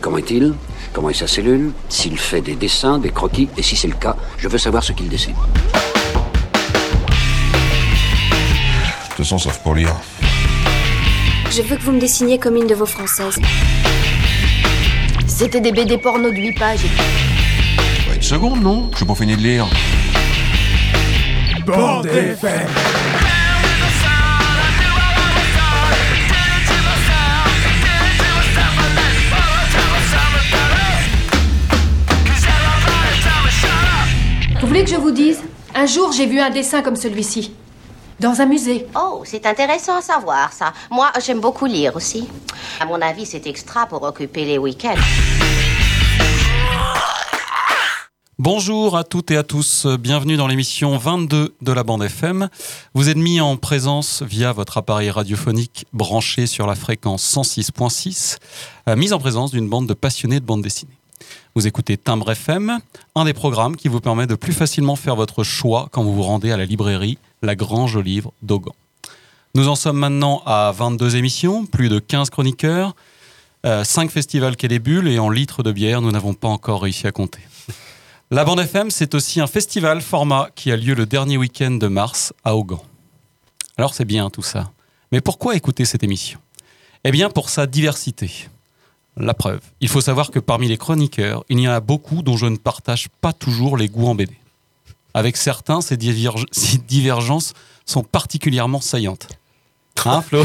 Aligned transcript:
Comment 0.00 0.16
est-il? 0.16 0.54
Comment 0.94 1.10
est 1.10 1.14
sa 1.14 1.26
cellule? 1.26 1.72
S'il 1.90 2.18
fait 2.18 2.40
des 2.40 2.54
dessins, 2.54 2.98
des 2.98 3.10
croquis? 3.10 3.48
Et 3.58 3.62
si 3.62 3.76
c'est 3.76 3.88
le 3.88 3.94
cas, 3.94 4.16
je 4.38 4.48
veux 4.48 4.56
savoir 4.56 4.82
ce 4.82 4.92
qu'il 4.92 5.08
dessine. 5.08 5.34
Je 9.10 9.16
te 9.16 9.22
sens 9.22 9.42
sauf 9.42 9.58
pour 9.58 9.74
lire. 9.74 9.94
Je 11.50 11.60
veux 11.62 11.76
que 11.76 11.82
vous 11.82 11.92
me 11.92 12.00
dessiniez 12.00 12.38
comme 12.38 12.56
une 12.56 12.66
de 12.66 12.74
vos 12.74 12.86
françaises. 12.86 13.38
C'était 15.26 15.60
des 15.60 15.72
BD 15.72 15.98
porno 15.98 16.30
de 16.30 16.36
8 16.36 16.58
pages. 16.58 16.80
Ouais, 18.08 18.16
une 18.16 18.22
seconde, 18.22 18.62
non? 18.62 18.90
Je 18.98 19.04
pas 19.04 19.14
fini 19.14 19.36
de 19.36 19.42
lire. 19.42 19.66
Bande 21.66 22.06
FM. 22.06 22.68
Voulez 34.80 34.92
que 34.92 34.96
je 34.96 35.02
vous 35.02 35.10
dise? 35.10 35.42
Un 35.74 35.84
jour, 35.84 36.10
j'ai 36.12 36.26
vu 36.26 36.40
un 36.40 36.48
dessin 36.48 36.80
comme 36.80 36.96
celui-ci. 36.96 37.52
Dans 38.18 38.40
un 38.40 38.46
musée. 38.46 38.86
Oh, 38.96 39.22
c'est 39.26 39.44
intéressant 39.44 39.96
à 39.96 40.00
savoir, 40.00 40.54
ça. 40.54 40.72
Moi, 40.90 41.10
j'aime 41.22 41.40
beaucoup 41.40 41.66
lire 41.66 41.96
aussi. 41.96 42.26
À 42.80 42.86
mon 42.86 43.00
avis, 43.02 43.26
c'est 43.26 43.46
extra 43.46 43.86
pour 43.86 44.02
occuper 44.02 44.46
les 44.46 44.56
week-ends. 44.56 44.94
Bonjour 48.38 48.96
à 48.96 49.04
toutes 49.04 49.30
et 49.30 49.36
à 49.36 49.42
tous, 49.42 49.86
bienvenue 49.98 50.38
dans 50.38 50.46
l'émission 50.46 50.96
22 50.96 51.54
de 51.60 51.72
la 51.72 51.82
bande 51.82 52.02
FM. 52.02 52.48
Vous 52.94 53.10
êtes 53.10 53.18
mis 53.18 53.38
en 53.38 53.58
présence 53.58 54.22
via 54.22 54.52
votre 54.52 54.78
appareil 54.78 55.10
radiophonique 55.10 55.84
branché 55.92 56.46
sur 56.46 56.66
la 56.66 56.74
fréquence 56.74 57.22
106.6, 57.36 58.38
euh, 58.88 58.96
mise 58.96 59.12
en 59.12 59.18
présence 59.18 59.50
d'une 59.50 59.68
bande 59.68 59.86
de 59.86 59.94
passionnés 59.94 60.40
de 60.40 60.46
bande 60.46 60.62
dessinée. 60.62 61.00
Vous 61.54 61.66
écoutez 61.66 61.96
Timbre 61.96 62.30
FM, 62.30 62.78
un 63.14 63.24
des 63.24 63.32
programmes 63.32 63.76
qui 63.76 63.88
vous 63.88 64.00
permet 64.00 64.26
de 64.26 64.34
plus 64.34 64.52
facilement 64.52 64.96
faire 64.96 65.16
votre 65.16 65.42
choix 65.42 65.88
quand 65.90 66.02
vous 66.02 66.14
vous 66.14 66.22
rendez 66.22 66.52
à 66.52 66.56
la 66.56 66.64
librairie 66.64 67.18
La 67.42 67.56
Grange 67.56 67.96
aux 67.96 68.02
Livres 68.02 68.32
d'Augan. 68.42 68.74
Nous 69.54 69.68
en 69.68 69.74
sommes 69.74 69.98
maintenant 69.98 70.42
à 70.46 70.72
22 70.72 71.16
émissions, 71.16 71.66
plus 71.66 71.88
de 71.88 71.98
15 71.98 72.30
chroniqueurs, 72.30 72.94
5 73.64 74.10
festivals 74.10 74.56
Quai 74.56 74.68
des 74.68 74.78
Bulles 74.78 75.08
et 75.08 75.18
en 75.18 75.28
litres 75.28 75.62
de 75.62 75.72
bière, 75.72 76.00
nous 76.00 76.12
n'avons 76.12 76.34
pas 76.34 76.48
encore 76.48 76.82
réussi 76.82 77.06
à 77.06 77.12
compter. 77.12 77.40
La 78.30 78.44
bande 78.44 78.60
FM, 78.60 78.90
c'est 78.90 79.14
aussi 79.14 79.40
un 79.40 79.48
festival 79.48 80.00
format 80.00 80.50
qui 80.54 80.70
a 80.70 80.76
lieu 80.76 80.94
le 80.94 81.04
dernier 81.04 81.36
week-end 81.36 81.72
de 81.72 81.88
mars 81.88 82.32
à 82.44 82.54
Augan. 82.54 82.80
Alors 83.76 83.92
c'est 83.92 84.04
bien 84.04 84.30
tout 84.30 84.42
ça. 84.42 84.70
Mais 85.10 85.20
pourquoi 85.20 85.56
écouter 85.56 85.84
cette 85.84 86.04
émission? 86.04 86.38
Eh 87.02 87.10
bien 87.10 87.28
pour 87.28 87.50
sa 87.50 87.66
diversité. 87.66 88.30
La 89.16 89.34
preuve. 89.34 89.60
Il 89.80 89.88
faut 89.88 90.00
savoir 90.00 90.30
que 90.30 90.38
parmi 90.38 90.68
les 90.68 90.76
chroniqueurs, 90.78 91.44
il 91.48 91.58
y 91.60 91.68
en 91.68 91.72
a 91.72 91.80
beaucoup 91.80 92.22
dont 92.22 92.36
je 92.36 92.46
ne 92.46 92.56
partage 92.56 93.08
pas 93.20 93.32
toujours 93.32 93.76
les 93.76 93.88
goûts 93.88 94.06
en 94.08 94.14
BD. 94.14 94.32
Avec 95.14 95.36
certains, 95.36 95.80
ces, 95.80 95.96
diverge- 95.96 96.46
ces 96.52 96.78
divergences 96.78 97.52
sont 97.86 98.02
particulièrement 98.02 98.80
saillantes. 98.80 99.28
Hein, 100.06 100.22
Flo? 100.22 100.44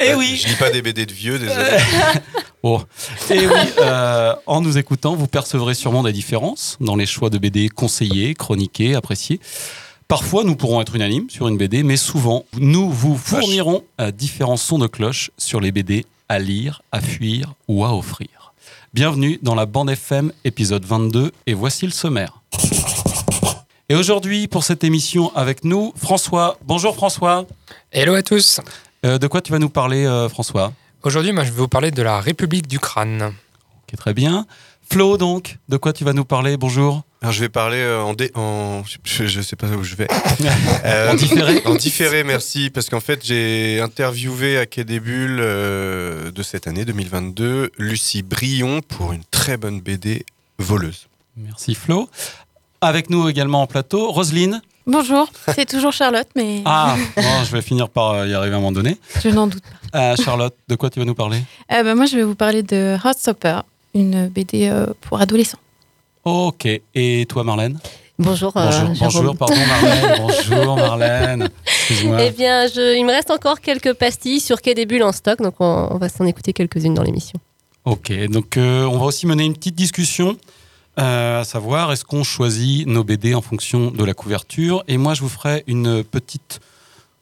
Eh 0.00 0.14
oui 0.14 0.38
Je 0.40 0.48
lis 0.48 0.54
pas 0.54 0.70
des 0.70 0.80
BD 0.82 1.06
de 1.06 1.12
vieux, 1.12 1.38
désolé. 1.38 1.64
Oh. 2.64 2.82
Et 3.30 3.46
oui, 3.46 3.54
euh, 3.78 4.34
en 4.46 4.60
nous 4.60 4.78
écoutant, 4.78 5.14
vous 5.14 5.28
percevrez 5.28 5.74
sûrement 5.74 6.02
des 6.02 6.10
différences 6.12 6.76
dans 6.80 6.96
les 6.96 7.06
choix 7.06 7.30
de 7.30 7.38
BD 7.38 7.68
conseillés, 7.68 8.34
chroniqués, 8.34 8.96
appréciés. 8.96 9.38
Parfois, 10.08 10.42
nous 10.42 10.56
pourrons 10.56 10.80
être 10.80 10.94
unanimes 10.94 11.28
sur 11.28 11.48
une 11.48 11.58
BD, 11.58 11.82
mais 11.82 11.98
souvent, 11.98 12.46
nous 12.58 12.90
vous 12.90 13.18
fournirons 13.18 13.84
euh, 14.00 14.10
différents 14.10 14.56
sons 14.56 14.78
de 14.78 14.86
cloche 14.86 15.30
sur 15.36 15.60
les 15.60 15.70
BD 15.70 16.06
à 16.30 16.38
lire, 16.38 16.80
à 16.92 17.02
fuir 17.02 17.52
ou 17.68 17.84
à 17.84 17.94
offrir. 17.94 18.54
Bienvenue 18.94 19.38
dans 19.42 19.54
la 19.54 19.66
bande 19.66 19.90
FM, 19.90 20.32
épisode 20.46 20.86
22, 20.86 21.30
et 21.46 21.52
voici 21.52 21.84
le 21.84 21.92
sommaire. 21.92 22.40
Et 23.90 23.94
aujourd'hui, 23.94 24.48
pour 24.48 24.64
cette 24.64 24.82
émission 24.82 25.30
avec 25.36 25.62
nous, 25.62 25.92
François. 25.94 26.56
Bonjour 26.64 26.94
François. 26.94 27.44
Hello 27.92 28.14
à 28.14 28.22
tous. 28.22 28.62
Euh, 29.04 29.18
de 29.18 29.26
quoi 29.26 29.42
tu 29.42 29.52
vas 29.52 29.58
nous 29.58 29.68
parler, 29.68 30.06
euh, 30.06 30.30
François? 30.30 30.72
Aujourd'hui, 31.02 31.32
moi, 31.32 31.44
je 31.44 31.50
vais 31.50 31.60
vous 31.60 31.68
parler 31.68 31.90
de 31.90 32.00
la 32.00 32.18
République 32.18 32.66
d'Ukraine. 32.66 33.34
Ok, 33.82 33.98
très 33.98 34.14
bien. 34.14 34.46
Flo, 34.90 35.18
donc, 35.18 35.58
de 35.68 35.76
quoi 35.76 35.92
tu 35.92 36.04
vas 36.04 36.14
nous 36.14 36.24
parler? 36.24 36.56
Bonjour. 36.56 37.02
Alors 37.20 37.32
je 37.32 37.40
vais 37.40 37.48
parler 37.48 37.78
euh, 37.78 38.00
en, 38.00 38.14
dé- 38.14 38.30
en 38.36 38.82
je, 39.02 39.26
je 39.26 39.40
sais 39.40 39.56
pas 39.56 39.66
où 39.68 39.82
je 39.82 39.96
vais. 39.96 40.06
Euh, 40.84 41.10
En 41.10 41.14
différé 41.14 41.62
En 41.66 41.74
différé, 41.74 42.22
merci, 42.24 42.70
parce 42.70 42.88
qu'en 42.88 43.00
fait 43.00 43.24
j'ai 43.24 43.80
interviewé 43.80 44.56
à 44.58 44.66
Quai 44.66 44.84
des 44.84 45.00
Bulles 45.00 45.38
euh, 45.40 46.30
de 46.30 46.42
cette 46.44 46.68
année 46.68 46.84
2022 46.84 47.72
Lucie 47.78 48.22
Brion 48.22 48.80
pour 48.82 49.12
une 49.12 49.24
très 49.32 49.56
bonne 49.56 49.80
BD 49.80 50.24
voleuse. 50.58 51.08
Merci 51.36 51.74
Flo. 51.74 52.08
Avec 52.80 53.10
nous 53.10 53.28
également 53.28 53.62
en 53.62 53.66
plateau, 53.66 54.12
Roselyne. 54.12 54.62
Bonjour, 54.86 55.28
c'est 55.54 55.68
toujours 55.68 55.92
Charlotte, 55.92 56.28
mais 56.36 56.62
Ah, 56.64 56.96
bon, 57.16 57.44
je 57.44 57.50
vais 57.52 57.60
finir 57.60 57.88
par 57.90 58.24
y 58.26 58.32
arriver 58.34 58.54
à 58.54 58.58
un 58.58 58.60
moment 58.60 58.72
donné. 58.72 58.96
je 59.22 59.28
n'en 59.28 59.46
doute 59.48 59.62
pas. 59.92 60.12
Euh, 60.12 60.16
Charlotte, 60.16 60.54
de 60.68 60.76
quoi 60.76 60.88
tu 60.88 60.98
vas 61.00 61.04
nous 61.04 61.14
parler? 61.16 61.38
Euh, 61.72 61.82
bah, 61.82 61.94
moi, 61.94 62.06
je 62.06 62.16
vais 62.16 62.22
vous 62.22 62.34
parler 62.36 62.62
de 62.62 62.96
Heartstopper, 63.04 63.60
une 63.94 64.28
BD 64.28 64.68
euh, 64.68 64.86
pour 65.02 65.20
adolescents. 65.20 65.58
Ok. 66.28 66.68
Et 66.94 67.26
toi, 67.28 67.42
Marlène? 67.44 67.78
Bonjour, 68.18 68.52
euh, 68.56 68.64
Bonjour, 69.00 69.22
bonjour, 69.22 69.36
pardon, 69.36 69.54
Marlène. 69.56 70.16
bonjour, 70.26 70.76
Marlène. 70.76 71.48
Excuse-moi. 71.64 72.22
Eh 72.24 72.30
bien, 72.32 72.66
je- 72.66 72.96
il 72.98 73.04
me 73.06 73.12
reste 73.12 73.30
encore 73.30 73.60
quelques 73.60 73.94
pastilles 73.94 74.40
sur 74.40 74.60
Quai 74.60 74.74
des 74.74 74.86
Bulles 74.86 75.04
en 75.04 75.12
stock, 75.12 75.40
donc 75.40 75.54
on, 75.60 75.88
on 75.90 75.96
va 75.98 76.08
s'en 76.08 76.26
écouter 76.26 76.52
quelques-unes 76.52 76.94
dans 76.94 77.02
l'émission. 77.04 77.38
Ok, 77.84 78.12
donc 78.28 78.56
euh, 78.56 78.84
on 78.84 78.98
va 78.98 79.06
aussi 79.06 79.26
mener 79.26 79.44
une 79.44 79.54
petite 79.54 79.76
discussion, 79.76 80.36
euh, 80.98 81.40
à 81.40 81.44
savoir 81.44 81.92
est-ce 81.92 82.04
qu'on 82.04 82.24
choisit 82.24 82.86
nos 82.88 83.04
BD 83.04 83.34
en 83.34 83.40
fonction 83.40 83.90
de 83.92 84.04
la 84.04 84.12
couverture? 84.14 84.82
Et 84.88 84.98
moi, 84.98 85.14
je 85.14 85.20
vous 85.22 85.28
ferai 85.30 85.62
une 85.66 86.02
petite 86.04 86.58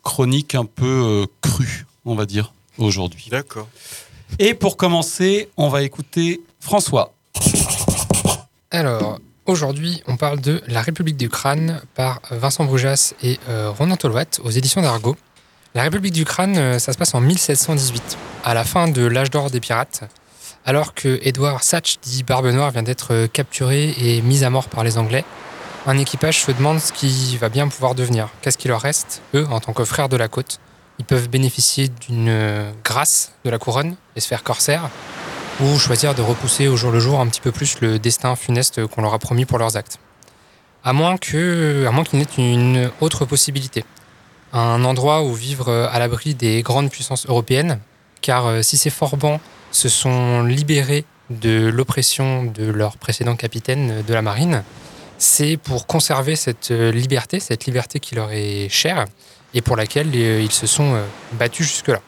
chronique 0.03 0.55
un 0.55 0.65
peu 0.65 0.87
euh, 0.87 1.27
crue, 1.43 1.87
on 2.07 2.15
va 2.17 2.25
dire, 2.27 2.53
aujourd'hui. 2.79 3.27
D'accord. 3.31 3.69
Et 4.39 4.55
pour 4.55 4.77
commencer, 4.79 5.51
on 5.59 5.69
va 5.69 5.83
écouter 5.83 6.41
François. 6.59 7.13
Alors, 8.73 9.21
aujourd'hui, 9.47 10.03
on 10.09 10.17
parle 10.17 10.41
de 10.41 10.61
La 10.67 10.83
République 10.83 11.17
d'Ukraine 11.17 11.81
par 11.95 12.21
Vincent 12.31 12.65
Broujas 12.65 13.15
et 13.23 13.39
euh, 13.49 13.71
Ronan 13.71 13.97
Tolouat 13.97 14.41
aux 14.43 14.51
éditions 14.51 14.83
d'Argo. 14.83 15.17
La 15.77 15.83
République 15.83 16.15
d'Ukraine, 16.15 16.57
euh, 16.57 16.79
ça 16.81 16.93
se 16.93 16.99
passe 16.99 17.15
en 17.15 17.21
1718, 17.21 18.19
à 18.45 18.55
la 18.55 18.65
fin 18.65 18.89
de 18.89 19.07
l'âge 19.07 19.31
d'or 19.31 19.51
des 19.51 19.61
pirates, 19.61 20.03
alors 20.65 20.95
que 20.95 21.21
Edward 21.23 21.63
Satch, 21.63 21.99
dit 22.01 22.25
Barbe 22.25 22.47
Noire, 22.47 22.73
vient 22.73 22.83
d'être 22.83 23.13
euh, 23.13 23.27
capturé 23.29 23.95
et 23.99 24.21
mis 24.21 24.43
à 24.43 24.51
mort 24.51 24.69
par 24.69 24.83
les 24.83 24.99
Anglais. 24.99 25.25
Un 25.87 25.97
équipage 25.99 26.41
se 26.41 26.51
demande 26.51 26.81
ce 26.81 26.93
qu'il 26.93 27.39
va 27.39 27.49
bien 27.49 27.69
pouvoir 27.69 27.95
devenir. 27.95 28.31
Qu'est-ce 28.43 28.59
qu'il 28.59 28.71
leur 28.71 28.81
reste, 28.81 29.23
eux, 29.35 29.47
en 29.49 29.61
tant 29.61 29.73
que 29.75 29.85
frères 29.85 30.09
de 30.09 30.17
la 30.17 30.27
côte 30.27 30.59
Ils 30.99 31.05
peuvent 31.05 31.29
bénéficier 31.29 31.89
d'une 31.89 32.29
euh, 32.29 32.73
grâce 32.83 33.33
de 33.45 33.51
la 33.51 33.59
couronne 33.59 33.95
et 34.17 34.21
se 34.21 34.27
faire 34.27 34.43
corsaire, 34.43 34.91
ou 35.61 35.79
choisir 35.79 36.15
de 36.15 36.23
repousser 36.23 36.69
au 36.69 36.77
jour 36.77 36.91
le 36.91 37.01
jour 37.01 37.21
un 37.21 37.27
petit 37.27 37.41
peu 37.41 37.53
plus 37.53 37.81
le 37.81 37.99
destin 37.99 38.37
funeste 38.37 38.87
qu'on 38.87 39.03
leur 39.03 39.15
a 39.15 39.19
promis 39.19 39.45
pour 39.45 39.59
leurs 39.59 39.77
actes. 39.77 39.99
À 40.85 40.93
moins 40.93 41.17
qu'il 41.17 41.37
n'ait 42.13 42.27
une 42.39 42.91
autre 43.01 43.25
possibilité, 43.25 43.85
un 44.53 44.85
endroit 44.85 45.23
où 45.23 45.35
vivre 45.35 45.73
à 45.73 45.99
l'abri 45.99 46.35
des 46.35 46.63
grandes 46.63 46.91
puissances 46.91 47.27
européennes, 47.27 47.81
car 48.21 48.47
euh, 48.47 48.63
si 48.63 48.77
ces 48.77 48.91
forbans 48.91 49.41
se 49.71 49.89
sont 49.89 50.43
libérés 50.43 51.05
de 51.31 51.69
l'oppression 51.69 52.45
de 52.45 52.65
leur 52.65 52.97
précédent 52.97 53.37
capitaine 53.37 53.91
euh, 53.91 54.03
de 54.03 54.15
la 54.15 54.23
marine, 54.23 54.63
c'est 55.19 55.57
pour 55.57 55.87
conserver 55.87 56.37
cette 56.37 56.71
euh, 56.71 56.93
liberté, 56.93 57.41
cette 57.41 57.67
liberté 57.67 58.01
qui 58.01 58.15
leur 58.15 58.33
est 58.33 58.69
chère 58.69 59.05
et 59.55 59.63
pour 59.63 59.77
laquelle 59.77 60.15
ils 60.15 60.53
se 60.53 60.67
sont 60.67 61.01
battus 61.33 61.67
jusque-là. 61.67 62.03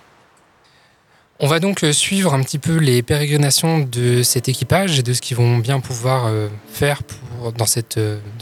On 1.40 1.46
va 1.46 1.60
donc 1.60 1.84
euh, 1.84 1.92
suivre 1.92 2.34
un 2.34 2.42
petit 2.42 2.58
peu 2.58 2.78
les 2.78 3.00
pérégrinations 3.00 3.78
de 3.78 4.24
cet 4.24 4.48
équipage 4.48 4.98
et 4.98 5.04
de 5.04 5.12
ce 5.12 5.20
qu'ils 5.20 5.36
vont 5.36 5.58
bien 5.58 5.78
pouvoir 5.78 6.26
euh, 6.26 6.48
faire 6.72 7.00
euh, 7.44 7.52
dans 7.52 7.66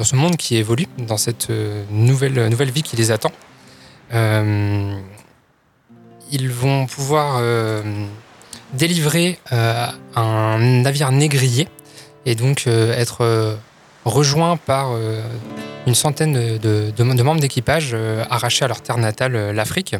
ce 0.04 0.16
monde 0.16 0.38
qui 0.38 0.56
évolue, 0.56 0.86
dans 0.96 1.18
cette 1.18 1.50
nouvelle, 1.90 2.70
vie 2.70 2.82
qui 2.82 2.96
les 2.96 3.10
attend. 3.10 3.32
Ils 6.30 6.50
vont 6.50 6.86
pouvoir 6.86 7.42
délivrer 8.72 9.38
un 9.50 10.58
navire 10.58 11.12
négrier 11.12 11.68
et 12.24 12.34
donc 12.34 12.66
être 12.66 13.58
rejoints 14.04 14.56
par 14.56 14.96
une 15.86 15.94
centaine 15.94 16.58
de, 16.58 17.22
membres 17.22 17.40
d'équipage 17.40 17.94
arrachés 18.30 18.64
à 18.64 18.68
leur 18.68 18.80
terre 18.80 18.98
natale, 18.98 19.50
l'Afrique, 19.52 19.96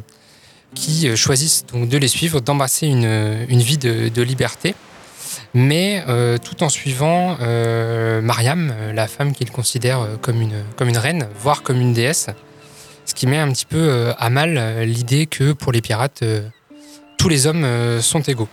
qui 0.74 1.08
euh, 1.08 1.16
choisissent 1.16 1.66
donc 1.66 1.88
de 1.88 1.98
les 1.98 2.08
suivre, 2.08 2.40
d'embrasser 2.40 2.86
une, 2.86 3.46
une 3.48 3.60
vie 3.60 3.78
de, 3.78 4.22
liberté, 4.22 4.74
mais 5.54 6.04
euh, 6.08 6.38
tout 6.38 6.62
en 6.62 6.68
suivant 6.68 7.36
euh, 7.40 8.20
Mariam, 8.20 8.72
la 8.94 9.06
femme 9.08 9.32
qu'ils 9.32 9.50
considèrent 9.50 10.06
comme 10.20 10.40
une, 10.40 10.62
comme 10.76 10.88
une 10.88 10.98
reine, 10.98 11.28
voire 11.40 11.62
comme 11.62 11.80
une 11.80 11.92
déesse, 11.92 12.28
ce 13.04 13.14
qui 13.14 13.26
met 13.26 13.38
un 13.38 13.50
petit 13.52 13.66
peu 13.66 14.12
à 14.18 14.30
mal 14.30 14.82
l'idée 14.82 15.26
que 15.26 15.52
pour 15.52 15.70
les 15.70 15.80
pirates, 15.80 16.24
tous 17.18 17.28
les 17.28 17.46
hommes 17.46 17.64
sont 18.00 18.20
égaux. 18.20 18.48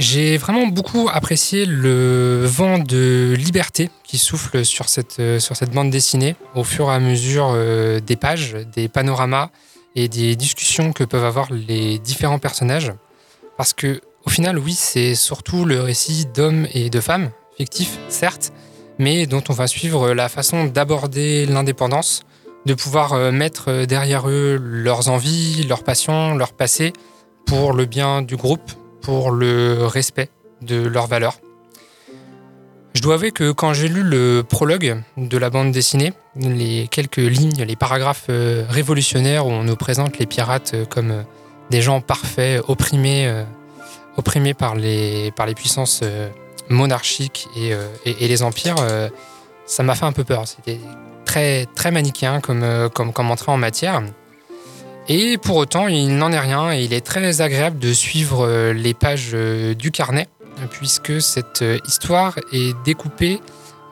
J'ai 0.00 0.38
vraiment 0.38 0.66
beaucoup 0.66 1.08
apprécié 1.12 1.66
le 1.66 2.44
vent 2.44 2.80
de 2.80 3.32
liberté 3.38 3.90
qui 4.02 4.18
souffle 4.18 4.64
sur 4.64 4.88
cette, 4.88 5.22
sur 5.38 5.54
cette 5.54 5.70
bande 5.70 5.90
dessinée 5.90 6.34
au 6.56 6.64
fur 6.64 6.90
et 6.90 6.94
à 6.94 6.98
mesure 6.98 7.56
des 8.04 8.16
pages, 8.16 8.56
des 8.74 8.88
panoramas 8.88 9.50
et 9.94 10.08
des 10.08 10.36
discussions 10.36 10.92
que 10.92 11.04
peuvent 11.04 11.24
avoir 11.24 11.52
les 11.52 11.98
différents 11.98 12.38
personnages. 12.38 12.92
Parce 13.56 13.72
que, 13.72 14.00
au 14.26 14.30
final, 14.30 14.58
oui, 14.58 14.74
c'est 14.74 15.14
surtout 15.14 15.64
le 15.64 15.80
récit 15.80 16.26
d'hommes 16.26 16.66
et 16.72 16.90
de 16.90 17.00
femmes, 17.00 17.30
fictifs, 17.56 17.98
certes, 18.08 18.52
mais 18.98 19.26
dont 19.26 19.42
on 19.48 19.52
va 19.52 19.66
suivre 19.66 20.12
la 20.12 20.28
façon 20.28 20.64
d'aborder 20.64 21.46
l'indépendance, 21.46 22.24
de 22.66 22.74
pouvoir 22.74 23.12
euh, 23.12 23.30
mettre 23.30 23.84
derrière 23.84 24.28
eux 24.28 24.58
leurs 24.60 25.08
envies, 25.08 25.64
leurs 25.64 25.84
passions, 25.84 26.34
leur 26.34 26.52
passé, 26.52 26.92
pour 27.46 27.72
le 27.72 27.84
bien 27.84 28.22
du 28.22 28.36
groupe, 28.36 28.72
pour 29.02 29.30
le 29.30 29.86
respect 29.86 30.30
de 30.62 30.76
leurs 30.76 31.06
valeurs. 31.06 31.38
Je 32.94 33.02
dois 33.02 33.14
avouer 33.14 33.32
que 33.32 33.50
quand 33.50 33.74
j'ai 33.74 33.88
lu 33.88 34.04
le 34.04 34.44
prologue 34.48 35.02
de 35.16 35.36
la 35.36 35.50
bande 35.50 35.72
dessinée, 35.72 36.12
les 36.36 36.86
quelques 36.88 37.16
lignes, 37.16 37.64
les 37.64 37.74
paragraphes 37.74 38.26
euh, 38.30 38.64
révolutionnaires 38.68 39.46
où 39.46 39.50
on 39.50 39.64
nous 39.64 39.74
présente 39.74 40.16
les 40.18 40.26
pirates 40.26 40.74
euh, 40.74 40.84
comme 40.84 41.10
euh, 41.10 41.22
des 41.70 41.82
gens 41.82 42.00
parfaits, 42.00 42.62
opprimés, 42.68 43.28
opprimés 44.16 44.54
par, 44.54 44.76
les, 44.76 45.32
puissances 45.56 46.02
monarchiques 46.68 47.48
et, 47.56 47.74
les 48.04 48.42
empires, 48.42 48.76
ça 49.64 49.82
m'a 49.82 49.94
fait 49.94 50.04
un 50.04 50.12
peu 50.12 50.24
peur. 50.24 50.46
C'était 50.46 50.78
très, 51.24 51.64
très 51.74 51.90
manichéen 51.90 52.40
comme, 52.40 52.90
comme, 52.92 53.14
comme 53.14 53.30
entrée 53.30 53.50
en 53.50 53.56
matière. 53.56 54.02
Et 55.08 55.38
pour 55.38 55.56
autant, 55.56 55.88
il 55.88 56.18
n'en 56.18 56.30
est 56.32 56.38
rien 56.38 56.70
et 56.74 56.82
il 56.82 56.92
est 56.92 57.04
très 57.04 57.40
agréable 57.40 57.78
de 57.78 57.94
suivre 57.94 58.46
les 58.72 58.92
pages 58.92 59.32
du 59.32 59.90
carnet, 59.90 60.28
puisque 60.70 61.20
cette 61.20 61.62
euh, 61.62 61.78
histoire 61.86 62.34
est 62.52 62.76
découpée, 62.84 63.40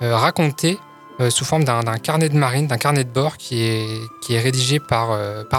euh, 0.02 0.16
racontée 0.16 0.78
euh, 1.20 1.30
sous 1.30 1.44
forme 1.44 1.64
d'un 1.64 1.82
carnet 1.98 2.28
de 2.28 2.36
marine, 2.36 2.66
d'un 2.66 2.78
carnet 2.78 3.04
de 3.04 3.10
bord 3.10 3.36
qui 3.36 3.62
est, 3.62 4.38
rédigé 4.38 4.80
par, 4.80 5.10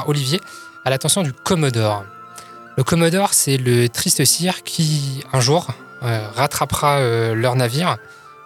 Olivier 0.07 0.41
à 0.85 0.89
l'attention 0.89 1.21
du 1.21 1.31
Commodore. 1.31 2.03
Le 2.75 2.83
Commodore, 2.83 3.33
c'est 3.33 3.57
le 3.57 3.87
triste 3.87 4.25
sire 4.25 4.63
qui, 4.63 5.23
un 5.31 5.39
jour, 5.39 5.67
rattrapera 6.01 6.99
leur 7.33 7.55
navire, 7.55 7.97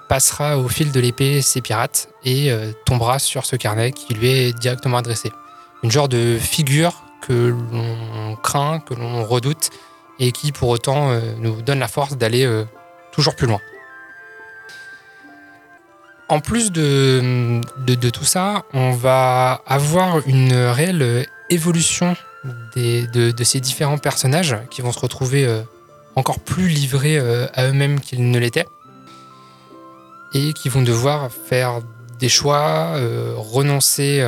passera 0.09 0.57
au 0.59 0.67
fil 0.67 0.91
de 0.91 0.99
l'épée 0.99 1.41
ses 1.41 1.61
pirates 1.61 2.09
et 2.25 2.51
tombera 2.85 3.19
sur 3.19 3.45
ce 3.45 3.55
carnet 3.55 3.93
qui 3.93 4.13
lui 4.13 4.27
est 4.27 4.53
directement 4.53 4.97
adressé 4.97 5.31
une 5.83 5.91
genre 5.91 6.09
de 6.09 6.37
figure 6.39 6.93
que 7.21 7.55
l'on 7.71 8.35
craint, 8.35 8.79
que 8.79 8.93
l'on 8.93 9.23
redoute, 9.23 9.69
et 10.19 10.31
qui 10.31 10.51
pour 10.51 10.69
autant 10.69 11.11
euh, 11.11 11.21
nous 11.37 11.61
donne 11.61 11.79
la 11.79 11.87
force 11.87 12.17
d'aller 12.17 12.45
euh, 12.45 12.65
toujours 13.11 13.35
plus 13.35 13.47
loin. 13.47 13.59
En 16.29 16.41
plus 16.41 16.71
de, 16.73 17.61
tout 18.09 18.25
ça, 18.25 18.65
on 18.73 18.91
va 18.91 19.61
avoir 19.65 20.27
une 20.27 20.53
réelle 20.53 21.25
évolution 21.49 22.17
de, 22.75 23.43
ces 23.43 23.61
différents 23.61 23.97
personnages 23.97 24.57
qui 24.69 24.81
vont 24.81 24.91
se 24.91 24.99
retrouver 24.99 25.45
euh, 25.45 25.61
encore 26.17 26.39
plus 26.39 26.67
livrés 26.67 27.17
à 27.17 27.67
eux-mêmes 27.67 28.01
qu'ils 28.01 28.29
ne 28.29 28.39
l'étaient, 28.39 28.67
et 30.33 30.51
qui 30.51 30.67
vont 30.67 30.81
devoir 30.81 31.31
faire 31.31 31.79
des 32.19 32.27
choix, 32.27 32.99
renoncer 33.37 34.19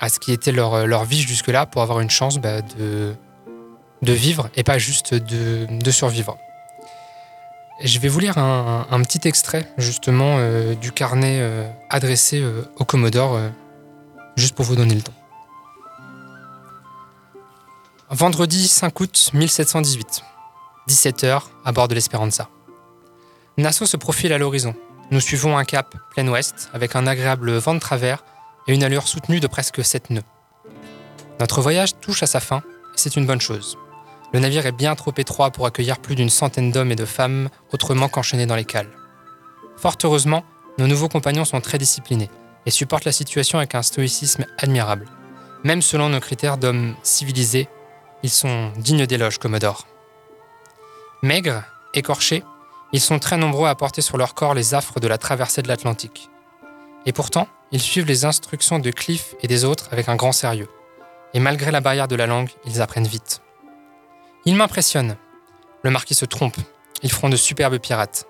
à 0.00 0.08
ce 0.08 0.18
qui 0.18 0.32
était 0.32 0.52
leur, 0.52 0.86
leur 0.86 1.04
vie 1.04 1.20
jusque-là 1.20 1.66
pour 1.66 1.82
avoir 1.82 2.00
une 2.00 2.10
chance 2.10 2.38
bah, 2.38 2.62
de, 2.62 3.14
de 4.02 4.12
vivre 4.12 4.48
et 4.54 4.62
pas 4.62 4.78
juste 4.78 5.14
de, 5.14 5.90
survivre. 5.90 6.38
Je 7.82 7.98
vais 7.98 8.08
vous 8.08 8.20
lire 8.20 8.38
un, 8.38 9.02
petit 9.02 9.28
extrait 9.28 9.70
justement 9.76 10.36
euh, 10.38 10.74
du 10.74 10.92
carnet 10.92 11.38
euh, 11.40 11.68
adressé 11.90 12.40
euh, 12.40 12.62
au 12.76 12.84
Commodore, 12.84 13.38
juste 14.36 14.54
pour 14.54 14.64
vous 14.64 14.76
donner 14.76 14.94
le 14.94 15.02
temps. 15.02 15.12
Vendredi 18.08 18.68
5 18.68 19.00
août 19.00 19.30
1718, 19.34 20.22
17h 20.88 21.42
à 21.64 21.72
bord 21.72 21.88
de 21.88 21.94
l'Esperanza. 21.94 22.48
Nassau 23.58 23.84
se 23.84 23.96
profile 23.96 24.32
à 24.32 24.38
l'horizon. 24.38 24.74
Nous 25.10 25.20
suivons 25.20 25.58
un 25.58 25.64
cap 25.64 25.94
plein 26.12 26.26
ouest 26.28 26.70
avec 26.72 26.96
un 26.96 27.06
agréable 27.06 27.56
vent 27.56 27.74
de 27.74 27.80
travers 27.80 28.24
et 28.68 28.74
une 28.74 28.84
allure 28.84 29.08
soutenue 29.08 29.40
de 29.40 29.46
presque 29.46 29.84
7 29.84 30.10
nœuds. 30.10 30.22
Notre 31.40 31.60
voyage 31.60 31.98
touche 32.00 32.22
à 32.22 32.26
sa 32.26 32.40
fin 32.40 32.58
et 32.58 32.96
c'est 32.96 33.16
une 33.16 33.26
bonne 33.26 33.40
chose. 33.40 33.76
Le 34.36 34.40
navire 34.40 34.66
est 34.66 34.72
bien 34.72 34.94
trop 34.96 35.14
étroit 35.16 35.50
pour 35.50 35.64
accueillir 35.64 35.98
plus 35.98 36.14
d'une 36.14 36.28
centaine 36.28 36.70
d'hommes 36.70 36.92
et 36.92 36.94
de 36.94 37.06
femmes 37.06 37.48
autrement 37.72 38.10
qu'enchaînés 38.10 38.44
dans 38.44 38.54
les 38.54 38.66
cales. 38.66 38.90
Fort 39.78 39.96
heureusement, 40.04 40.44
nos 40.76 40.86
nouveaux 40.86 41.08
compagnons 41.08 41.46
sont 41.46 41.62
très 41.62 41.78
disciplinés 41.78 42.28
et 42.66 42.70
supportent 42.70 43.06
la 43.06 43.12
situation 43.12 43.56
avec 43.56 43.74
un 43.74 43.80
stoïcisme 43.80 44.44
admirable. 44.58 45.06
Même 45.64 45.80
selon 45.80 46.10
nos 46.10 46.20
critères 46.20 46.58
d'hommes 46.58 46.96
civilisés, 47.02 47.66
ils 48.22 48.28
sont 48.28 48.72
dignes 48.76 49.06
d'éloge, 49.06 49.38
Commodore. 49.38 49.86
Maigres, 51.22 51.62
écorchés, 51.94 52.44
ils 52.92 53.00
sont 53.00 53.18
très 53.18 53.38
nombreux 53.38 53.70
à 53.70 53.74
porter 53.74 54.02
sur 54.02 54.18
leur 54.18 54.34
corps 54.34 54.52
les 54.52 54.74
affres 54.74 55.00
de 55.00 55.08
la 55.08 55.16
traversée 55.16 55.62
de 55.62 55.68
l'Atlantique. 55.68 56.28
Et 57.06 57.14
pourtant, 57.14 57.48
ils 57.72 57.80
suivent 57.80 58.04
les 58.04 58.26
instructions 58.26 58.80
de 58.80 58.90
Cliff 58.90 59.34
et 59.40 59.48
des 59.48 59.64
autres 59.64 59.88
avec 59.92 60.10
un 60.10 60.16
grand 60.16 60.32
sérieux. 60.32 60.68
Et 61.32 61.40
malgré 61.40 61.70
la 61.70 61.80
barrière 61.80 62.06
de 62.06 62.16
la 62.16 62.26
langue, 62.26 62.50
ils 62.66 62.82
apprennent 62.82 63.06
vite. 63.06 63.40
Ils 64.46 64.54
m'impressionnent. 64.54 65.16
Le 65.82 65.90
marquis 65.90 66.14
se 66.14 66.24
trompe. 66.24 66.56
Ils 67.02 67.10
feront 67.10 67.28
de 67.28 67.36
superbes 67.36 67.78
pirates. 67.78 68.26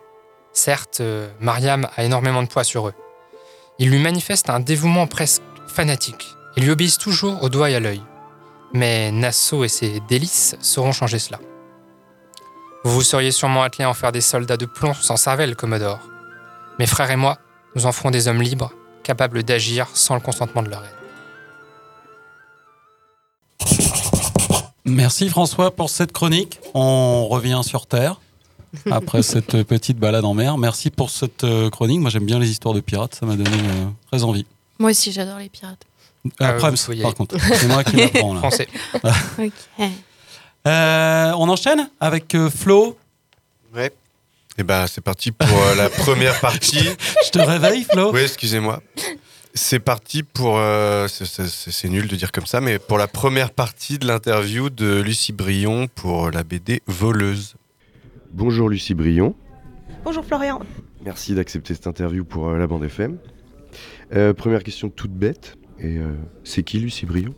Certes, 0.54 1.00
euh, 1.00 1.28
Mariam 1.40 1.86
a 1.94 2.04
énormément 2.04 2.42
de 2.42 2.48
poids 2.48 2.64
sur 2.64 2.88
eux. 2.88 2.94
Ils 3.78 3.90
lui 3.90 3.98
manifestent 3.98 4.48
un 4.48 4.60
dévouement 4.60 5.06
presque 5.06 5.42
fanatique 5.68 6.26
et 6.56 6.62
lui 6.62 6.70
obéissent 6.70 6.96
toujours 6.96 7.42
au 7.42 7.50
doigt 7.50 7.68
et 7.68 7.74
à 7.74 7.80
l'œil. 7.80 8.02
Mais 8.72 9.12
Nassau 9.12 9.62
et 9.62 9.68
ses 9.68 10.00
délices 10.08 10.56
sauront 10.62 10.92
changer 10.92 11.18
cela. 11.18 11.38
Vous 12.82 12.92
vous 12.92 13.02
seriez 13.02 13.30
sûrement 13.30 13.62
attelé 13.62 13.84
à 13.84 13.90
en 13.90 13.94
faire 13.94 14.12
des 14.12 14.22
soldats 14.22 14.56
de 14.56 14.64
plomb 14.64 14.94
sans 14.94 15.16
cervelle, 15.16 15.54
Commodore. 15.54 16.00
Mes 16.78 16.86
frères 16.86 17.10
et 17.10 17.16
moi, 17.16 17.36
nous 17.74 17.84
en 17.84 17.92
ferons 17.92 18.10
des 18.10 18.26
hommes 18.28 18.40
libres, 18.40 18.72
capables 19.02 19.42
d'agir 19.42 19.88
sans 19.92 20.14
le 20.14 20.20
consentement 20.20 20.62
de 20.62 20.70
leur 20.70 20.82
aide. 20.82 21.05
Merci 24.86 25.28
François 25.28 25.74
pour 25.74 25.90
cette 25.90 26.12
chronique. 26.12 26.60
On 26.74 27.26
revient 27.28 27.60
sur 27.64 27.86
Terre 27.86 28.20
après 28.90 29.22
cette 29.24 29.62
petite 29.64 29.98
balade 29.98 30.24
en 30.24 30.32
mer. 30.34 30.58
Merci 30.58 30.90
pour 30.90 31.10
cette 31.10 31.44
euh, 31.44 31.68
chronique. 31.70 32.00
Moi 32.00 32.10
j'aime 32.10 32.24
bien 32.24 32.38
les 32.38 32.50
histoires 32.50 32.74
de 32.74 32.80
pirates, 32.80 33.14
ça 33.16 33.26
m'a 33.26 33.34
donné 33.36 33.50
euh, 33.50 33.86
très 34.10 34.22
envie. 34.22 34.46
Moi 34.78 34.90
aussi, 34.90 35.10
j'adore 35.12 35.38
les 35.38 35.48
pirates. 35.48 35.82
Euh, 36.40 36.44
Euh, 36.44 36.70
vous 36.70 36.76
pouvez 36.76 36.98
y 36.98 37.02
par 37.02 37.14
contre, 37.14 37.36
c'est 37.54 37.66
moi 37.68 37.82
qui 37.84 37.96
l'apprends 37.96 38.34
là. 38.34 38.40
Français. 38.40 38.68
Ok. 39.38 39.52
Euh, 40.66 41.32
on 41.38 41.48
enchaîne 41.48 41.88
avec 42.00 42.34
euh, 42.34 42.50
Flo. 42.50 42.96
Ouais. 43.74 43.92
Et 44.58 44.62
ben 44.64 44.86
c'est 44.88 45.00
parti 45.00 45.30
pour 45.32 45.48
euh, 45.48 45.74
la 45.76 45.88
première 45.88 46.40
partie. 46.40 46.88
Je 47.24 47.30
te 47.30 47.38
réveille 47.38 47.84
Flo 47.84 48.12
Oui, 48.12 48.22
excusez-moi. 48.22 48.80
C'est 49.58 49.78
parti 49.80 50.22
pour. 50.22 50.58
euh, 50.58 51.08
c'est- 51.08 51.88
nul 51.88 52.06
de 52.08 52.14
dire 52.16 52.30
comme 52.30 52.44
ça, 52.44 52.60
mais 52.60 52.78
pour 52.78 52.98
la 52.98 53.08
première 53.08 53.50
partie 53.50 53.98
de 53.98 54.06
l'interview 54.06 54.68
de 54.68 55.00
Lucie 55.00 55.32
Brion 55.32 55.88
pour 55.94 56.30
la 56.30 56.42
BD 56.44 56.82
Voleuse. 56.86 57.54
Bonjour 58.32 58.68
Lucie 58.68 58.92
Brion, 58.94 59.34
Bonjour 60.04 60.24
Florian. 60.26 60.60
merci 61.04 61.34
d'accepter 61.34 61.72
cette 61.72 61.86
interview 61.86 62.22
pour 62.24 62.48
euh, 62.50 62.58
la 62.58 62.66
bande 62.66 62.84
FM. 62.84 63.16
Euh, 64.14 64.34
première 64.34 64.62
question 64.62 64.90
toute 64.90 65.12
bête, 65.12 65.56
et 65.80 65.96
euh, 65.96 66.12
c'est 66.44 66.62
qui 66.62 66.78
Lucie 66.78 67.06
Brion 67.06 67.32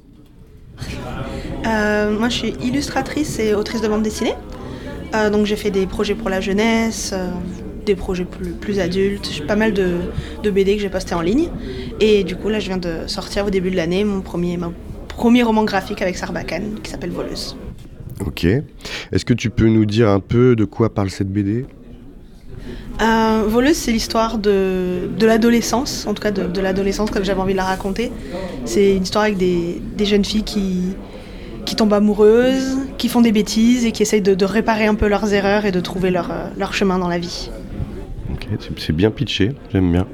Euh, 1.67 2.19
moi 2.19 2.29
je 2.31 2.35
suis 2.37 2.49
illustratrice 2.61 3.39
et 3.39 3.55
autrice 3.55 3.81
de 3.81 3.87
bande 3.89 4.03
dessinée. 4.03 4.35
Euh, 5.15 5.31
donc 5.31 5.47
j'ai 5.47 5.57
fait 5.57 5.71
des 5.71 5.87
projets 5.87 6.17
pour 6.17 6.31
la 6.31 6.41
jeunesse, 6.41 7.11
euh, 7.13 7.31
des 7.89 7.97
projets 7.97 8.25
plus, 8.25 8.51
plus 8.53 8.79
adultes, 8.81 9.29
j'ai 9.33 9.45
pas 9.45 9.57
mal 9.57 9.73
de, 9.73 9.89
de 10.43 10.51
BD 10.51 10.77
que 10.77 10.83
j'ai 10.83 10.89
posté 10.91 11.15
en 11.15 11.21
ligne. 11.21 11.49
Et 12.01 12.23
du 12.25 12.37
coup 12.37 12.49
là 12.49 12.61
je 12.61 12.67
viens 12.69 12.79
de 12.79 13.07
sortir 13.07 13.47
au 13.47 13.51
début 13.51 13.71
de 13.71 13.77
l'année 13.77 14.05
mon 14.05 14.21
premier, 14.21 14.57
mon 14.57 14.73
premier 15.09 15.43
roman 15.43 15.65
graphique 15.65 16.01
avec 16.03 16.17
Sarbacane 16.17 16.77
qui 16.83 16.91
s'appelle 16.91 17.11
Voleuse. 17.11 17.57
Ok. 18.25 18.45
Est-ce 18.45 19.25
que 19.25 19.35
tu 19.35 19.51
peux 19.51 19.69
nous 19.69 19.87
dire 19.87 20.09
un 20.09 20.21
peu 20.21 20.55
de 20.57 20.65
quoi 20.65 20.93
parle 20.93 21.11
cette 21.11 21.33
BD 21.33 21.67
Euh, 23.01 23.43
Voleuse, 23.47 23.77
c'est 23.77 23.93
l'histoire 23.93 24.39
de, 24.39 25.09
de 25.19 25.27
l'adolescence, 25.27 26.07
en 26.07 26.15
tout 26.15 26.23
cas 26.23 26.31
de, 26.33 26.45
de 26.47 26.61
l'adolescence 26.61 27.11
comme 27.11 27.25
j'avais 27.25 27.41
envie 27.41 27.53
de 27.53 27.59
la 27.59 27.65
raconter. 27.65 28.11
C'est 28.65 28.97
une 28.97 29.05
histoire 29.05 29.25
avec 29.25 29.37
des, 29.39 29.81
des 29.97 30.05
jeunes 30.05 30.25
filles 30.25 30.43
qui, 30.43 30.95
qui 31.65 31.77
tombent 31.77 31.93
amoureuses, 31.93 32.77
qui 32.99 33.09
font 33.09 33.21
des 33.21 33.31
bêtises 33.33 33.85
et 33.85 33.93
qui 33.93 34.03
essayent 34.03 34.21
de, 34.23 34.35
de 34.35 34.45
réparer 34.45 34.87
un 34.87 34.97
peu 34.97 35.07
leurs 35.07 35.33
erreurs 35.33 35.65
et 35.65 35.71
de 35.73 35.81
trouver 35.81 36.11
leur, 36.11 36.31
euh, 36.31 36.49
leur 36.59 36.75
chemin 36.75 36.99
dans 36.99 37.09
la 37.09 37.19
vie. 37.19 37.51
C'est- 38.77 38.93
bien 38.93 39.11
pitché, 39.11 39.53
j'aime 39.73 39.93
bien. 39.93 40.07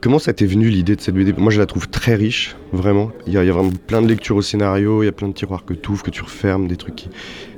Comment 0.00 0.18
ça 0.18 0.32
t'est 0.32 0.46
venu 0.46 0.68
l'idée 0.68 0.96
de 0.96 1.00
cette 1.00 1.14
BD? 1.14 1.32
Moi 1.32 1.50
je 1.50 1.58
la 1.58 1.66
trouve 1.66 1.88
très 1.88 2.14
riche, 2.14 2.56
vraiment. 2.72 3.10
Il 3.26 3.32
y, 3.32 3.38
a, 3.38 3.44
vraiment 3.44 3.72
plein 3.86 4.02
de 4.02 4.06
lectures 4.06 4.36
au 4.36 4.42
scénario, 4.42 5.02
il 5.02 5.06
y 5.06 5.08
a 5.08 5.12
plein 5.12 5.28
de 5.28 5.32
tiroirs 5.32 5.64
que 5.64 5.72
tu 5.72 5.90
ouvres, 5.90 6.02
que 6.02 6.10
tu 6.10 6.22
refermes, 6.22 6.68
des 6.68 6.76
trucs 6.76 6.94
qui... 6.94 7.08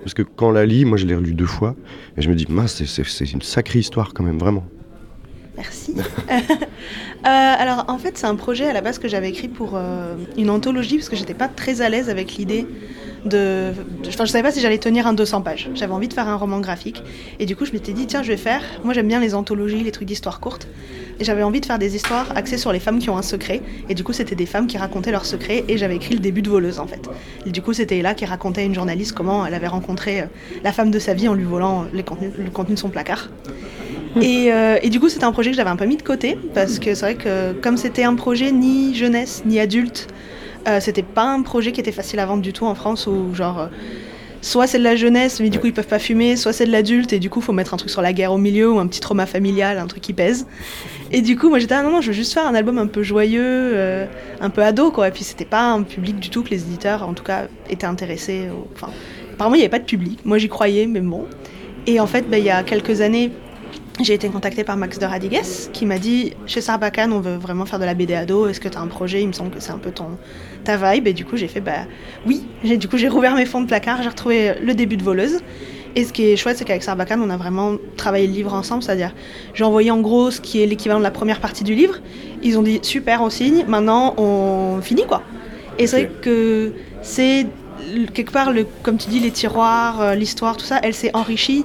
Parce 0.02 0.14
que 0.14 0.22
quand 0.22 0.48
on 0.48 0.52
la 0.52 0.64
lit, 0.64 0.84
moi 0.84 0.96
je 0.96 1.06
l'ai 1.06 1.16
relu 1.16 1.34
deux 1.34 1.46
fois, 1.46 1.74
et 2.16 2.22
je 2.22 2.30
me 2.30 2.36
dis, 2.36 2.46
mince, 2.48 2.84
c'est 2.84 3.32
une 3.32 3.42
sacrée 3.42 3.80
histoire 3.80 4.14
quand 4.14 4.22
même, 4.22 4.38
vraiment. 4.38 4.64
Merci. 5.56 5.94
euh, 6.30 6.38
alors 7.22 7.86
en 7.88 7.98
fait 7.98 8.18
c'est 8.18 8.26
un 8.26 8.36
projet 8.36 8.66
à 8.66 8.72
la 8.72 8.82
base 8.82 8.98
que 8.98 9.08
j'avais 9.08 9.30
écrit 9.30 9.48
pour 9.48 9.72
euh, 9.74 10.14
une 10.36 10.50
anthologie 10.50 10.96
parce 10.96 11.08
que 11.08 11.16
j'étais 11.16 11.34
pas 11.34 11.48
très 11.48 11.80
à 11.80 11.88
l'aise 11.88 12.10
avec 12.10 12.36
l'idée 12.36 12.66
de... 13.26 13.73
Enfin 14.09 14.25
je 14.25 14.30
savais 14.30 14.42
pas 14.42 14.52
si 14.52 14.61
j'allais 14.61 14.78
tenir 14.78 15.06
un 15.06 15.12
200 15.12 15.42
pages. 15.42 15.68
J'avais 15.75 15.92
envie 15.92 16.09
de 16.09 16.14
faire 16.14 16.28
un 16.28 16.37
roman 16.37 16.61
graphique 16.61 17.02
et 17.38 17.47
du 17.47 17.56
coup 17.56 17.64
je 17.64 17.73
m'étais 17.73 17.92
dit 17.92 18.06
tiens 18.06 18.23
je 18.23 18.28
vais 18.28 18.37
faire... 18.37 18.62
Moi 18.85 18.95
j'aime 18.95 19.09
bien 19.09 19.21
les 19.21 19.35
anthologies, 19.35 19.83
les 19.83 19.92
trucs 19.92 20.09
d'histoire 20.09 20.40
courte. 20.40 20.68
Et 21.18 21.25
j'avais 21.25 21.42
envie 21.42 21.61
de 21.61 21.66
faire 21.66 21.78
des 21.78 21.97
histoires 21.97 22.37
axées 22.37 22.59
sur 22.59 22.73
les 22.73 22.80
femmes 22.80 22.99
qui 22.99 23.09
ont 23.11 23.16
un 23.16 23.23
secret. 23.23 23.62
Et 23.88 23.95
du 23.95 24.04
coup 24.04 24.12
c'était 24.12 24.35
des 24.35 24.47
femmes 24.47 24.66
qui 24.66 24.78
racontaient 24.78 25.12
leurs 25.12 25.26
secrets 25.26 25.64
et 25.68 25.78
j'avais 25.78 25.97
écrit 25.97 26.14
le 26.14 26.21
début 26.21 26.42
de 26.42 26.50
Voleuse 26.50 26.78
en 26.78 26.87
fait. 26.87 27.09
Et 27.47 27.50
du 27.50 27.62
coup 27.62 27.73
c'était 27.73 28.02
là 28.02 28.14
qui 28.14 28.25
racontait 28.25 28.62
à 28.62 28.64
une 28.64 28.75
journaliste 28.75 29.12
comment 29.12 29.47
elle 29.47 29.54
avait 29.54 29.66
rencontré 29.66 30.21
euh, 30.21 30.25
la 30.62 30.73
femme 30.73 30.90
de 30.90 30.99
sa 30.99 31.14
vie 31.14 31.28
en 31.28 31.35
lui 31.35 31.45
volant 31.45 31.87
le 31.92 32.02
contenu 32.02 32.75
de 32.75 32.78
son 32.78 32.88
placard. 32.88 33.28
Et, 34.21 34.50
euh, 34.52 34.78
et, 34.83 34.88
du 34.88 34.99
coup, 34.99 35.09
c'était 35.09 35.25
un 35.25 35.33
projet 35.33 35.50
que 35.50 35.56
j'avais 35.56 35.71
un 35.71 35.76
peu 35.76 35.85
mis 35.85 35.97
de 35.97 36.02
côté 36.02 36.38
parce 36.54 36.78
que 36.78 36.95
c'est 36.95 37.00
vrai 37.00 37.14
que 37.16 37.52
comme 37.52 37.76
c'était 37.76 38.04
un 38.04 38.14
projet 38.14 38.50
ni 38.50 38.95
jeunesse 38.95 39.42
ni 39.45 39.61
adulte, 39.61 40.09
euh, 40.66 40.80
c'était 40.80 41.02
pas 41.02 41.25
un 41.25 41.42
projet 41.42 41.73
qui 41.73 41.80
était 41.80 41.92
facile 41.92 42.18
à 42.18 42.26
vendre 42.26 42.42
du 42.42 42.52
tout 42.52 42.66
en 42.66 42.75
France 42.75 43.06
où 43.06 43.35
genre 43.35 43.61
euh, 43.61 43.66
soit 44.40 44.66
c'est 44.66 44.78
de 44.78 44.85
la 44.85 44.96
jeunesse 44.96 45.40
mais 45.40 45.49
du 45.49 45.58
coup 45.58 45.66
ils 45.66 45.73
peuvent 45.73 45.87
pas 45.87 45.99
fumer, 45.99 46.37
soit 46.37 46.52
c'est 46.52 46.66
de 46.66 46.73
l'adulte 46.73 47.12
et 47.12 47.18
du 47.18 47.30
coup 47.30 47.40
faut 47.40 47.52
mettre 47.52 47.75
un 47.75 47.76
truc 47.76 47.90
sur 47.90 48.02
la 48.02 48.12
guerre 48.12 48.32
au 48.32 48.38
milieu 48.38 48.70
ou 48.70 48.78
un 48.78 48.87
petit 48.87 49.00
trauma 49.00 49.26
familial, 49.26 49.78
un 49.78 49.87
truc 49.87 50.02
qui 50.02 50.12
pèse. 50.12 50.46
Et 51.12 51.20
du 51.23 51.37
coup 51.37 51.49
moi 51.49 51.58
j'étais 51.58 51.75
ah 51.75 51.82
non 51.82 51.90
non 51.90 52.00
je 52.00 52.08
veux 52.08 52.12
juste 52.12 52.32
faire 52.35 52.46
un 52.46 52.54
album 52.54 52.78
un 52.78 52.87
peu 52.87 53.02
joyeux, 53.02 53.42
euh, 53.42 54.06
un 54.40 54.50
peu 54.50 54.62
ado 54.62 54.90
quoi. 54.90 55.08
Et 55.08 55.11
puis 55.11 55.25
c'était 55.25 55.44
pas 55.44 55.70
un 55.70 55.82
public 55.82 56.18
du 56.18 56.30
tout 56.30 56.42
que 56.42 56.50
les 56.50 56.62
éditeurs 56.62 57.08
en 57.08 57.14
tout 57.14 57.25
cas 57.25 57.46
étaient 57.70 57.87
intéressés. 57.87 58.49
Au... 58.50 58.68
Enfin 58.75 58.92
apparemment 59.35 59.54
il 59.56 59.61
y 59.61 59.62
avait 59.62 59.70
pas 59.70 59.78
de 59.78 59.85
public. 59.85 60.20
Moi 60.25 60.38
j'y 60.38 60.49
croyais 60.49 60.87
mais 60.87 61.00
bon. 61.00 61.26
Et 61.87 62.00
en 62.00 62.06
fait 62.06 62.28
bah, 62.28 62.38
il 62.38 62.44
y 62.44 62.50
a 62.50 62.62
quelques 62.64 63.00
années 63.00 63.30
j'ai 64.00 64.14
été 64.14 64.28
contactée 64.28 64.62
par 64.62 64.76
Max 64.76 64.98
de 64.98 65.06
Radigues 65.06 65.40
qui 65.72 65.86
m'a 65.86 65.98
dit 65.98 66.34
chez 66.46 66.60
Sarbacane 66.60 67.12
on 67.12 67.20
veut 67.20 67.36
vraiment 67.36 67.64
faire 67.64 67.78
de 67.78 67.84
la 67.84 67.94
BD 67.94 68.14
ado, 68.14 68.46
est-ce 68.46 68.60
que 68.60 68.68
tu 68.68 68.76
as 68.76 68.80
un 68.80 68.86
projet? 68.88 69.22
Il 69.22 69.28
me 69.28 69.32
semble 69.32 69.50
que 69.50 69.60
c'est 69.60 69.72
un 69.72 69.78
peu 69.78 69.90
ton 69.90 70.18
ta 70.64 70.76
vibe. 70.76 71.06
Et 71.06 71.12
du 71.12 71.24
coup 71.24 71.36
j'ai 71.36 71.48
fait 71.48 71.60
bah 71.60 71.86
oui, 72.26 72.46
j'ai 72.62 72.76
du 72.76 72.88
coup 72.88 72.98
j'ai 72.98 73.08
rouvert 73.08 73.34
mes 73.34 73.46
fonds 73.46 73.62
de 73.62 73.66
placard, 73.66 74.02
j'ai 74.02 74.08
retrouvé 74.08 74.54
le 74.60 74.74
début 74.74 74.96
de 74.96 75.02
voleuse. 75.02 75.40
Et 75.94 76.04
ce 76.04 76.12
qui 76.12 76.30
est 76.30 76.36
chouette, 76.36 76.58
c'est 76.58 76.66
qu'avec 76.66 76.82
Sarbacane, 76.82 77.22
on 77.22 77.30
a 77.30 77.38
vraiment 77.38 77.76
travaillé 77.96 78.26
le 78.26 78.32
livre 78.34 78.52
ensemble, 78.52 78.82
c'est-à-dire 78.82 79.14
j'ai 79.54 79.64
envoyé 79.64 79.90
en 79.90 80.00
gros 80.02 80.30
ce 80.30 80.42
qui 80.42 80.62
est 80.62 80.66
l'équivalent 80.66 80.98
de 80.98 81.04
la 81.04 81.10
première 81.10 81.40
partie 81.40 81.64
du 81.64 81.74
livre. 81.74 82.00
Ils 82.42 82.58
ont 82.58 82.62
dit 82.62 82.80
super, 82.82 83.22
on 83.22 83.30
signe, 83.30 83.64
maintenant 83.66 84.14
on 84.18 84.82
finit 84.82 85.06
quoi. 85.06 85.22
Et 85.78 85.86
c'est 85.86 86.04
vrai 86.04 86.10
que 86.20 86.74
c'est 87.00 87.46
quelque 88.12 88.30
part, 88.30 88.52
le, 88.52 88.66
comme 88.82 88.98
tu 88.98 89.08
dis, 89.08 89.20
les 89.20 89.30
tiroirs, 89.30 90.14
l'histoire, 90.14 90.58
tout 90.58 90.66
ça, 90.66 90.80
elle 90.82 90.94
s'est 90.94 91.12
enrichie 91.14 91.64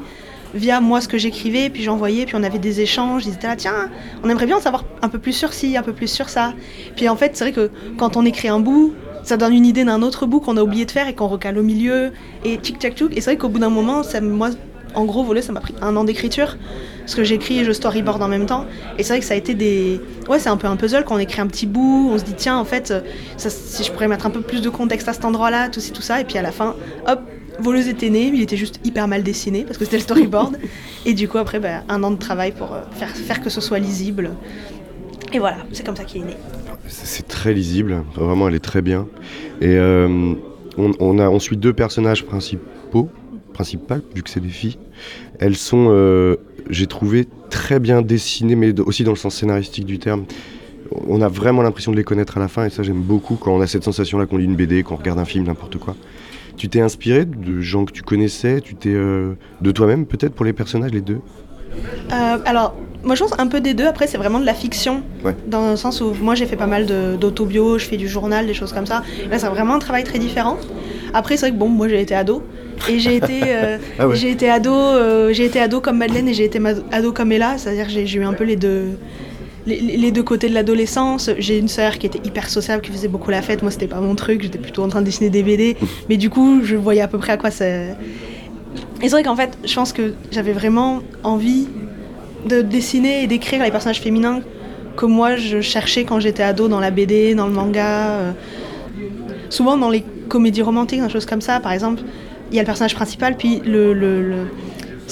via 0.53 0.81
moi 0.81 1.01
ce 1.01 1.07
que 1.07 1.17
j'écrivais, 1.17 1.69
puis 1.69 1.83
j'envoyais, 1.83 2.25
puis 2.25 2.35
on 2.35 2.43
avait 2.43 2.59
des 2.59 2.81
échanges, 2.81 3.25
ils 3.25 3.33
étaient 3.33 3.47
là, 3.47 3.55
tiens, 3.55 3.89
on 4.23 4.29
aimerait 4.29 4.45
bien 4.45 4.57
en 4.57 4.61
savoir 4.61 4.85
un 5.01 5.09
peu 5.09 5.19
plus 5.19 5.33
sur 5.33 5.53
ci, 5.53 5.77
un 5.77 5.83
peu 5.83 5.93
plus 5.93 6.07
sur 6.07 6.29
ça. 6.29 6.53
Puis 6.95 7.09
en 7.09 7.15
fait, 7.15 7.31
c'est 7.35 7.45
vrai 7.45 7.53
que 7.53 7.69
quand 7.97 8.17
on 8.17 8.25
écrit 8.25 8.47
un 8.47 8.59
bout, 8.59 8.93
ça 9.23 9.37
donne 9.37 9.53
une 9.53 9.65
idée 9.65 9.83
d'un 9.83 10.01
autre 10.01 10.25
bout 10.25 10.39
qu'on 10.39 10.57
a 10.57 10.63
oublié 10.63 10.85
de 10.85 10.91
faire 10.91 11.07
et 11.07 11.13
qu'on 11.13 11.27
recale 11.27 11.57
au 11.57 11.63
milieu, 11.63 12.11
et 12.43 12.57
tic 12.57 12.79
tac 12.79 12.95
tchouk. 12.95 13.11
Et 13.15 13.21
c'est 13.21 13.31
vrai 13.31 13.37
qu'au 13.37 13.49
bout 13.49 13.59
d'un 13.59 13.69
moment, 13.69 14.03
ça, 14.03 14.19
moi, 14.19 14.49
en 14.95 15.05
gros, 15.05 15.23
voler, 15.23 15.41
ça 15.41 15.53
m'a 15.53 15.61
pris 15.61 15.75
un 15.81 15.95
an 15.95 16.03
d'écriture, 16.03 16.57
parce 16.99 17.15
que 17.15 17.23
j'écris 17.23 17.59
et 17.59 17.63
je 17.63 17.71
storyboard 17.71 18.21
en 18.21 18.27
même 18.27 18.45
temps. 18.45 18.65
Et 18.97 19.03
c'est 19.03 19.13
vrai 19.13 19.19
que 19.19 19.25
ça 19.25 19.35
a 19.35 19.37
été 19.37 19.53
des. 19.53 20.01
Ouais, 20.27 20.39
c'est 20.39 20.49
un 20.49 20.57
peu 20.57 20.67
un 20.67 20.75
puzzle 20.75 21.03
quand 21.05 21.15
on 21.15 21.19
écrit 21.19 21.41
un 21.41 21.47
petit 21.47 21.67
bout, 21.67 22.09
on 22.11 22.17
se 22.17 22.23
dit, 22.23 22.33
tiens, 22.35 22.57
en 22.57 22.65
fait, 22.65 22.93
ça, 23.37 23.49
si 23.49 23.83
je 23.83 23.91
pourrais 23.91 24.07
mettre 24.07 24.25
un 24.25 24.31
peu 24.31 24.41
plus 24.41 24.61
de 24.61 24.69
contexte 24.69 25.07
à 25.07 25.13
cet 25.13 25.23
endroit-là, 25.23 25.69
tout 25.69 25.81
tout 25.93 26.01
ça, 26.01 26.19
et 26.19 26.23
puis 26.23 26.37
à 26.37 26.41
la 26.41 26.51
fin, 26.51 26.75
hop, 27.07 27.21
Voleuse 27.59 27.87
était 27.87 28.09
né, 28.09 28.31
mais 28.31 28.37
il 28.37 28.43
était 28.43 28.57
juste 28.57 28.79
hyper 28.83 29.07
mal 29.07 29.23
dessiné 29.23 29.63
parce 29.63 29.77
que 29.77 29.85
c'était 29.85 29.97
le 29.97 30.03
storyboard. 30.03 30.57
et 31.05 31.13
du 31.13 31.27
coup, 31.27 31.37
après, 31.37 31.59
bah, 31.59 31.83
un 31.89 32.03
an 32.03 32.11
de 32.11 32.17
travail 32.17 32.51
pour 32.51 32.73
euh, 32.73 32.81
faire, 32.93 33.09
faire 33.09 33.41
que 33.41 33.49
ce 33.49 33.61
soit 33.61 33.79
lisible. 33.79 34.31
Et 35.33 35.39
voilà, 35.39 35.57
c'est 35.71 35.85
comme 35.85 35.95
ça 35.95 36.03
qu'il 36.03 36.21
est 36.21 36.25
né. 36.25 36.37
C'est 36.87 37.27
très 37.27 37.53
lisible, 37.53 38.03
vraiment, 38.15 38.47
elle 38.47 38.55
est 38.55 38.59
très 38.59 38.81
bien. 38.81 39.07
Et 39.61 39.77
euh, 39.77 40.33
on, 40.77 40.91
on, 40.99 41.19
a 41.19 41.29
ensuite 41.29 41.59
deux 41.59 41.73
personnages 41.73 42.25
principaux, 42.25 43.09
principales, 43.53 44.01
vu 44.13 44.23
que 44.23 44.29
c'est 44.29 44.41
des 44.41 44.49
filles. 44.49 44.77
Elles 45.39 45.55
sont, 45.55 45.87
euh, 45.89 46.35
j'ai 46.69 46.87
trouvé, 46.87 47.27
très 47.49 47.79
bien 47.79 48.01
dessinées, 48.01 48.55
mais 48.55 48.77
aussi 48.81 49.03
dans 49.03 49.11
le 49.11 49.17
sens 49.17 49.35
scénaristique 49.35 49.85
du 49.85 49.99
terme. 49.99 50.25
On 51.07 51.21
a 51.21 51.29
vraiment 51.29 51.61
l'impression 51.61 51.91
de 51.93 51.97
les 51.97 52.03
connaître 52.03 52.37
à 52.37 52.39
la 52.41 52.49
fin, 52.49 52.65
et 52.65 52.69
ça 52.69 52.83
j'aime 52.83 53.01
beaucoup 53.01 53.35
quand 53.35 53.53
on 53.53 53.61
a 53.61 53.67
cette 53.67 53.83
sensation-là 53.83 54.25
qu'on 54.25 54.37
lit 54.37 54.45
une 54.45 54.55
BD, 54.55 54.83
qu'on 54.83 54.97
regarde 54.97 55.19
un 55.19 55.25
film, 55.25 55.45
n'importe 55.45 55.77
quoi. 55.77 55.95
Tu 56.57 56.69
t'es 56.69 56.81
inspiré 56.81 57.25
de 57.25 57.61
gens 57.61 57.85
que 57.85 57.91
tu 57.91 58.03
connaissais, 58.03 58.61
tu 58.61 58.75
t'es 58.75 58.93
euh, 58.93 59.33
de 59.61 59.71
toi-même 59.71 60.05
peut-être 60.05 60.33
pour 60.33 60.45
les 60.45 60.53
personnages, 60.53 60.91
les 60.91 61.01
deux 61.01 61.19
euh, 62.11 62.37
Alors, 62.45 62.75
moi 63.03 63.15
je 63.15 63.23
pense 63.23 63.37
un 63.39 63.47
peu 63.47 63.61
des 63.61 63.73
deux. 63.73 63.85
Après, 63.85 64.07
c'est 64.07 64.17
vraiment 64.17 64.39
de 64.39 64.45
la 64.45 64.53
fiction, 64.53 65.03
ouais. 65.23 65.35
dans 65.47 65.71
le 65.71 65.75
sens 65.75 66.01
où 66.01 66.13
moi 66.21 66.35
j'ai 66.35 66.45
fait 66.45 66.57
pas 66.57 66.67
mal 66.67 66.85
d'autobio, 67.19 67.77
je 67.77 67.85
fais 67.85 67.97
du 67.97 68.07
journal, 68.07 68.45
des 68.45 68.53
choses 68.53 68.73
comme 68.73 68.85
ça. 68.85 69.03
Là, 69.29 69.39
c'est 69.39 69.47
vraiment 69.47 69.75
un 69.75 69.79
travail 69.79 70.03
très 70.03 70.19
différent. 70.19 70.57
Après, 71.13 71.37
c'est 71.37 71.47
vrai 71.47 71.51
que 71.51 71.59
bon, 71.59 71.69
moi 71.69 71.87
j'ai 71.87 72.01
été 72.01 72.15
ado. 72.15 72.43
Et 72.89 72.99
j'ai 72.99 73.17
été, 73.17 73.41
euh, 73.45 73.77
ah 73.99 74.07
ouais. 74.07 74.15
j'ai 74.15 74.31
été 74.31 74.49
ado, 74.49 74.73
euh, 74.73 75.33
j'ai 75.33 75.45
été 75.45 75.59
ado 75.59 75.81
comme 75.81 75.97
Madeleine 75.97 76.27
et 76.27 76.33
j'ai 76.33 76.45
été 76.45 76.59
ado 76.91 77.11
comme 77.11 77.31
Ella, 77.31 77.57
c'est-à-dire 77.57 77.85
que 77.85 77.91
j'ai 77.91 78.17
eu 78.17 78.23
un 78.23 78.33
peu 78.33 78.43
les 78.43 78.55
deux, 78.55 78.97
les, 79.65 79.79
les, 79.79 80.11
deux 80.11 80.23
côtés 80.23 80.49
de 80.49 80.53
l'adolescence. 80.53 81.29
J'ai 81.37 81.57
une 81.57 81.67
sœur 81.67 81.97
qui 81.97 82.05
était 82.05 82.25
hyper 82.25 82.49
sociable, 82.49 82.81
qui 82.81 82.91
faisait 82.91 83.07
beaucoup 83.07 83.31
la 83.31 83.41
fête. 83.41 83.61
Moi, 83.61 83.71
c'était 83.71 83.87
pas 83.87 84.01
mon 84.01 84.15
truc. 84.15 84.41
J'étais 84.41 84.59
plutôt 84.59 84.83
en 84.83 84.87
train 84.87 85.01
de 85.01 85.05
dessiner 85.05 85.29
des 85.29 85.43
BD. 85.43 85.77
Mais 86.09 86.17
du 86.17 86.29
coup, 86.29 86.61
je 86.63 86.75
voyais 86.75 87.01
à 87.01 87.07
peu 87.07 87.17
près 87.17 87.33
à 87.33 87.37
quoi 87.37 87.51
ça. 87.51 87.65
Et 87.65 87.95
c'est 89.03 89.09
vrai 89.09 89.23
qu'en 89.23 89.35
fait, 89.35 89.57
je 89.65 89.73
pense 89.73 89.93
que 89.93 90.13
j'avais 90.31 90.53
vraiment 90.53 91.01
envie 91.23 91.67
de 92.47 92.61
dessiner 92.61 93.23
et 93.23 93.27
d'écrire 93.27 93.63
les 93.63 93.71
personnages 93.71 94.01
féminins 94.01 94.41
que 94.95 95.05
moi 95.05 95.35
je 95.35 95.61
cherchais 95.61 96.03
quand 96.03 96.19
j'étais 96.19 96.43
ado 96.43 96.67
dans 96.67 96.79
la 96.79 96.91
BD, 96.91 97.35
dans 97.35 97.47
le 97.47 97.53
manga. 97.53 98.09
Euh, 98.09 98.31
souvent 99.49 99.77
dans 99.77 99.89
les 99.89 100.03
comédies 100.27 100.61
romantiques, 100.61 100.99
dans 100.99 101.07
des 101.07 101.13
choses 101.13 101.25
comme 101.25 101.41
ça, 101.41 101.59
par 101.59 101.71
exemple, 101.71 102.01
il 102.51 102.55
y 102.55 102.59
a 102.59 102.61
le 102.61 102.65
personnage 102.65 102.95
principal, 102.95 103.37
puis 103.37 103.61
le, 103.65 103.93
le, 103.93 104.21
le 104.21 104.37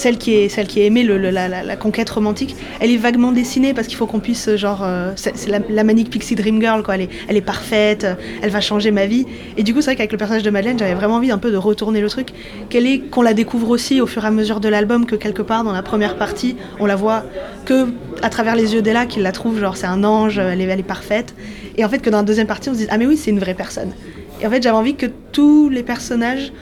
celle 0.00 0.18
qui 0.18 0.34
est 0.34 0.48
celle 0.48 0.66
qui 0.66 0.80
est 0.80 0.86
aimée 0.86 1.04
la, 1.04 1.76
conquête 1.76 2.10
romantique 2.10 2.56
elle 2.80 2.90
est 2.90 2.96
vaguement 2.96 3.32
dessinée 3.32 3.74
parce 3.74 3.86
qu'il 3.86 3.96
faut 3.96 4.06
qu'on 4.06 4.20
puisse 4.20 4.56
genre 4.56 4.80
euh, 4.82 5.12
c'est 5.16 5.46
la, 5.48 5.60
la, 5.68 5.84
manique 5.84 6.10
pixie 6.10 6.34
dream 6.34 6.60
girl 6.60 6.82
quoi. 6.82 6.94
Elle 6.94 7.02
est, 7.02 7.08
elle 7.28 7.36
est 7.36 7.42
parfaite 7.42 8.06
elle 8.42 8.50
va 8.50 8.60
changer 8.60 8.90
ma 8.90 9.06
vie. 9.06 9.26
Et 9.56 9.62
du 9.62 9.74
coup 9.74 9.80
c'est 9.80 9.86
vrai 9.86 9.96
qu'avec 9.96 10.12
le 10.12 10.18
personnage 10.18 10.42
de 10.42 10.50
Madeleine 10.50 10.78
j'avais 10.78 10.94
vraiment 10.94 11.16
envie 11.16 11.30
un 11.30 11.38
peu 11.38 11.50
de 11.50 11.56
retourner 11.56 12.00
le 12.00 12.08
truc. 12.08 12.28
Qu'elle 12.68 12.86
est 12.86 13.00
qu'on 13.10 13.22
la 13.22 13.34
découvre 13.34 13.68
aussi 13.70 14.00
au 14.00 14.06
fur 14.06 14.24
et 14.24 14.28
à 14.28 14.30
mesure 14.30 14.60
de 14.60 14.68
l'album 14.68 15.06
que 15.06 15.16
quelque 15.16 15.42
part 15.42 15.64
dans 15.64 15.72
la 15.72 15.82
première 15.82 16.16
partie 16.16 16.56
on 16.78 16.86
la 16.86 16.96
voit 16.96 17.24
que 17.66 17.88
à 18.22 18.30
travers 18.30 18.56
les 18.56 18.74
yeux 18.74 18.82
d'Ella 18.82 19.06
qu'il 19.06 19.22
la 19.22 19.32
trouve 19.32 19.60
genre 19.60 19.76
c'est 19.76 19.86
un 19.86 20.04
ange 20.04 20.38
elle 20.38 20.60
est, 20.60 20.64
elle 20.64 20.80
est 20.80 20.82
parfaite. 20.82 21.34
Et 21.76 21.84
en 21.84 21.88
fait 21.88 21.98
que 21.98 22.10
dans 22.10 22.18
la 22.18 22.24
deuxième 22.24 22.46
partie 22.46 22.70
on 22.70 22.74
se 22.74 22.78
dit 22.78 22.86
ah 22.90 22.98
mais 22.98 23.06
oui 23.06 23.16
c'est 23.16 23.30
une 23.30 23.40
vraie 23.40 23.54
personne. 23.54 23.92
Et 24.40 24.46
en 24.46 24.50
fait 24.50 24.62
j'avais 24.62 24.76
envie 24.76 24.94
que 24.94 25.06
tous 25.32 25.68
les 25.68 25.82
personnages 25.82 26.52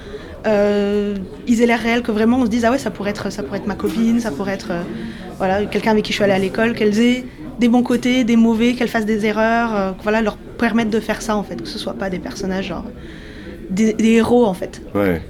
euh, 0.48 1.14
ils 1.46 1.62
aient 1.62 1.66
l'air 1.66 1.80
réels, 1.80 2.02
que 2.02 2.12
vraiment 2.12 2.38
on 2.38 2.44
se 2.44 2.50
dise 2.50 2.64
ah 2.64 2.70
ouais 2.70 2.78
ça 2.78 2.90
pourrait 2.90 3.10
être 3.10 3.30
ça 3.30 3.42
pourrait 3.42 3.58
être 3.58 3.66
ma 3.66 3.74
copine, 3.74 4.20
ça 4.20 4.30
pourrait 4.30 4.54
être 4.54 4.70
euh, 4.70 4.82
voilà 5.36 5.64
quelqu'un 5.66 5.92
avec 5.92 6.04
qui 6.04 6.12
je 6.12 6.16
suis 6.16 6.24
allée 6.24 6.32
à 6.32 6.38
l'école, 6.38 6.74
qu'elles 6.74 7.00
aient 7.00 7.24
des 7.58 7.68
bons 7.68 7.82
côtés, 7.82 8.24
des 8.24 8.36
mauvais, 8.36 8.74
qu'elles 8.74 8.88
fassent 8.88 9.06
des 9.06 9.26
erreurs, 9.26 9.76
euh, 9.76 9.92
voilà 10.02 10.22
leur 10.22 10.36
permettre 10.36 10.90
de 10.90 11.00
faire 11.00 11.22
ça 11.22 11.36
en 11.36 11.42
fait, 11.42 11.60
que 11.62 11.68
ce 11.68 11.78
soit 11.78 11.94
pas 11.94 12.10
des 12.10 12.18
personnages 12.18 12.68
genre 12.68 12.84
des, 13.70 13.94
héros 13.98 14.46
en 14.46 14.54
fait. 14.54 14.82
Ouais. 14.94 15.22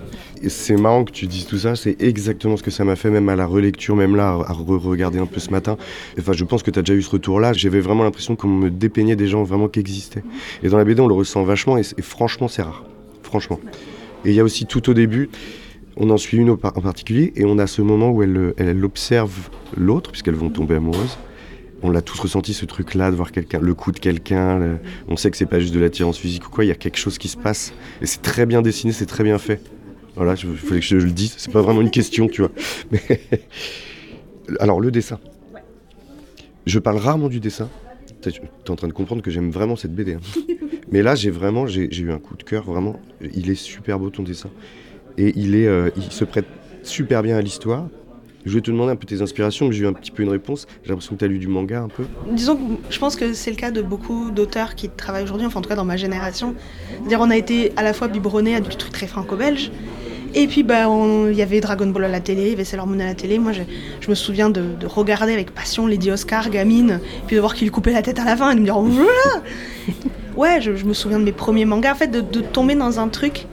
C'est 0.46 0.76
marrant 0.76 1.02
que 1.02 1.10
tu 1.10 1.26
dises 1.26 1.46
tout 1.46 1.58
ça, 1.58 1.75
c'est 1.75 2.00
exactement 2.00 2.56
ce 2.56 2.62
que 2.62 2.70
ça 2.70 2.84
m'a 2.84 2.94
fait, 2.94 3.10
même 3.10 3.28
à 3.28 3.34
la 3.34 3.44
relecture, 3.44 3.96
même 3.96 4.14
là, 4.14 4.38
à 4.46 4.52
re-regarder 4.52 5.18
un 5.18 5.26
peu 5.26 5.40
ce 5.40 5.50
matin. 5.50 5.76
Enfin, 6.16 6.32
je 6.32 6.44
pense 6.44 6.62
que 6.62 6.70
tu 6.70 6.78
as 6.78 6.82
déjà 6.82 6.94
eu 6.94 7.02
ce 7.02 7.10
retour-là. 7.10 7.52
J'avais 7.54 7.80
vraiment 7.80 8.04
l'impression 8.04 8.37
qu'on 8.37 8.46
me 8.46 8.70
dépeignait 8.70 9.16
des 9.16 9.26
gens 9.26 9.42
vraiment 9.42 9.66
qui 9.66 9.80
existaient. 9.80 10.22
Et 10.62 10.68
dans 10.68 10.78
la 10.78 10.84
BD, 10.84 11.00
on 11.00 11.08
le 11.08 11.14
ressent 11.14 11.42
vachement, 11.42 11.76
et, 11.76 11.80
et 11.80 12.02
franchement, 12.02 12.46
c'est 12.46 12.62
rare. 12.62 12.84
Franchement. 13.25 13.58
Et 14.25 14.30
il 14.30 14.34
y 14.34 14.40
a 14.40 14.44
aussi 14.44 14.66
tout 14.66 14.90
au 14.90 14.94
début, 14.94 15.30
on 15.96 16.10
en 16.10 16.16
suit 16.16 16.38
une 16.38 16.50
en 16.50 16.56
particulier, 16.56 17.32
et 17.37 17.44
on 17.44 17.58
a 17.58 17.66
ce 17.66 17.82
moment 17.82 18.10
où 18.10 18.22
elle, 18.22 18.54
elle, 18.56 18.68
elle 18.68 18.84
observe 18.84 19.50
l'autre, 19.76 20.10
puisqu'elles 20.10 20.34
vont 20.34 20.50
tomber 20.50 20.76
amoureuses. 20.76 21.18
On 21.82 21.90
l'a 21.90 22.02
tous 22.02 22.18
ressenti 22.18 22.54
ce 22.54 22.66
truc-là, 22.66 23.10
de 23.10 23.16
voir 23.16 23.30
quelqu'un, 23.30 23.60
le 23.60 23.75
coup 23.75 23.92
de 23.92 24.00
quelqu'un. 24.00 24.58
Le... 24.58 24.78
On 25.06 25.16
sait 25.16 25.30
que 25.30 25.37
c'est 25.37 25.46
pas 25.46 25.60
juste 25.60 25.75
de 25.75 25.78
l'attirance 25.78 26.18
physique 26.18 26.46
ou 26.46 26.50
quoi, 26.50 26.64
il 26.64 26.68
y 26.68 26.72
a 26.72 26.76
quelque 26.76 26.98
chose 26.98 27.18
qui 27.18 27.28
se 27.28 27.37
passe. 27.37 27.72
Et 28.02 28.06
c'est 28.06 28.22
très 28.22 28.46
bien 28.46 28.62
dessiné, 28.62 28.92
c'est 28.92 29.06
très 29.06 29.22
bien 29.22 29.38
fait. 29.38 29.60
Voilà, 30.16 30.34
il 30.34 30.56
fallait 30.56 30.80
que 30.80 30.87
je 30.87 30.96
le 30.96 31.12
dise, 31.12 31.34
c'est 31.37 31.52
pas 31.52 31.62
vraiment 31.62 31.80
une 31.80 31.92
question, 31.92 32.26
tu 32.26 32.42
vois. 32.42 32.50
Mais 32.90 33.20
Alors, 34.58 34.80
le 34.80 34.90
dessin. 34.90 35.20
Je 36.66 36.78
parle 36.80 36.98
rarement 36.98 37.28
du 37.28 37.38
dessin. 37.38 37.68
Tu 38.20 38.30
es 38.30 38.70
en 38.70 38.76
train 38.76 38.88
de 38.88 38.92
comprendre 38.92 39.22
que 39.22 39.30
j'aime 39.30 39.50
vraiment 39.50 39.76
cette 39.76 39.94
BD. 39.94 40.14
Hein. 40.14 40.20
Mais 40.90 41.02
là, 41.02 41.14
j'ai 41.14 41.30
vraiment, 41.30 41.66
j'ai 41.66 42.00
eu 42.00 42.12
un 42.12 42.18
coup 42.18 42.37
de 42.37 42.42
cœur, 42.42 42.64
vraiment. 42.64 42.99
Il 43.35 43.50
est 43.50 43.54
super 43.54 43.99
beau 43.99 44.11
ton 44.11 44.23
dessin. 44.23 44.50
Et 45.18 45.33
il, 45.37 45.54
est, 45.54 45.66
euh, 45.66 45.90
il 45.97 46.11
se 46.11 46.25
prête 46.25 46.47
super 46.83 47.23
bien 47.23 47.37
à 47.37 47.42
l'histoire. 47.42 47.88
Je 48.47 48.54
vais 48.54 48.61
te 48.61 48.71
demander 48.71 48.92
un 48.92 48.97
peu 48.97 49.07
tes 49.07 49.21
inspirations, 49.21 49.66
mais 49.66 49.73
j'ai 49.73 49.85
eu 49.85 49.87
un 49.87 49.92
petit 49.92 50.11
peu 50.11 50.23
une 50.23 50.28
réponse. 50.30 50.66
J'ai 50.83 50.90
l'impression 50.90 51.14
que 51.14 51.18
tu 51.18 51.25
as 51.25 51.28
lu 51.28 51.38
du 51.38 51.49
manga 51.49 51.83
un 51.83 51.88
peu. 51.88 52.04
Disons 52.30 52.57
que 52.57 52.62
je 52.88 52.99
pense 52.99 53.16
que 53.16 53.35
c'est 53.35 53.50
le 53.50 53.57
cas 53.57 53.71
de 53.71 53.83
beaucoup 53.83 54.30
d'auteurs 54.30 54.75
qui 54.75 54.88
travaillent 54.88 55.25
aujourd'hui, 55.25 55.47
enfin 55.47 55.59
en 55.59 55.62
tout 55.62 55.68
cas 55.68 55.76
dans 55.76 55.85
ma 55.85 55.97
génération. 55.97 56.54
C'est-à-dire 56.90 57.21
on 57.21 57.30
a 57.30 57.37
été 57.37 57.73
à 57.76 57.83
la 57.83 57.92
fois 57.92 58.09
biberonnés 58.09 58.54
à 58.54 58.61
du 58.61 58.68
truc 58.71 58.92
très 58.92 59.07
franco-belge, 59.07 59.71
et 60.35 60.47
puis 60.47 60.62
bah 60.62 60.87
il 61.30 61.37
y 61.37 61.42
avait 61.42 61.61
Dragon 61.61 61.88
Ball 61.88 62.04
à 62.04 62.09
la 62.09 62.21
télé, 62.21 62.42
il 62.42 62.49
y 62.50 62.52
avait 62.52 62.64
Sailor 62.64 62.87
Moon 62.87 63.00
à 63.00 63.07
la 63.07 63.14
télé. 63.14 63.38
Moi 63.38 63.52
je, 63.52 64.09
me 64.09 64.14
souviens 64.14 64.49
de, 64.50 64.62
de 64.80 64.87
regarder 64.87 65.33
avec 65.33 65.50
passion 65.50 65.87
Lady 65.87 66.11
Oscar, 66.11 66.49
gamine, 66.49 67.00
puis 67.26 67.37
de 67.37 67.40
voir 67.40 67.54
qu'il 67.54 67.71
coupait 67.71 67.92
la 67.92 68.02
tête 68.02 68.21
à 68.21 68.25
la 68.25 68.37
fin 68.37 68.52
et 68.52 68.54
de 68.54 68.61
me 68.61 68.64
dire 68.64 68.78
oh 68.78 68.87
là 68.87 69.04
là 69.35 69.42
Ouais, 70.38 70.61
je, 70.61 70.75
je 70.76 70.85
me 70.85 70.95
souviens 70.95 71.18
de 71.18 71.25
mes 71.25 71.33
premiers 71.33 71.64
mangas, 71.64 71.92
en 71.92 71.97
fait 71.97 72.09
de, 72.09 72.21
de 72.21 72.40
tomber 72.40 72.75
dans 72.75 73.00
un 73.00 73.09
truc... 73.09 73.47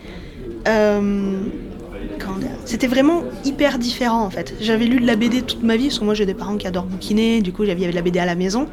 euh, 0.67 1.31
C'était 2.65 2.87
vraiment 2.87 3.23
hyper 3.43 3.77
différent 3.77 4.21
en 4.23 4.29
fait. 4.29 4.53
J'avais 4.61 4.85
lu 4.85 4.99
de 4.99 5.05
la 5.05 5.15
BD 5.15 5.41
toute 5.41 5.63
ma 5.63 5.75
vie, 5.77 5.87
parce 5.87 5.99
que 5.99 6.05
moi 6.05 6.13
j'ai 6.13 6.25
des 6.25 6.33
parents 6.33 6.57
qui 6.57 6.65
adorent 6.67 6.85
bouquiner, 6.85 7.41
du 7.41 7.51
coup 7.51 7.65
j'avais 7.65 7.85
de 7.87 7.95
la 7.95 8.01
BD 8.01 8.19
à 8.19 8.25
la 8.25 8.35
maison, 8.35 8.67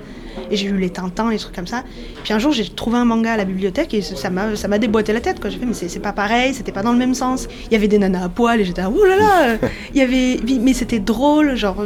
et 0.50 0.57
j'ai 0.57 0.69
lu 0.69 0.78
les 0.78 0.90
Tintins, 0.90 1.31
les 1.31 1.38
trucs 1.38 1.54
comme 1.54 1.66
ça. 1.66 1.85
Puis 2.25 2.33
un 2.33 2.38
jour 2.38 2.52
j'ai 2.52 2.66
trouvé 2.69 2.97
un 2.99 3.04
manga 3.04 3.33
à 3.33 3.37
la 3.37 3.45
bibliothèque 3.45 3.92
et 3.95 4.00
ça 4.02 4.31
m'a 4.31 4.78
déboîté 4.78 5.12
la 5.12 5.21
tête 5.21 5.40
quoi. 5.40 5.50
J'ai 5.50 5.59
fait 5.59 5.66
mais 5.66 5.75
c'est 5.75 6.00
pas 6.00 6.12
pareil, 6.12 6.54
c'était 6.54 6.73
pas 6.73 6.83
dans 6.83 6.92
le 6.92 6.99
même 6.99 7.14
sens. 7.14 7.49
Il 7.66 7.73
y 7.73 7.76
avait 7.76 7.88
des 7.88 7.99
nanas 7.99 8.25
à 8.25 8.28
poil 8.28 8.61
et 8.61 8.64
j'étais 8.64 8.85
ouh 8.85 9.04
là 9.04 9.16
là 9.16 9.57
Il 9.95 9.99
y 9.99 10.02
avait 10.02 10.38
mais 10.61 10.73
c'était 10.75 11.00
drôle, 11.00 11.54
genre 11.57 11.85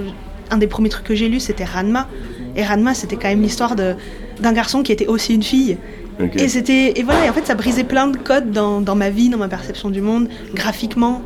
un 0.51 0.59
des 0.59 0.69
premiers 0.69 0.91
trucs 0.91 1.07
que 1.07 1.15
j'ai 1.15 1.29
lu 1.29 1.41
c'était 1.41 1.65
Ranma. 1.65 2.09
Et 2.55 2.63
Ranma 2.65 2.95
c'était 2.95 3.17
quand 3.17 3.29
même 3.29 3.43
l'histoire 3.43 3.75
d'un 3.77 4.53
garçon 4.53 4.83
qui 4.83 4.93
était 4.93 5.07
aussi 5.09 5.35
une 5.35 5.43
fille. 5.43 5.77
Et 6.19 6.49
c'était 6.49 6.99
et 6.99 7.03
voilà, 7.03 7.27
et 7.27 7.31
en 7.31 7.33
fait 7.33 7.47
ça 7.47 7.55
brisait 7.55 7.85
plein 7.85 8.07
de 8.07 8.17
codes 8.17 8.51
dans, 8.51 8.81
dans 8.81 8.95
ma 8.95 9.11
vie, 9.11 9.29
dans 9.29 9.39
ma 9.39 9.49
perception 9.49 9.91
du 9.91 10.01
monde, 10.01 10.29
graphiquement, 10.55 11.23